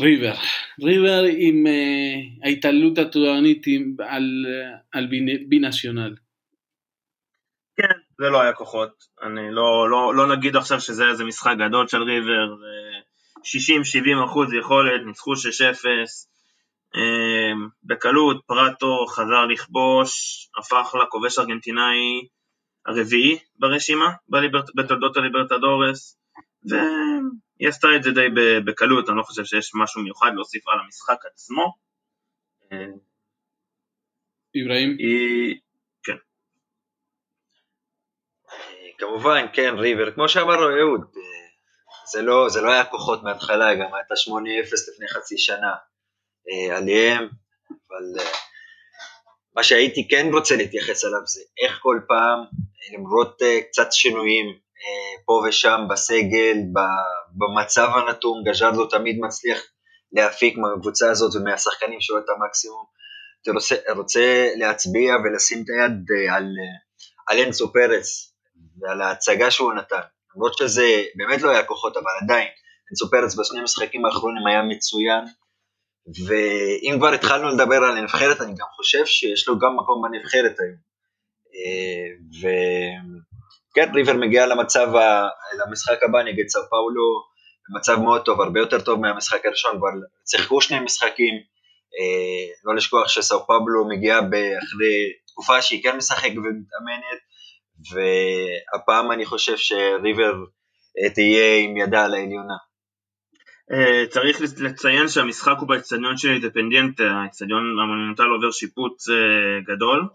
ריבר, 0.00 0.34
ריבר 0.80 1.24
עם 1.36 1.66
uh, 1.66 2.46
ההתעללות 2.46 2.98
התורנית 2.98 3.66
על, 3.98 4.46
על 4.92 5.06
בי 5.48 5.58
נציונל. 5.58 6.14
זה 8.18 8.28
לא 8.28 8.40
היה 8.40 8.52
כוחות. 8.52 9.04
אני 9.22 9.50
לא, 9.50 9.90
לא, 9.90 10.14
לא 10.14 10.36
נגיד 10.36 10.56
עכשיו 10.56 10.80
שזה 10.80 11.04
איזה 11.08 11.24
משחק 11.24 11.54
גדול 11.58 11.88
של 11.88 12.02
ריבר, 12.02 12.54
60-70 13.38 14.24
אחוז 14.24 14.52
יכולת, 14.52 15.06
ניצחו 15.06 15.32
6-0. 15.32 15.36
אמ, 16.94 17.68
בקלות, 17.84 18.44
פרטו 18.46 19.06
חזר 19.06 19.46
לכבוש, 19.46 20.10
הפך 20.58 20.94
לכובש 21.02 21.38
ארגנטינאי 21.38 22.26
הרביעי 22.86 23.38
ברשימה 23.58 24.12
בתולדות 24.76 25.16
הליברטדורס, 25.16 26.18
והיא 26.68 27.68
עשתה 27.68 27.88
את 27.96 28.02
זה 28.02 28.10
די 28.10 28.28
בקלות, 28.64 29.08
אני 29.08 29.16
לא 29.16 29.22
חושב 29.22 29.44
שיש 29.44 29.72
משהו 29.74 30.02
מיוחד 30.02 30.30
להוסיף 30.34 30.68
על 30.68 30.78
המשחק 30.84 31.26
עצמו. 31.26 31.74
אברהים? 34.56 34.96
כן. 34.98 35.65
כמובן, 38.98 39.46
כן, 39.52 39.74
ריבר, 39.78 40.10
כמו 40.10 40.28
שאמר 40.28 40.80
אהוד, 40.80 41.00
זה 42.12 42.22
לא, 42.22 42.48
זה 42.48 42.60
לא 42.60 42.72
היה 42.72 42.84
כוחות 42.84 43.22
מההתחלה, 43.22 43.74
גם 43.74 43.94
הייתה 43.94 44.14
8-0 44.14 44.92
לפני 44.92 45.08
חצי 45.08 45.38
שנה. 45.38 45.74
אה, 46.50 46.76
עליהם, 46.76 47.28
אבל 47.70 48.20
אה, 48.20 48.30
מה 49.56 49.62
שהייתי 49.62 50.08
כן 50.08 50.30
רוצה 50.32 50.56
להתייחס 50.56 51.04
אליו 51.04 51.26
זה 51.26 51.40
איך 51.64 51.78
כל 51.82 52.00
פעם, 52.08 52.38
למרות 52.92 53.42
אה, 53.42 53.62
קצת 53.62 53.92
שינויים 53.92 54.66
פה 55.26 55.44
ושם 55.48 55.80
בסגל, 55.90 56.56
במצב 57.36 57.88
הנתון, 57.94 58.42
גז'רדו 58.44 58.86
תמיד 58.86 59.16
מצליח 59.20 59.58
להפיק 60.12 60.56
מהקבוצה 60.56 61.10
הזאת 61.10 61.34
ומהשחקנים 61.34 62.00
שלו 62.00 62.18
את 62.18 62.24
המקסימום. 62.28 62.84
אתה 63.42 63.50
רוצה, 63.50 63.74
רוצה 63.96 64.48
להצביע 64.56 65.14
ולשים 65.24 65.62
את 65.62 65.66
היד 65.68 65.92
על, 66.34 66.46
על 67.28 67.38
אנסו 67.38 67.72
פרס 67.72 68.35
ועל 68.80 69.02
ההצגה 69.02 69.50
שהוא 69.50 69.72
נתן. 69.72 70.00
למרות 70.36 70.58
שזה 70.58 71.02
באמת 71.14 71.42
לא 71.42 71.50
היה 71.50 71.64
כוחות, 71.64 71.96
אבל 71.96 72.10
עדיין, 72.22 72.48
אנסו 72.90 73.10
פרס 73.10 73.38
בשני 73.38 73.60
המשחקים 73.60 74.04
האחרונים 74.04 74.46
היה 74.46 74.62
מצוין, 74.62 75.24
ואם 76.26 76.98
כבר 76.98 77.12
התחלנו 77.12 77.48
לדבר 77.48 77.76
על 77.76 77.98
הנבחרת, 77.98 78.40
אני 78.40 78.52
גם 78.52 78.66
חושב 78.76 79.06
שיש 79.06 79.48
לו 79.48 79.58
גם 79.58 79.76
מקום 79.76 80.02
בנבחרת 80.02 80.60
היום. 80.60 80.86
אה, 81.56 82.08
וכן, 83.70 83.94
ריבר 83.94 84.12
מגיע 84.12 84.46
למצב, 84.46 84.88
למשחק 85.58 86.02
הבא 86.02 86.22
נגד 86.22 86.48
סאו 86.48 86.60
פאולו, 86.70 87.36
במצב 87.68 87.96
מאוד 88.00 88.24
טוב, 88.24 88.40
הרבה 88.40 88.60
יותר 88.60 88.80
טוב 88.80 89.00
מהמשחק 89.00 89.46
הראשון, 89.46 89.78
כבר 89.78 89.88
שיחקו 90.30 90.60
שני 90.60 90.80
משחקים, 90.80 91.34
אה, 91.98 92.52
לא 92.64 92.74
לשכוח 92.74 93.08
שסאו 93.08 93.46
פאולו 93.46 93.88
מגיע 93.88 94.18
אחרי 94.18 95.12
תקופה 95.26 95.62
שהיא 95.62 95.82
כן 95.82 95.96
משחקת 95.96 96.36
ומתאמנת, 96.36 97.20
והפעם 97.92 99.12
אני 99.12 99.26
חושב 99.26 99.56
שריבר 99.56 100.34
אה, 100.98 101.10
תהיה 101.14 101.58
עם 101.64 101.76
ידה 101.76 102.04
על 102.04 102.14
העליונה. 102.14 102.56
Uh, 103.72 104.08
צריך 104.10 104.40
לציין 104.40 105.08
שהמשחק 105.08 105.54
הוא 105.60 105.68
באצטדיון 105.68 106.16
של 106.16 106.28
אינדפנדיאנט, 106.28 107.00
האצטדיון 107.00 107.78
המונומנטל 107.82 108.22
עובר 108.22 108.50
שיפוץ 108.50 109.08
uh, 109.08 109.12
גדול. 109.64 110.08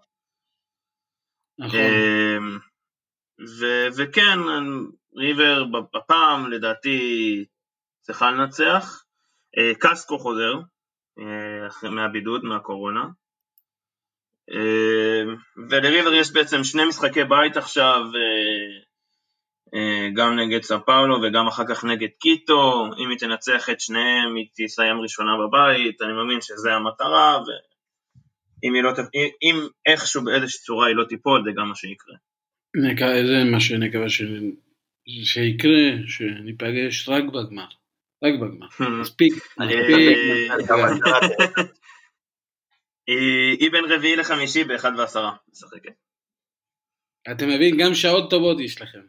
נכון. 1.59 1.80
ו- 3.59 3.88
וכן, 3.97 4.39
ריבר 5.15 5.63
הפעם 5.93 6.51
לדעתי 6.51 6.99
צריכה 7.99 8.32
לנצח. 8.32 9.03
קסקו 9.80 10.19
חוזר 10.19 10.53
מהבידוד, 11.84 12.43
מהקורונה. 12.43 13.05
Uh, 14.52 15.30
ולריבר 15.70 16.14
יש 16.14 16.34
בעצם 16.34 16.64
שני 16.64 16.86
משחקי 16.86 17.24
בית 17.24 17.58
עכשיו, 17.58 18.02
uh, 18.14 18.91
אה, 19.76 20.10
גם 20.16 20.39
נגד 20.39 20.62
סאו 20.62 20.86
פאולו 20.86 21.22
וגם 21.24 21.47
אחר 21.47 21.64
כך 21.70 21.84
נגד 21.84 22.08
קיטו, 22.20 22.86
אם 22.97 23.10
היא 23.10 23.18
תנצח 23.18 23.70
את 23.70 23.80
שניהם 23.80 24.36
היא 24.36 24.47
תסיים 24.56 25.02
ראשונה 25.02 25.32
בבית, 25.38 26.02
אני 26.02 26.14
מאמין 26.14 26.41
שזה 26.41 26.74
המטרה, 26.74 27.38
ואם 27.38 28.74
היא 28.74 28.84
לא, 28.84 28.91
אם 29.43 29.68
איכשהו 29.86 30.24
באיזושהי 30.24 30.60
צורה 30.60 30.88
היא 30.88 30.95
לא 30.95 31.04
תיפול, 31.04 31.43
זה 31.45 31.52
גם 31.58 31.70
מה 31.70 31.76
שיקרה. 31.76 32.16
זה 33.28 33.52
מה 33.52 33.60
שנקווה 33.60 34.10
ש... 34.10 34.22
שיקרה, 35.24 36.08
שניפגש 36.08 37.10
רק 37.10 37.24
בגמר, 37.24 37.68
רק 38.24 38.34
בגמר, 38.41 38.68
מספיק, 39.02 39.34
מספיק. 39.60 40.18
היא 43.08 43.72
בין 43.72 43.86
רביעי 43.89 44.16
לחמישי 44.16 44.64
באחד 44.64 44.91
ועשרה 44.97 45.36
משחקת. 45.52 45.93
אתה 47.32 47.45
מבין? 47.45 47.78
גם 47.78 47.93
שעות 47.93 48.30
טובות 48.30 48.60
יש 48.60 48.82
לכם. 48.82 49.02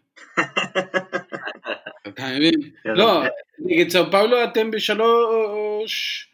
אתה 2.08 2.22
מבין? 2.36 2.54
לא, 2.84 3.22
נגד 3.58 3.88
סאו 3.90 4.10
פאולו 4.10 4.44
אתם 4.44 4.70
בשלוש... 4.70 6.28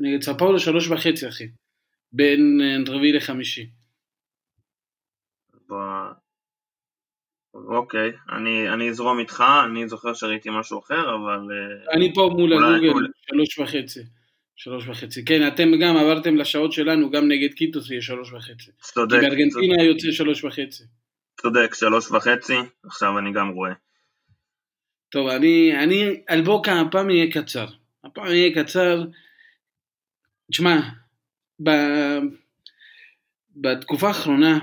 נגד 0.00 0.22
סאו 0.22 0.38
פאולו 0.38 0.58
שלוש 0.58 0.88
וחצי 0.88 1.28
אחי. 1.28 1.48
בין 2.12 2.60
אה, 2.62 2.94
רביעי 2.94 3.12
לחמישי. 3.12 3.70
אוקיי, 7.54 8.12
אני, 8.32 8.72
אני 8.72 8.88
אזרום 8.88 9.18
איתך, 9.18 9.44
אני 9.64 9.88
זוכר 9.88 10.14
שראיתי 10.14 10.48
משהו 10.52 10.78
אחר, 10.78 11.14
אבל... 11.14 11.40
אה, 11.52 11.94
אני 11.96 12.14
פה 12.14 12.30
מול 12.32 12.52
הגוגל, 12.52 13.06
שלוש 13.26 13.58
וחצי. 13.58 14.00
שלוש 14.56 14.88
וחצי. 14.88 15.24
כן, 15.24 15.48
אתם 15.48 15.68
גם 15.80 15.96
עברתם 15.96 16.36
לשעות 16.36 16.72
שלנו, 16.72 17.10
גם 17.10 17.28
נגד 17.28 17.54
קיטוס 17.54 17.90
יהיה 17.90 18.02
שלוש 18.02 18.32
וחצי. 18.32 18.70
צודק. 18.80 19.16
כי 19.20 19.26
בארגנטינה 19.26 19.74
צודק. 19.74 19.88
יוצא 19.88 20.12
שלוש 20.12 20.44
וחצי. 20.44 20.84
צודק, 21.40 21.74
שלוש 21.74 22.10
וחצי, 22.10 22.54
עכשיו 22.84 23.18
אני 23.18 23.32
גם 23.32 23.48
רואה. 23.48 23.72
טוב, 25.08 25.28
אני, 25.28 25.84
אני, 25.84 26.22
על 26.28 26.42
בוקה 26.42 26.80
הפעם 26.80 27.10
יהיה 27.10 27.32
קצר. 27.32 27.66
הפעם 28.04 28.26
יהיה 28.26 28.64
קצר. 28.64 29.04
תשמע, 30.50 30.80
ב, 31.62 31.70
בתקופה 33.56 34.08
האחרונה, 34.08 34.58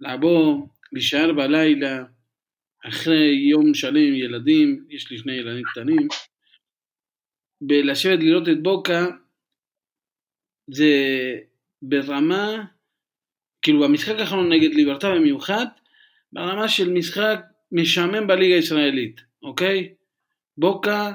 לבוא, 0.00 0.66
להישאר 0.92 1.32
בלילה, 1.32 2.04
אחרי 2.88 3.48
יום 3.50 3.74
שלם 3.74 3.96
עם 3.96 4.14
ילדים, 4.14 4.84
יש 4.90 5.10
לי 5.10 5.18
שני 5.18 5.32
ילדים 5.32 5.64
קטנים, 5.64 6.08
בלשבת 7.60 8.18
לראות 8.18 8.48
את 8.48 8.62
בוקה 8.62 9.06
זה 10.70 10.92
ברמה, 11.82 12.64
כאילו 13.62 13.80
במשחק 13.80 14.18
האחרון 14.18 14.52
נגד 14.52 14.74
ליברטה 14.74 15.10
במיוחד, 15.10 15.66
ברמה 16.32 16.68
של 16.68 16.92
משחק 16.92 17.40
משעמם 17.72 18.26
בליגה 18.26 18.54
הישראלית, 18.54 19.20
אוקיי? 19.42 19.94
בוקה 20.58 21.12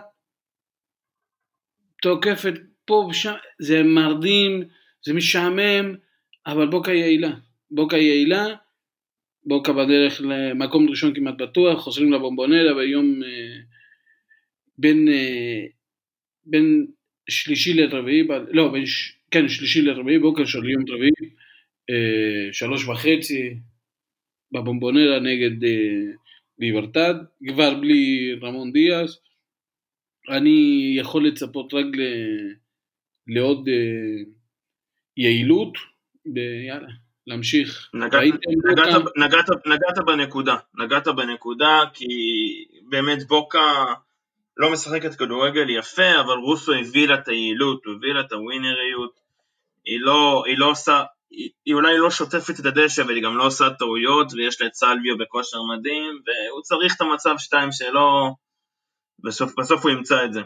תוקפת 2.01 2.53
פה 2.85 3.07
ושם, 3.09 3.33
זה 3.59 3.83
מרדים, 3.83 4.63
זה 5.05 5.13
משעמם, 5.13 5.95
אבל 6.47 6.67
בוקה 6.67 6.91
יעילה. 6.91 7.31
בוקה 7.71 7.97
יעילה, 7.97 8.45
בוקה 9.45 9.73
בדרך 9.73 10.21
למקום 10.21 10.89
ראשון 10.89 11.15
כמעט 11.15 11.35
בטוח, 11.37 11.79
חוזרים 11.79 12.13
לבומבונלה 12.13 12.73
ביום 12.73 13.23
אה, 13.23 13.59
בין 14.77 15.07
אה, 15.07 15.65
בין 16.45 16.87
שלישי 17.29 17.73
לרביעי, 17.73 18.27
לא, 18.51 18.71
בין, 18.71 18.83
כן, 19.31 19.49
שלישי 19.49 19.81
לרביעי, 19.81 20.19
בוקר 20.19 20.45
של 20.45 20.69
יום 20.69 20.83
רביעי, 20.89 21.29
אה, 21.89 22.53
שלוש 22.53 22.87
וחצי, 22.87 23.55
בבומבונרה 24.51 25.19
נגד 25.19 25.63
אה, 25.63 26.13
ליברטד, 26.59 27.13
כבר 27.47 27.73
בלי 27.79 28.33
רמון 28.41 28.71
דיאס. 28.71 29.19
אני 30.29 30.93
יכול 30.97 31.27
לצפות 31.27 31.73
רק 31.73 31.85
ל, 31.95 32.01
לעוד 33.27 33.67
אה, 33.69 34.23
יעילות, 35.17 35.77
ויאללה, 36.35 36.89
להמשיך. 37.27 37.89
נגעת, 37.93 38.23
נגעת, 38.71 39.03
נגעת, 39.17 39.49
נגעת 39.65 40.05
בנקודה, 40.05 40.55
נגעת 40.79 41.07
בנקודה, 41.07 41.79
כי 41.93 42.07
באמת 42.89 43.27
בוקה... 43.27 43.93
לא 44.57 44.71
משחקת 44.71 45.15
כדורגל 45.15 45.69
יפה, 45.69 46.19
אבל 46.19 46.33
רוסו 46.33 46.73
הביא 46.73 47.07
לה 47.07 47.15
את 47.15 47.27
היעילות, 47.27 47.85
הוא 47.85 47.93
הביא 47.93 48.13
לה 48.13 48.21
את 48.21 48.31
הווינריות, 48.31 49.19
היא 49.85 49.99
לא, 50.01 50.43
היא 50.45 50.57
לא 50.57 50.69
עושה, 50.71 51.03
היא, 51.31 51.49
היא 51.65 51.73
אולי 51.73 51.97
לא 51.97 52.09
שוטפת 52.09 52.59
את 52.59 52.65
הדשא, 52.65 53.01
אבל 53.01 53.15
היא 53.15 53.23
גם 53.23 53.37
לא 53.37 53.45
עושה 53.45 53.69
טעויות, 53.69 54.33
ויש 54.33 54.61
לה 54.61 54.67
את 54.67 54.73
סלוויו 54.73 55.17
בכושר 55.17 55.57
מדהים, 55.63 56.21
והוא 56.25 56.61
צריך 56.61 56.95
את 56.95 57.01
המצב 57.01 57.35
שתיים 57.37 57.71
שלו, 57.71 58.35
בסוף, 59.23 59.51
בסוף 59.59 59.83
הוא 59.83 59.91
ימצא 59.91 60.25
את 60.25 60.33
זה. 60.33 60.41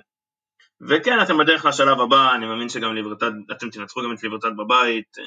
וכן, 0.81 1.21
אתם 1.21 1.37
בדרך 1.37 1.65
לשלב 1.65 1.99
הבא, 1.99 2.35
אני 2.35 2.45
מאמין 2.45 2.69
שגם 2.69 2.95
ליברטד, 2.95 3.31
אתם 3.51 3.69
תנצחו 3.69 4.01
גם 4.03 4.13
את 4.13 4.23
ליברטד 4.23 4.57
בבית. 4.57 5.17
אה, 5.19 5.23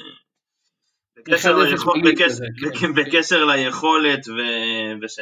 בקשר, 1.17 1.57
ליכול, 1.57 2.01
בקשר, 2.05 2.43
כן. 2.79 2.93
בקשר 2.93 3.45
ליכולת, 3.45 4.27
ו, 4.27 4.41
וש... 5.01 5.19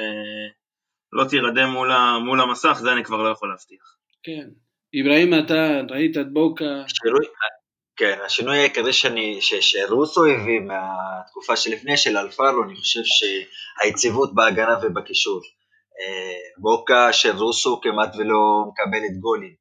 לא 1.14 1.26
תירדם 1.30 1.70
מול, 1.70 1.92
מול 2.26 2.42
המסך, 2.42 2.78
זה 2.82 2.94
אני 2.94 3.04
כבר 3.04 3.18
לא 3.18 3.30
יכול 3.30 3.50
להבטיח. 3.50 3.98
כן. 4.24 4.48
אברהים, 5.02 5.34
אתה 5.34 5.82
ראית 5.90 6.18
את 6.18 6.34
בוקה? 6.34 6.84
שינוי, 6.88 7.26
כן, 7.98 8.18
השינוי 8.26 8.58
העיקרי 8.58 8.94
שאני, 8.94 9.42
ש, 9.42 9.54
שרוסו 9.54 10.26
הביא 10.26 10.60
מהתקופה 10.60 11.56
שלפני 11.56 11.98
של 11.98 12.18
אלפרו, 12.18 12.64
אני 12.64 12.76
חושב 12.76 13.02
שהיציבות 13.04 14.36
בהגנה 14.36 14.76
ובקישור. 14.82 15.42
אה, 16.00 16.40
בוקה 16.58 17.14
של 17.14 17.36
רוסו 17.36 17.82
כמעט 17.82 18.16
ולא 18.16 18.64
מקבלת 18.68 19.20
גולים. 19.20 19.54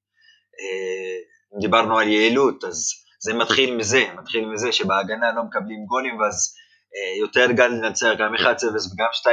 אה, 0.60 1.60
דיברנו 1.60 1.98
על 1.98 2.08
יעילות, 2.08 2.64
אז 2.64 2.92
זה 3.20 3.34
מתחיל 3.34 3.76
מזה, 3.76 4.04
מתחיל 4.18 4.44
מזה 4.44 4.72
שבהגנה 4.72 5.32
לא 5.32 5.42
מקבלים 5.42 5.84
גולים, 5.86 6.20
ואז 6.20 6.54
אה, 6.96 7.18
יותר 7.18 7.46
קל 7.56 7.68
לנצח 7.68 8.12
גם 8.18 8.34
1-0 8.34 8.40
וגם 8.42 9.08
2-0. 9.12 9.26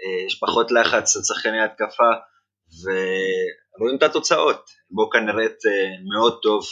אה, 0.00 0.26
יש 0.26 0.38
פחות 0.40 0.70
לחץ 0.70 1.16
על 1.16 1.22
שחקני 1.22 1.60
התקפה, 1.60 2.10
ורואים 2.82 3.96
את 3.96 4.02
התוצאות. 4.02 4.70
בוקה 4.90 5.20
נראית 5.20 5.66
אה, 5.66 5.88
מאוד 6.14 6.38
טוב 6.42 6.64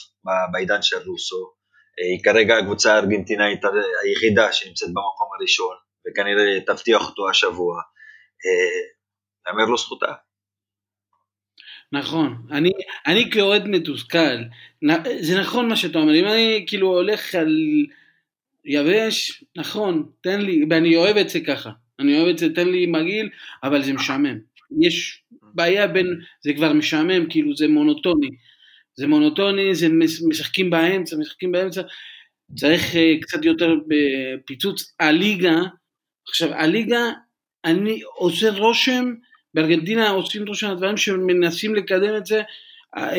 בעידן 0.52 0.82
של 0.82 0.96
רוסו. 1.06 1.52
אה, 2.00 2.04
היא 2.04 2.24
כרגע 2.24 2.56
הקבוצה 2.56 2.94
הארגנטינאית 2.94 3.60
היחידה 4.04 4.52
שנמצאת 4.52 4.88
במקום 4.88 5.28
הראשון, 5.38 5.76
וכנראה 6.06 6.60
תבטיח 6.66 7.08
אותו 7.08 7.30
השבוע. 7.30 7.80
יאמר 9.48 9.64
לו 9.64 9.78
זכותה. 9.78 10.12
נכון, 11.92 12.36
אני, 12.50 12.70
אני 13.06 13.30
כאוהד 13.30 13.68
מתוסכל, 13.68 14.36
זה 15.20 15.40
נכון 15.40 15.68
מה 15.68 15.76
שאתה 15.76 15.98
אומר, 15.98 16.14
אם 16.14 16.24
אני 16.24 16.64
כאילו 16.68 16.88
הולך 16.88 17.34
על 17.34 17.56
יבש, 18.64 19.44
נכון, 19.56 20.08
תן 20.20 20.40
לי, 20.40 20.64
ואני 20.70 20.96
אוהב 20.96 21.16
את 21.16 21.28
זה 21.28 21.40
ככה, 21.46 21.70
אני 22.00 22.18
אוהב 22.18 22.28
את 22.28 22.38
זה, 22.38 22.54
תן 22.54 22.68
לי 22.68 22.86
מגעיל, 22.86 23.28
אבל 23.64 23.82
זה 23.82 23.92
משעמם. 23.92 24.38
יש 24.82 25.22
בעיה 25.54 25.86
בין, 25.86 26.06
זה 26.44 26.52
כבר 26.52 26.72
משעמם, 26.72 27.30
כאילו 27.30 27.56
זה 27.56 27.68
מונוטוני. 27.68 28.28
זה 28.96 29.06
מונוטוני, 29.06 29.74
זה 29.74 29.86
משחקים 30.28 30.70
באמצע, 30.70 31.16
משחקים 31.16 31.52
באמצע. 31.52 31.82
צריך 32.56 32.82
uh, 32.92 33.22
קצת 33.22 33.44
יותר 33.44 33.74
פיצוץ. 34.46 34.94
הליגה, 35.00 35.56
עכשיו 36.28 36.54
הליגה, 36.54 37.10
אני 37.64 38.00
עושה 38.16 38.50
רושם, 38.50 39.14
בארגנטינה 39.54 40.10
עושים 40.10 40.46
רושם 40.46 40.70
על 40.70 40.76
דברים 40.76 40.96
שמנסים 40.96 41.74
לקדם 41.74 42.16
את 42.16 42.26
זה. 42.26 42.42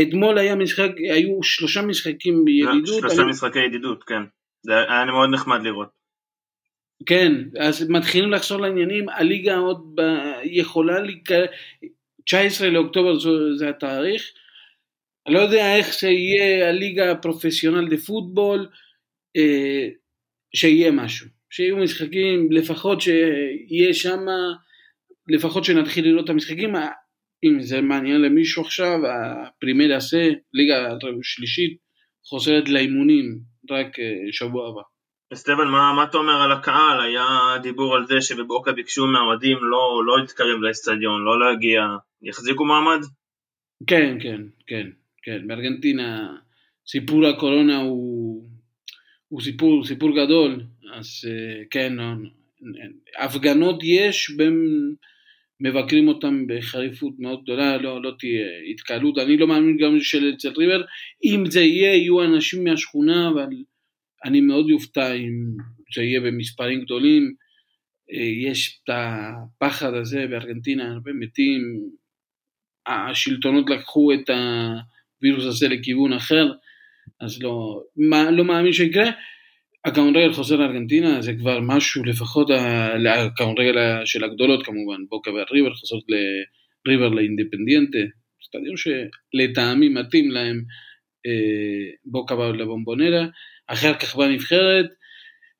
אתמול 0.01 0.37
היה 0.37 0.55
משחק, 0.55 0.89
היו 1.13 1.43
שלושה 1.43 1.81
משחקים 1.81 2.45
בידידות. 2.45 2.99
שלושה 2.99 3.21
אני... 3.21 3.29
משחקי 3.29 3.59
ידידות, 3.59 4.03
כן. 4.03 4.21
זה 4.61 4.73
היה 4.73 5.05
מאוד 5.05 5.29
נחמד 5.29 5.63
לראות. 5.63 6.04
כן, 7.05 7.31
אז 7.59 7.89
מתחילים 7.89 8.31
לחזור 8.31 8.61
לעניינים, 8.61 9.09
הליגה 9.09 9.55
עוד 9.55 9.95
ב... 9.95 10.01
יכולה 10.43 10.99
להיקרא, 10.99 11.45
19 12.25 12.69
לאוקטובר 12.69 13.19
זו, 13.19 13.57
זה 13.57 13.69
התאריך, 13.69 14.31
אני 15.27 15.35
לא 15.35 15.39
יודע 15.39 15.75
איך 15.75 15.93
שיהיה 15.93 16.69
הליגה 16.69 17.11
הפרופסיונל 17.11 17.89
דה 17.89 17.97
פוטבול, 17.97 18.67
אה, 19.37 19.87
שיהיה 20.55 20.91
משהו, 20.91 21.27
שיהיו 21.49 21.77
משחקים, 21.77 22.51
לפחות 22.51 23.01
שיהיה 23.01 23.93
שם, 23.93 24.19
לפחות 25.27 25.65
שנתחיל 25.65 26.05
לראות 26.07 26.25
את 26.25 26.29
המשחקים, 26.29 26.73
אם 27.43 27.61
זה 27.61 27.81
מעניין 27.81 28.21
למישהו 28.21 28.63
עכשיו, 28.63 28.99
הפרימר 29.07 29.89
יעשה, 29.89 30.29
ליגה 30.53 30.89
שלישית 31.21 31.77
חוזרת 32.25 32.69
לאימונים 32.69 33.39
רק 33.71 33.99
אה, 33.99 34.31
שבוע 34.31 34.69
הבא. 34.69 34.94
סטבן, 35.33 35.67
מה, 35.67 35.93
מה 35.95 36.03
אתה 36.03 36.17
אומר 36.17 36.41
על 36.41 36.51
הקהל? 36.51 37.01
היה 37.01 37.27
דיבור 37.61 37.95
על 37.95 38.07
זה 38.07 38.21
שבבוקה 38.21 38.71
ביקשו 38.71 39.07
מהאוהדים 39.07 39.57
לא, 39.61 40.01
לא 40.05 40.19
להתקרב 40.19 40.61
לאצטדיון, 40.61 41.23
לא 41.23 41.39
להגיע. 41.39 41.81
יחזיקו 42.21 42.65
מעמד? 42.65 42.99
כן, 43.87 44.17
כן, 44.21 44.41
כן, 44.67 44.87
כן. 45.23 45.47
בארגנטינה 45.47 46.35
סיפור 46.87 47.25
הקורונה 47.25 47.77
הוא, 47.77 48.43
הוא 49.27 49.41
סיפור, 49.41 49.85
סיפור 49.85 50.09
גדול, 50.11 50.61
אז 50.93 51.07
אה, 51.27 51.63
כן, 51.69 51.93
הפגנות 53.19 53.79
יש 53.83 54.31
מבקרים 55.59 56.07
אותם 56.07 56.47
בחריפות 56.47 57.13
מאוד 57.19 57.43
גדולה, 57.43 57.77
לא, 57.77 58.01
לא 58.03 58.11
תהיה 58.19 58.45
התקהלות, 58.71 59.17
אני 59.17 59.37
לא 59.37 59.47
מאמין 59.47 59.77
גם 59.77 59.99
שאצל 59.99 60.53
ריבר, 60.57 60.81
אם 61.23 61.43
זה 61.45 61.61
יהיה, 61.61 61.95
יהיו 61.95 62.23
אנשים 62.23 62.63
מהשכונה, 62.63 63.29
אבל 63.29 63.47
אני 64.25 64.41
מאוד 64.41 64.69
יופתע 64.69 65.13
אם 65.13 65.33
זה 65.95 66.03
יהיה 66.03 66.21
במספרים 66.21 66.81
גדולים, 66.81 67.33
אה, 68.13 68.49
יש 68.49 68.79
את 68.83 68.89
הפחד 68.93 69.93
הזה 69.93 70.27
בארגנטינה, 70.27 70.91
הרבה 70.91 71.11
מתים, 71.13 71.61
השלטונות 72.87 73.69
לקחו 73.69 74.13
את 74.13 74.29
הווירוס 74.29 75.45
הזה 75.45 75.67
לכיוון 75.67 76.13
אחר, 76.13 76.51
אז 77.21 77.43
לא, 77.43 77.81
מה, 77.95 78.31
לא 78.31 78.45
מאמין 78.45 78.73
שיקרה. 78.73 79.11
הכדורגל 79.85 80.33
חוזר 80.33 80.55
לארגנטינה 80.55 81.21
זה 81.21 81.33
כבר 81.33 81.59
משהו 81.61 82.03
לפחות, 82.03 82.49
הכדורגל 83.09 84.05
של 84.05 84.23
הגדולות 84.23 84.65
כמובן, 84.65 85.01
בוקה 85.09 85.31
והריבר 85.31 85.73
חוזרות 85.73 86.03
לריבר 86.85 87.09
לאינדפנדיאנטה, 87.09 87.97
סטדיון 88.47 88.75
שלטעמי 88.77 89.89
מתאים 89.89 90.31
להם 90.31 90.63
אה, 91.25 91.91
בוקה 92.05 92.35
לבומבונרה, 92.35 93.27
אחר 93.67 93.93
כך 93.93 94.15
בנבחרת, 94.15 94.85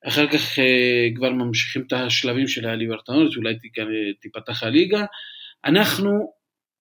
אחר 0.08 0.26
כך 0.26 0.58
אה, 0.58 1.08
כבר 1.14 1.30
ממשיכים 1.30 1.82
את 1.86 1.92
השלבים 1.92 2.48
של 2.48 2.66
הליברטנורס, 2.66 3.36
אולי 3.36 3.54
תיפתח 4.20 4.62
הליגה. 4.62 5.04
אנחנו 5.64 6.32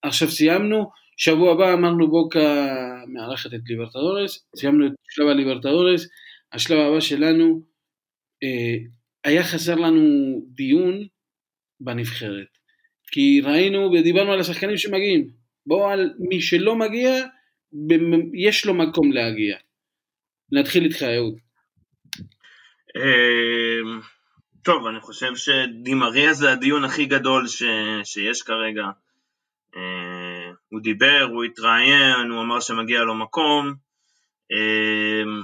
עכשיו 0.02 0.28
סיימנו, 0.28 0.90
שבוע 1.18 1.52
הבא 1.52 1.74
אמרנו 1.74 2.12
בוקה 2.12 2.68
מארחת 3.08 3.54
את 3.54 3.60
ליברטדורס, 3.68 4.48
סיימנו 4.56 4.88
את 4.88 4.92
שלב 5.10 5.28
הליברטדורס, 5.28 6.08
השלב 6.54 6.80
הבא 6.80 7.00
שלנו, 7.00 7.62
אה, 8.44 8.76
היה 9.24 9.44
חסר 9.44 9.76
לנו 9.76 10.02
דיון 10.48 11.08
בנבחרת, 11.80 12.58
כי 13.12 13.42
ראינו 13.44 13.92
ודיברנו 13.92 14.32
על 14.32 14.40
השחקנים 14.40 14.78
שמגיעים, 14.78 15.30
בואו 15.66 15.90
על 15.90 16.14
מי 16.20 16.42
שלא 16.42 16.76
מגיע, 16.76 17.26
יש 18.34 18.66
לו 18.66 18.74
מקום 18.74 19.12
להגיע. 19.12 19.58
נתחיל 20.52 20.84
איתך 20.84 21.04
אהוד. 21.04 21.36
אמ, 22.96 24.00
טוב, 24.64 24.88
אני 24.88 25.00
חושב 25.00 25.36
שדימריה 25.36 26.34
זה 26.34 26.52
הדיון 26.52 26.84
הכי 26.84 27.06
גדול 27.06 27.48
ש... 27.48 27.64
שיש 28.04 28.42
כרגע. 28.42 28.86
אה, 29.76 30.52
הוא 30.70 30.82
דיבר, 30.82 31.28
הוא 31.32 31.44
התראיין, 31.44 32.32
הוא 32.32 32.42
אמר 32.42 32.60
שמגיע 32.60 33.04
לו 33.04 33.16
מקום. 33.16 33.74
אמ, 34.52 35.42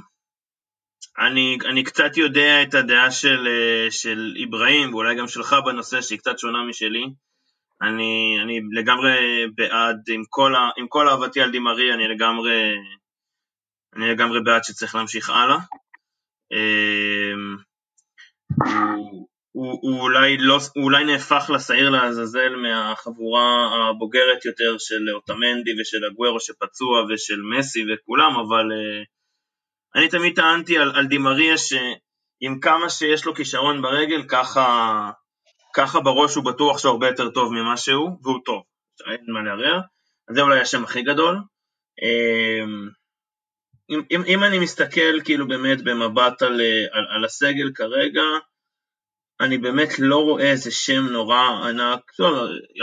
אני, 1.19 1.57
אני 1.69 1.83
קצת 1.83 2.17
יודע 2.17 2.61
את 2.61 2.73
הדעה 2.73 3.11
של, 3.11 3.47
אה, 3.47 3.91
של 3.91 4.33
איברהים, 4.35 4.93
ואולי 4.93 5.15
גם 5.15 5.27
שלך 5.27 5.55
בנושא, 5.65 6.01
שהיא 6.01 6.19
קצת 6.19 6.39
שונה 6.39 6.65
משלי. 6.69 7.05
אני, 7.81 8.37
אני 8.43 8.59
לגמרי 8.71 9.45
בעד, 9.55 9.97
עם 10.09 10.23
כל, 10.29 10.55
ה, 10.55 10.69
עם 10.77 10.87
כל 10.87 11.09
אהבתי 11.09 11.41
על 11.41 11.51
דימרי, 11.51 11.93
אני 11.93 12.07
לגמרי, 12.07 12.75
אני 13.95 14.09
לגמרי 14.11 14.41
בעד 14.43 14.63
שצריך 14.63 14.95
להמשיך 14.95 15.29
הלאה. 15.29 15.57
אמ, 16.51 17.57
הוא, 18.65 19.27
הוא, 19.51 19.79
הוא, 19.81 20.01
אולי 20.01 20.37
לא, 20.37 20.57
הוא 20.75 20.83
אולי 20.83 21.05
נהפך 21.05 21.49
לשעיר 21.55 21.89
לעזאזל 21.89 22.55
מהחבורה 22.55 23.69
הבוגרת 23.89 24.45
יותר 24.45 24.77
של 24.77 25.09
אוטמנדי 25.15 25.81
ושל 25.81 26.05
הגוורו 26.05 26.39
שפצוע 26.39 27.05
ושל 27.09 27.41
מסי 27.41 27.83
וכולם, 27.93 28.33
אבל 28.39 28.65
uh, 28.71 29.05
אני 29.95 30.09
תמיד 30.09 30.35
טענתי 30.35 30.77
על, 30.77 30.91
על 30.95 31.07
דימריה 31.07 31.57
שעם 31.57 32.59
כמה 32.61 32.89
שיש 32.89 33.25
לו 33.25 33.35
כישרון 33.35 33.81
ברגל, 33.81 34.23
ככה, 34.27 35.11
ככה 35.75 35.99
בראש 35.99 36.35
הוא 36.35 36.45
בטוח 36.45 36.77
שהוא 36.77 36.91
הרבה 36.91 37.07
יותר 37.07 37.29
טוב 37.29 37.53
ממה 37.53 37.77
שהוא, 37.77 38.19
והוא 38.23 38.39
טוב, 38.45 38.63
אין 39.11 39.25
מה 39.27 39.41
לערער, 39.41 39.79
זה 40.29 40.41
אולי 40.41 40.59
השם 40.59 40.83
הכי 40.83 41.01
גדול. 41.01 41.35
אמ, 42.01 42.89
אם, 43.89 44.01
אם, 44.11 44.21
אם 44.27 44.43
אני 44.43 44.59
מסתכל 44.59 45.21
כאילו 45.25 45.47
באמת 45.47 45.83
במבט 45.83 46.41
על, 46.41 46.61
על, 46.91 47.05
על 47.09 47.25
הסגל 47.25 47.71
כרגע, 47.75 48.21
אני 49.41 49.57
באמת 49.57 49.89
לא 49.99 50.17
רואה 50.17 50.51
איזה 50.51 50.71
שם 50.71 51.03
נורא 51.11 51.39
ענק, 51.69 52.11
טוב, 52.17 52.33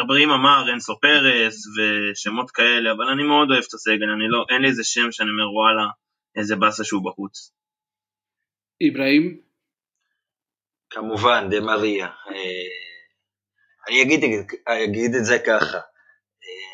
אברהים 0.04 0.30
אמר 0.30 0.64
אינסו 0.70 1.00
פרס 1.00 1.64
ושמות 1.76 2.50
כאלה, 2.50 2.92
אבל 2.92 3.04
אני 3.08 3.22
מאוד 3.22 3.50
אוהב 3.50 3.64
את 3.68 3.74
הסגל, 3.74 4.10
אני 4.16 4.28
לא, 4.28 4.44
אין 4.50 4.62
לי 4.62 4.68
איזה 4.68 4.84
שם 4.84 5.12
שאני 5.12 5.30
אומר 5.30 5.52
וואלה, 5.52 5.88
איזה 6.36 6.56
באסה 6.56 6.84
שהוא 6.84 7.04
בחוץ. 7.04 7.52
אברהים? 8.90 9.40
כמובן, 10.90 11.48
דה 11.50 11.60
מריה. 11.60 12.06
אה, 12.06 12.68
אני 13.88 14.02
אגיד, 14.02 14.20
אגיד 14.66 15.14
את 15.14 15.24
זה 15.24 15.38
ככה, 15.46 15.76
אה, 15.76 15.97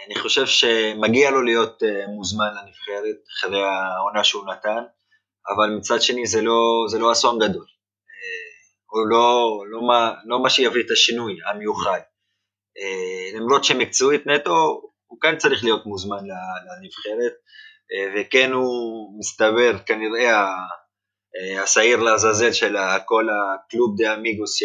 אני 0.06 0.14
חושב 0.14 0.46
שמגיע 0.46 1.30
לו 1.30 1.42
להיות 1.42 1.82
אה, 1.82 2.06
מוזמן 2.06 2.48
לנבחרת 2.48 3.16
אחרי 3.38 3.62
העונה 3.62 4.24
שהוא 4.24 4.46
נתן, 4.46 4.82
אבל 5.56 5.76
מצד 5.78 6.02
שני 6.02 6.26
זה 6.26 6.42
לא, 6.42 6.84
זה 6.88 6.98
לא 6.98 7.12
אסון 7.12 7.38
גדול. 7.38 7.66
הוא 8.94 9.06
לא, 9.06 9.58
לא, 9.66 9.86
מה, 9.86 10.12
לא 10.24 10.42
מה 10.42 10.50
שיביא 10.50 10.82
את 10.82 10.90
השינוי 10.90 11.38
המיוחד. 11.46 12.00
אה, 12.78 13.38
למרות 13.38 13.64
שמקצועית 13.64 14.26
נטו, 14.26 14.80
הוא 15.06 15.20
כן 15.20 15.36
צריך 15.36 15.64
להיות 15.64 15.86
מוזמן 15.86 16.16
לנבחרת, 16.16 17.32
אה, 17.92 18.06
וכן 18.14 18.52
הוא 18.52 19.18
מסתבר 19.18 19.78
כנראה 19.86 20.32
אה, 21.36 21.62
השעיר 21.62 22.02
לעזאזל 22.02 22.52
של 22.52 22.76
כל 23.04 23.26
הקלוב 23.30 23.94
דה 23.96 24.14
אמיגוס 24.14 24.58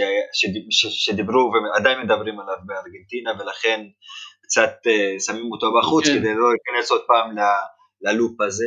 שדיברו 0.89 1.51
ועדיין 1.53 2.01
מדברים 2.01 2.39
עליו 2.39 2.57
בארגנטינה, 2.65 3.31
ולכן 3.39 3.85
קצת 4.49 4.73
שמים 5.25 5.51
אותו 5.51 5.73
בחוץ 5.79 6.05
כן. 6.05 6.19
כדי 6.19 6.33
לא 6.33 6.49
להיכנס 6.49 6.91
עוד 6.91 7.01
פעם 7.07 7.35
ללופ 8.01 8.41
הזה. 8.41 8.65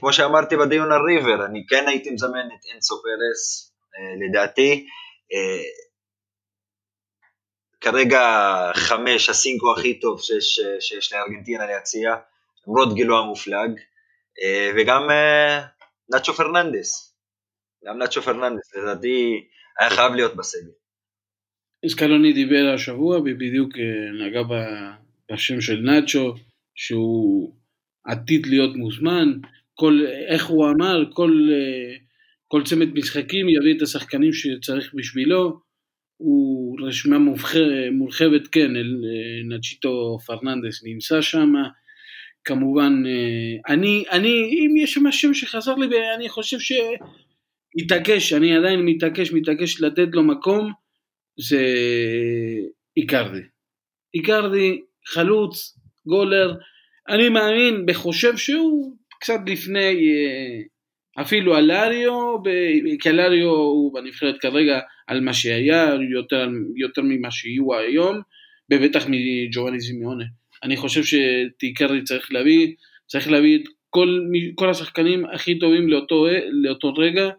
כמו 0.00 0.12
שאמרתי 0.12 0.56
בדיון 0.56 0.92
על 0.92 1.00
ריבר, 1.02 1.46
אני 1.46 1.66
כן 1.68 1.88
הייתי 1.88 2.10
מזמן 2.10 2.46
את 2.46 2.64
אינסו 2.72 3.02
פרס, 3.02 3.72
אה, 3.98 4.26
לדעתי, 4.28 4.86
אה, 5.32 5.62
כרגע 7.80 8.22
חמש, 8.74 9.28
ה 9.28 9.35
cinco 9.35 9.72
הכי 9.72 10.00
טוב 10.00 10.20
שיש, 10.22 10.60
שיש 10.80 11.12
לארגנטינה 11.12 11.66
להציע, 11.66 12.16
למרות 12.66 12.94
גילו 12.94 13.18
המופלג, 13.18 13.70
אה, 14.42 14.70
וגם 14.76 15.08
נאצ'ו 16.08 16.34
פרננדס, 16.34 17.16
גם 17.86 17.98
נאצ'ו 17.98 18.22
פרננדס, 18.22 18.74
לדעתי 18.74 19.48
היה 19.78 19.90
חייב 19.90 20.12
להיות 20.12 20.36
בסגל. 20.36 20.83
סקלוני 21.86 22.32
דיבר 22.32 22.72
השבוע 22.74 23.18
ובדיוק 23.18 23.72
נגע 24.20 24.42
בשם 25.32 25.60
של 25.60 25.80
נאצ'ו, 25.80 26.34
שהוא 26.74 27.54
עתיד 28.04 28.46
להיות 28.46 28.76
מוזמן, 28.76 29.32
כל, 29.74 30.06
איך 30.28 30.46
הוא 30.46 30.70
אמר, 30.70 31.04
כל 31.12 31.48
כל 32.54 32.62
צמד 32.64 32.98
משחקים 32.98 33.48
יביא 33.48 33.76
את 33.76 33.82
השחקנים 33.82 34.32
שצריך 34.32 34.94
בשבילו, 34.94 35.60
הוא 36.16 36.78
רשימה 36.80 37.18
מורחבת, 37.92 38.46
כן, 38.52 38.76
אל 38.76 39.00
אה, 39.04 39.56
נצ'יטו 39.56 40.18
פרננדס 40.26 40.84
נמצא 40.84 41.22
שם, 41.22 41.52
כמובן, 42.44 43.02
אה, 43.06 43.74
אני, 43.74 44.04
אני, 44.10 44.28
אם 44.28 44.76
יש 44.76 44.94
שם 44.94 45.12
שם 45.12 45.34
שחזר 45.34 45.74
לי, 45.74 45.86
אני 46.16 46.28
חושב 46.28 46.56
שהתעקש, 47.78 48.32
אני 48.32 48.56
עדיין 48.56 48.80
מתעקש, 48.80 49.32
מתעקש 49.32 49.80
לתת 49.80 50.08
לו 50.12 50.22
מקום, 50.22 50.72
זה 51.36 51.64
איקרדי. 52.96 53.40
איקרדי, 54.14 54.80
חלוץ, 55.06 55.78
גולר, 56.06 56.54
אני 57.08 57.28
מאמין 57.28 57.84
וחושב 57.88 58.36
שהוא 58.36 58.96
קצת 59.20 59.40
לפני 59.46 59.80
אה, 59.80 60.60
אפילו 61.22 61.58
אלריו, 61.58 62.42
כי 63.00 63.10
אלריו 63.10 63.48
הוא 63.48 63.94
בנבחרת 63.94 64.40
כרגע 64.40 64.80
על 65.06 65.20
מה 65.20 65.34
שהיה, 65.34 65.94
יותר, 66.14 66.48
יותר 66.76 67.02
ממה 67.02 67.30
שיהיו 67.30 67.74
היום, 67.74 68.20
ובטח 68.72 69.06
מג'ובאני 69.08 69.80
זימיונה. 69.80 70.24
אני 70.62 70.76
חושב 70.76 71.02
שטיקרי 71.04 72.02
צריך 72.02 72.32
להביא, 72.32 72.74
צריך 73.06 73.30
להביא 73.30 73.58
את 73.58 73.62
כל, 73.90 74.20
כל 74.54 74.70
השחקנים 74.70 75.24
הכי 75.24 75.58
טובים 75.58 75.88
לאותו, 75.88 76.26
לאותו 76.62 76.92
רגע, 76.92 77.30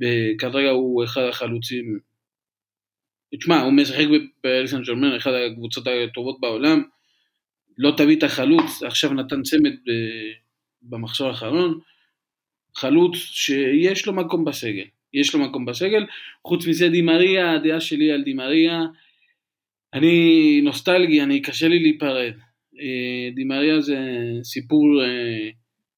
וכרגע 0.00 0.70
הוא 0.70 1.04
אחד 1.04 1.22
החלוצים. 1.22 2.09
תשמע, 3.38 3.60
הוא 3.60 3.72
משחק 3.72 4.04
בפריסן 4.06 4.82
ג'רמן, 4.82 5.16
אחת 5.16 5.30
הקבוצות 5.46 5.84
הטובות 5.86 6.40
בעולם, 6.40 6.82
לא 7.78 7.92
תביא 7.96 8.16
את 8.16 8.22
החלוץ, 8.22 8.82
עכשיו 8.82 9.12
נתן 9.12 9.42
צמד 9.42 9.72
במחסור 10.82 11.28
האחרון, 11.28 11.78
חלוץ 12.76 13.16
שיש 13.16 14.06
לו 14.06 14.12
מקום 14.12 14.44
בסגל, 14.44 14.84
יש 15.14 15.34
לו 15.34 15.40
מקום 15.40 15.64
בסגל, 15.64 16.06
חוץ 16.46 16.66
מזה 16.66 16.88
דימריה, 16.88 17.52
הדעה 17.52 17.80
שלי 17.80 18.12
על 18.12 18.22
דימריה, 18.22 18.80
אני 19.94 20.60
נוסטלגי, 20.64 21.22
אני 21.22 21.42
קשה 21.42 21.68
לי 21.68 21.78
להיפרד, 21.78 22.32
אה, 22.80 23.30
דימריה 23.34 23.80
זה 23.80 23.98
סיפור 24.42 25.02
אה, 25.02 25.50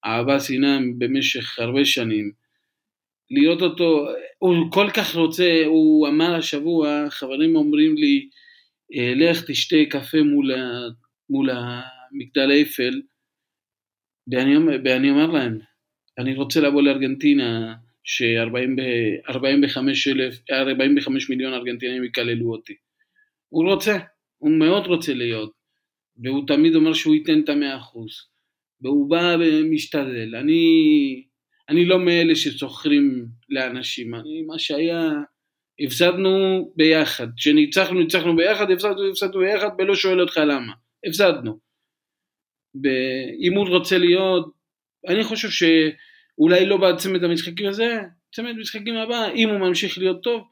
אהבה 0.04 0.40
שנאה 0.40 0.78
במשך 0.98 1.58
הרבה 1.58 1.84
שנים, 1.84 2.32
לראות 3.32 3.62
אותו, 3.62 4.06
הוא 4.38 4.70
כל 4.72 4.86
כך 4.96 5.16
רוצה, 5.16 5.62
הוא 5.66 6.08
אמר 6.08 6.34
השבוע, 6.34 7.10
חברים 7.10 7.56
אומרים 7.56 7.96
לי, 7.96 8.28
אה, 8.94 9.12
לך 9.16 9.44
תשתה 9.50 9.76
קפה 9.90 10.22
מול, 10.22 10.52
ה, 10.52 10.88
מול 11.30 11.50
המגדל 11.50 12.50
אייפל, 12.50 13.02
ואני, 14.32 14.56
ואני 14.84 15.10
אומר 15.10 15.26
להם, 15.26 15.58
אני 16.18 16.34
רוצה 16.34 16.60
לבוא 16.60 16.82
לארגנטינה, 16.82 17.74
ש-45 18.04 19.90
מיליון 21.28 21.54
ארגנטינאים 21.54 22.04
יקללו 22.04 22.52
אותי. 22.52 22.74
הוא 23.48 23.70
רוצה, 23.70 23.98
הוא 24.38 24.50
מאוד 24.50 24.86
רוצה 24.86 25.14
להיות, 25.14 25.52
והוא 26.24 26.46
תמיד 26.46 26.74
אומר 26.74 26.92
שהוא 26.92 27.14
ייתן 27.14 27.40
את 27.40 27.48
המאה 27.48 27.76
אחוז, 27.76 28.12
והוא 28.80 29.10
בא 29.10 29.36
ומשתדל. 29.40 30.36
אני, 30.36 31.24
אני 31.68 31.84
לא 31.84 31.98
מאלה 31.98 32.34
שסוחרים 32.34 33.26
לאנשים, 33.48 34.14
אני, 34.14 34.42
מה 34.42 34.58
שהיה, 34.58 35.10
הפסדנו 35.84 36.72
ביחד, 36.76 37.26
כשניצחנו, 37.36 38.00
ניצחנו 38.00 38.36
ביחד, 38.36 38.70
הפסדנו, 38.70 39.10
הפסדנו 39.10 39.40
ביחד, 39.40 39.68
ולא 39.78 39.94
שואל 39.94 40.20
אותך 40.20 40.36
למה, 40.36 40.72
הפסדנו. 41.08 41.58
ואם 42.74 43.56
הוא 43.56 43.68
רוצה 43.68 43.98
להיות, 43.98 44.52
אני 45.08 45.24
חושב 45.24 45.48
שאולי 45.48 46.66
לא 46.66 46.76
בצמד 46.76 47.24
המשחקים 47.24 47.68
הזה, 47.68 47.98
צמד 48.34 48.50
המשחקים 48.50 48.96
הבא, 48.96 49.30
אם 49.34 49.48
הוא 49.48 49.58
ממשיך 49.58 49.98
להיות 49.98 50.22
טוב, 50.22 50.48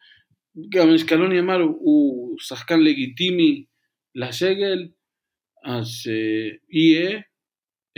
גם 0.69 0.95
אסקלוני 0.95 1.41
אמר, 1.41 1.61
הוא 1.61 2.37
שחקן 2.41 2.81
לגיטימי 2.81 3.65
לסגל, 4.15 4.89
אז 5.65 5.87
uh, 5.87 6.57
יהיה, 6.71 7.19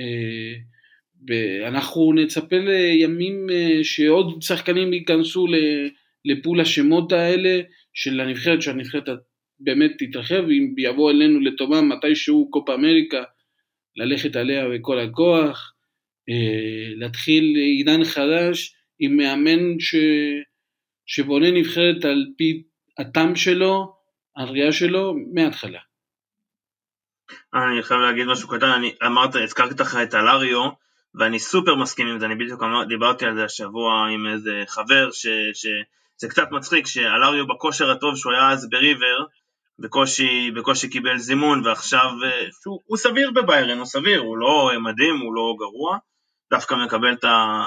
uh, 0.00 0.71
ואנחנו 1.28 2.12
נצפה 2.12 2.56
לימים 2.56 3.46
uh, 3.48 3.84
שעוד 3.84 4.42
שחקנים 4.42 4.92
ייכנסו 4.92 5.46
לפול 6.24 6.60
השמות 6.60 7.12
האלה 7.12 7.60
של 7.94 8.20
הנבחרת, 8.20 8.62
שהנבחרת 8.62 9.08
באמת 9.60 9.90
תתרחב, 9.98 10.44
אם 10.44 10.74
יבוא 10.78 11.10
אלינו 11.10 11.40
לטובה 11.40 11.80
מתישהו 11.80 12.50
קופה 12.50 12.74
אמריקה, 12.74 13.22
ללכת 13.96 14.36
עליה 14.36 14.68
בכל 14.68 14.98
הכוח, 14.98 15.72
uh, 16.30 16.98
להתחיל 17.00 17.56
עידן 17.56 18.04
חדש 18.04 18.74
עם 18.98 19.16
מאמן 19.16 19.80
ש... 19.80 19.94
שבונה 21.06 21.50
נבחרת 21.50 22.04
על 22.04 22.26
פי 22.36 22.62
הטעם 22.98 23.36
שלו, 23.36 23.94
הראייה 24.36 24.72
שלו, 24.72 25.14
מההתחלה. 25.34 25.78
אני 27.54 27.82
חייב 27.82 28.00
להגיד 28.00 28.26
משהו 28.26 28.48
קטן, 28.48 28.66
אני 28.66 28.94
אמרת, 29.06 29.34
הזכרתי 29.34 29.82
לך 29.82 29.96
את 30.02 30.14
אלריו, 30.14 30.70
ואני 31.14 31.38
סופר 31.38 31.74
מסכים 31.74 32.06
עם 32.06 32.18
זה, 32.18 32.26
אני 32.26 32.34
בדיוק 32.34 32.62
דיברתי 32.88 33.26
על 33.26 33.34
זה 33.34 33.44
השבוע 33.44 34.08
עם 34.14 34.26
איזה 34.26 34.62
חבר, 34.68 35.10
ש, 35.10 35.26
שזה 35.54 36.28
קצת 36.28 36.50
מצחיק, 36.50 36.86
שאלריו 36.86 37.46
בכושר 37.46 37.90
הטוב 37.90 38.16
שהוא 38.16 38.32
היה 38.32 38.50
אז 38.50 38.70
בריבר, 38.70 39.24
בקושי, 39.78 40.50
בקושי 40.50 40.90
קיבל 40.90 41.18
זימון, 41.18 41.66
ועכשיו, 41.66 42.10
שהוא, 42.62 42.80
הוא 42.86 42.96
סביר 42.96 43.30
בביירן, 43.30 43.78
הוא 43.78 43.86
סביר, 43.86 44.20
הוא 44.20 44.38
לא 44.38 44.70
מדהים, 44.80 45.18
הוא 45.18 45.34
לא 45.34 45.54
גרוע, 45.58 45.98
דווקא 46.50 46.74
מקבל 46.74 47.12
את, 47.12 47.24
ה, 47.24 47.62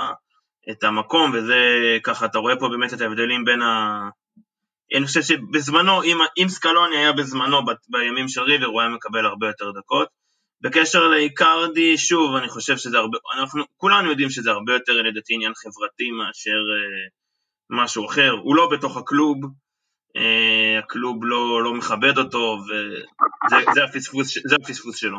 את 0.72 0.84
המקום, 0.84 1.32
וזה 1.34 1.58
ככה, 2.04 2.26
אתה 2.26 2.38
רואה 2.38 2.56
פה 2.60 2.70
באמת 2.70 2.94
את 2.94 3.02
ההבדלים 3.02 3.46
בין 3.46 3.62
ה... 3.62 4.10
אני 4.96 5.06
חושב 5.06 5.22
שבזמנו, 5.22 6.04
אם, 6.04 6.18
אם 6.38 6.50
סקלוני 6.50 6.98
היה 6.98 7.14
בזמנו 7.14 7.66
ב, 7.66 7.72
בימים 7.90 8.28
של 8.28 8.42
ריבר, 8.42 8.66
הוא 8.66 8.82
היה 8.82 8.90
מקבל 8.90 9.26
הרבה 9.26 9.48
יותר 9.48 9.72
דקות. 9.72 10.25
בקשר 10.62 11.08
לאיקרדי, 11.08 11.98
שוב, 11.98 12.36
אני 12.36 12.50
חושב 12.50 12.78
שזה 12.78 12.98
הרבה, 12.98 13.18
אנחנו 13.38 13.64
כולנו 13.78 14.10
יודעים 14.10 14.30
שזה 14.30 14.52
הרבה 14.52 14.74
יותר 14.74 14.94
לדעתי 14.94 15.34
עניין 15.34 15.54
חברתי 15.56 16.12
מאשר 16.12 16.50
אה, 16.50 17.08
משהו 17.70 18.06
אחר. 18.06 18.32
הוא 18.44 18.56
לא 18.56 18.70
בתוך 18.72 18.98
הקלוב, 18.98 19.38
אה, 20.18 20.80
הקלוב 20.80 21.26
לא, 21.26 21.64
לא 21.64 21.74
מכבד 21.74 22.18
אותו, 22.18 22.58
וזה 22.66 23.84
הפספוס, 23.84 24.38
הפספוס 24.62 24.96
שלו. 24.98 25.18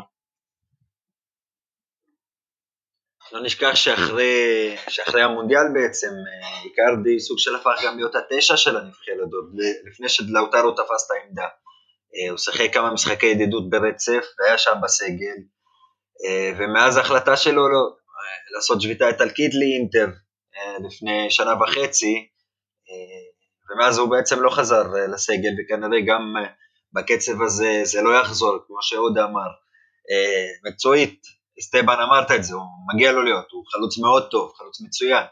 לא 3.31 3.43
נשכח 3.43 3.75
שאחרי, 3.75 4.75
שאחרי 4.89 5.21
המונדיאל 5.21 5.63
בעצם, 5.73 6.07
אה, 6.07 6.63
איקרדי 6.63 7.19
סוג 7.19 7.39
של 7.39 7.55
הפך 7.55 7.81
גם 7.85 7.97
להיות 7.97 8.15
התשע 8.15 8.57
של 8.57 8.77
הנבחרת, 8.77 9.33
עוד 9.33 9.55
לפני 9.91 10.09
שדלאוטרו 10.09 10.71
תפס 10.71 11.05
את 11.05 11.11
העמדה. 11.11 11.47
אה, 12.17 12.29
הוא 12.29 12.37
שיחק 12.37 12.73
כמה 12.73 12.93
משחקי 12.93 13.25
ידידות 13.25 13.69
ברצף, 13.69 14.25
והיה 14.39 14.57
שם 14.57 14.75
בסגל, 14.83 15.37
אה, 16.25 16.51
ומאז 16.57 16.97
ההחלטה 16.97 17.37
שלו 17.37 17.69
לא, 17.69 17.95
לעשות 18.55 18.81
שביתה 18.81 19.07
איטלקית 19.07 19.51
לאינטר 19.53 20.07
לפני 20.87 21.31
שנה 21.31 21.53
וחצי, 21.63 22.27
ומאז 23.69 23.97
הוא 23.97 24.09
בעצם 24.09 24.41
לא 24.41 24.49
חזר 24.49 24.83
לסגל, 25.13 25.49
וכנראה 25.59 26.01
גם 26.07 26.33
בקצב 26.93 27.41
הזה 27.41 27.81
זה 27.83 28.01
לא 28.01 28.19
יחזור, 28.21 28.57
כמו 28.67 28.77
שעודה 28.81 29.25
אמר. 29.25 29.47
מקצועית, 30.65 31.21
סטבן 31.61 31.95
אמרת 32.03 32.31
את 32.31 32.43
זה, 32.43 32.55
הוא 32.55 32.63
מגיע 32.93 33.11
לו 33.11 33.23
להיות, 33.23 33.51
הוא 33.51 33.63
חלוץ 33.67 33.97
מאוד 33.97 34.27
טוב, 34.31 34.53
חלוץ 34.57 34.81
מצוין, 34.81 35.23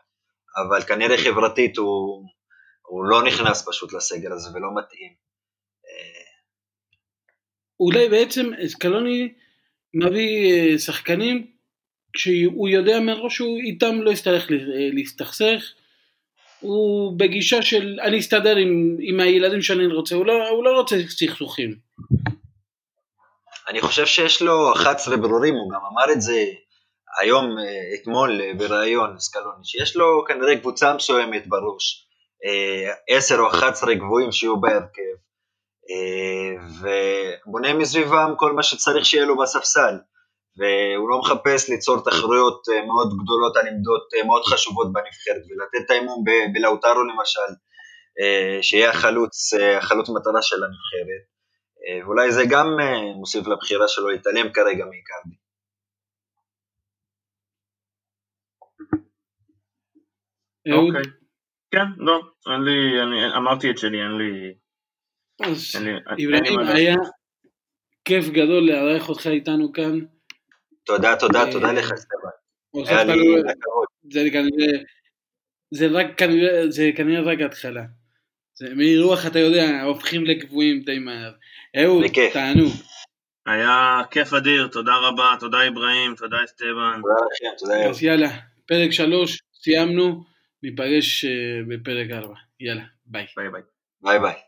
אבל 0.57 0.81
כנראה 0.81 1.17
חברתית 1.17 1.77
הוא, 1.77 2.25
הוא 2.81 3.05
לא 3.05 3.23
נכנס 3.23 3.67
פשוט 3.69 3.93
לסגל 3.93 4.31
הזה 4.31 4.49
ולא 4.53 4.69
מתאים. 4.77 5.24
אולי 7.79 8.09
בעצם 8.09 8.53
אסקלוני 8.65 9.33
מביא 9.93 10.53
אה, 10.53 10.77
שחקנים 10.77 11.47
כשהוא 12.13 12.69
יודע 12.69 12.99
מראש 12.99 13.35
שהוא 13.35 13.57
איתם 13.57 14.01
לא 14.01 14.11
יצטרך 14.11 14.47
להסתכסך, 14.93 15.73
הוא 16.59 17.19
בגישה 17.19 17.61
של 17.61 17.99
אני 18.01 18.19
אסתדר 18.19 18.55
עם, 18.55 18.97
עם 18.99 19.19
הילדים 19.19 19.61
שאני 19.61 19.87
רוצה, 19.87 20.15
הוא 20.15 20.25
לא, 20.25 20.49
הוא 20.49 20.63
לא 20.63 20.77
רוצה 20.79 20.95
סכסוכים. 21.09 21.75
אני 23.67 23.81
חושב 23.81 24.05
שיש 24.05 24.41
לו 24.41 24.73
11 24.73 25.17
ברורים, 25.17 25.53
הוא 25.53 25.71
גם 25.71 25.79
אמר 25.91 26.13
את 26.13 26.21
זה 26.21 26.45
היום, 27.21 27.57
אה, 27.59 27.93
אתמול 28.01 28.41
אה, 28.41 28.53
בריאיון, 28.57 29.19
סקלוני, 29.19 29.63
שיש 29.63 29.95
לו 29.95 30.23
כנראה 30.27 30.57
קבוצה 30.57 30.93
מסוימת 30.93 31.47
בראש, 31.47 32.07
10 33.09 33.35
אה, 33.35 33.39
או 33.39 33.49
11 33.49 33.93
גבוהים 33.93 34.31
שיהיו 34.31 34.61
בהרכב, 34.61 35.15
ובונה 36.79 37.73
מסביבם 37.73 38.33
כל 38.37 38.53
מה 38.53 38.63
שצריך 38.63 39.05
שיהיה 39.05 39.25
לו 39.25 39.37
בספסל, 39.37 39.95
והוא 40.57 41.09
לא 41.09 41.19
מחפש 41.19 41.69
ליצור 41.69 42.03
תחרויות 42.05 42.61
מאוד 42.87 43.09
גדולות 43.23 43.57
על 43.57 43.67
עמדות 43.67 44.09
מאוד 44.25 44.43
חשובות 44.43 44.87
בנבחרת, 44.93 45.43
ולתת 45.49 45.85
את 45.85 45.91
האמון 45.91 46.23
בלאוטרו 46.53 47.03
למשל, 47.03 47.51
שיהיה 48.61 48.89
החלוץ, 48.89 49.53
החלוץ 49.77 50.09
מטרה 50.09 50.41
של 50.41 50.55
הנבחרת. 50.55 51.35
אה, 51.87 52.05
ואולי 52.05 52.31
זה 52.31 52.43
גם 52.49 52.67
אה, 52.79 53.13
מוסיף 53.15 53.47
לבחירה 53.47 53.87
שלו 53.87 54.09
להתעלם 54.09 54.53
כרגע 54.53 54.85
מאיקרדי. 54.85 55.35
אוקיי. 60.73 61.11
כן, 61.71 61.87
לא, 61.97 62.21
אין 62.53 62.61
לי, 62.61 63.01
אני 63.01 63.37
אמרתי 63.37 63.71
את 63.71 63.77
שלי, 63.77 64.01
אין 64.01 64.17
לי... 64.17 64.53
אז 65.41 65.75
אברהים, 66.07 66.59
היה 66.59 66.95
כיף 68.05 68.29
גדול 68.29 68.63
לארח 68.71 69.09
אותך 69.09 69.27
איתנו 69.27 69.73
כאן. 69.73 69.99
תודה, 70.85 71.15
תודה, 71.19 71.39
אה, 71.45 71.51
תודה 71.51 71.71
לך, 71.71 71.93
סטבן. 71.95 72.29
היה 72.87 73.03
לי 73.03 73.41
הכבוד. 73.51 73.85
זה 76.69 76.89
כנראה 76.95 77.21
רק 77.21 77.41
התחלה. 77.41 77.83
מרוח, 78.75 79.25
אתה 79.25 79.39
יודע, 79.39 79.81
הופכים 79.81 80.25
לקבועים 80.25 80.81
די 80.81 80.99
מהר. 80.99 81.31
אהוד, 81.77 82.05
תענו. 82.33 82.65
היה 83.45 84.01
כיף 84.11 84.33
אדיר, 84.33 84.67
תודה 84.67 84.95
רבה, 84.95 85.35
תודה 85.39 85.67
אברהים, 85.67 86.15
תודה 86.15 86.37
אסטבן. 86.45 87.01
תודה 87.01 87.13
לכם, 87.31 87.57
תודה 87.57 87.89
אז 87.89 88.03
יאללה, 88.03 88.29
פרק 88.65 88.91
שלוש, 88.91 89.39
סיימנו, 89.53 90.23
ניפגש 90.63 91.25
אה, 91.25 91.31
בפרק 91.67 92.07
ארבע. 92.11 92.35
יאללה, 92.59 92.83
ביי. 93.05 93.25
ביי 93.37 93.49
ביי. 93.49 93.61
ביי 94.01 94.19
ביי. 94.19 94.44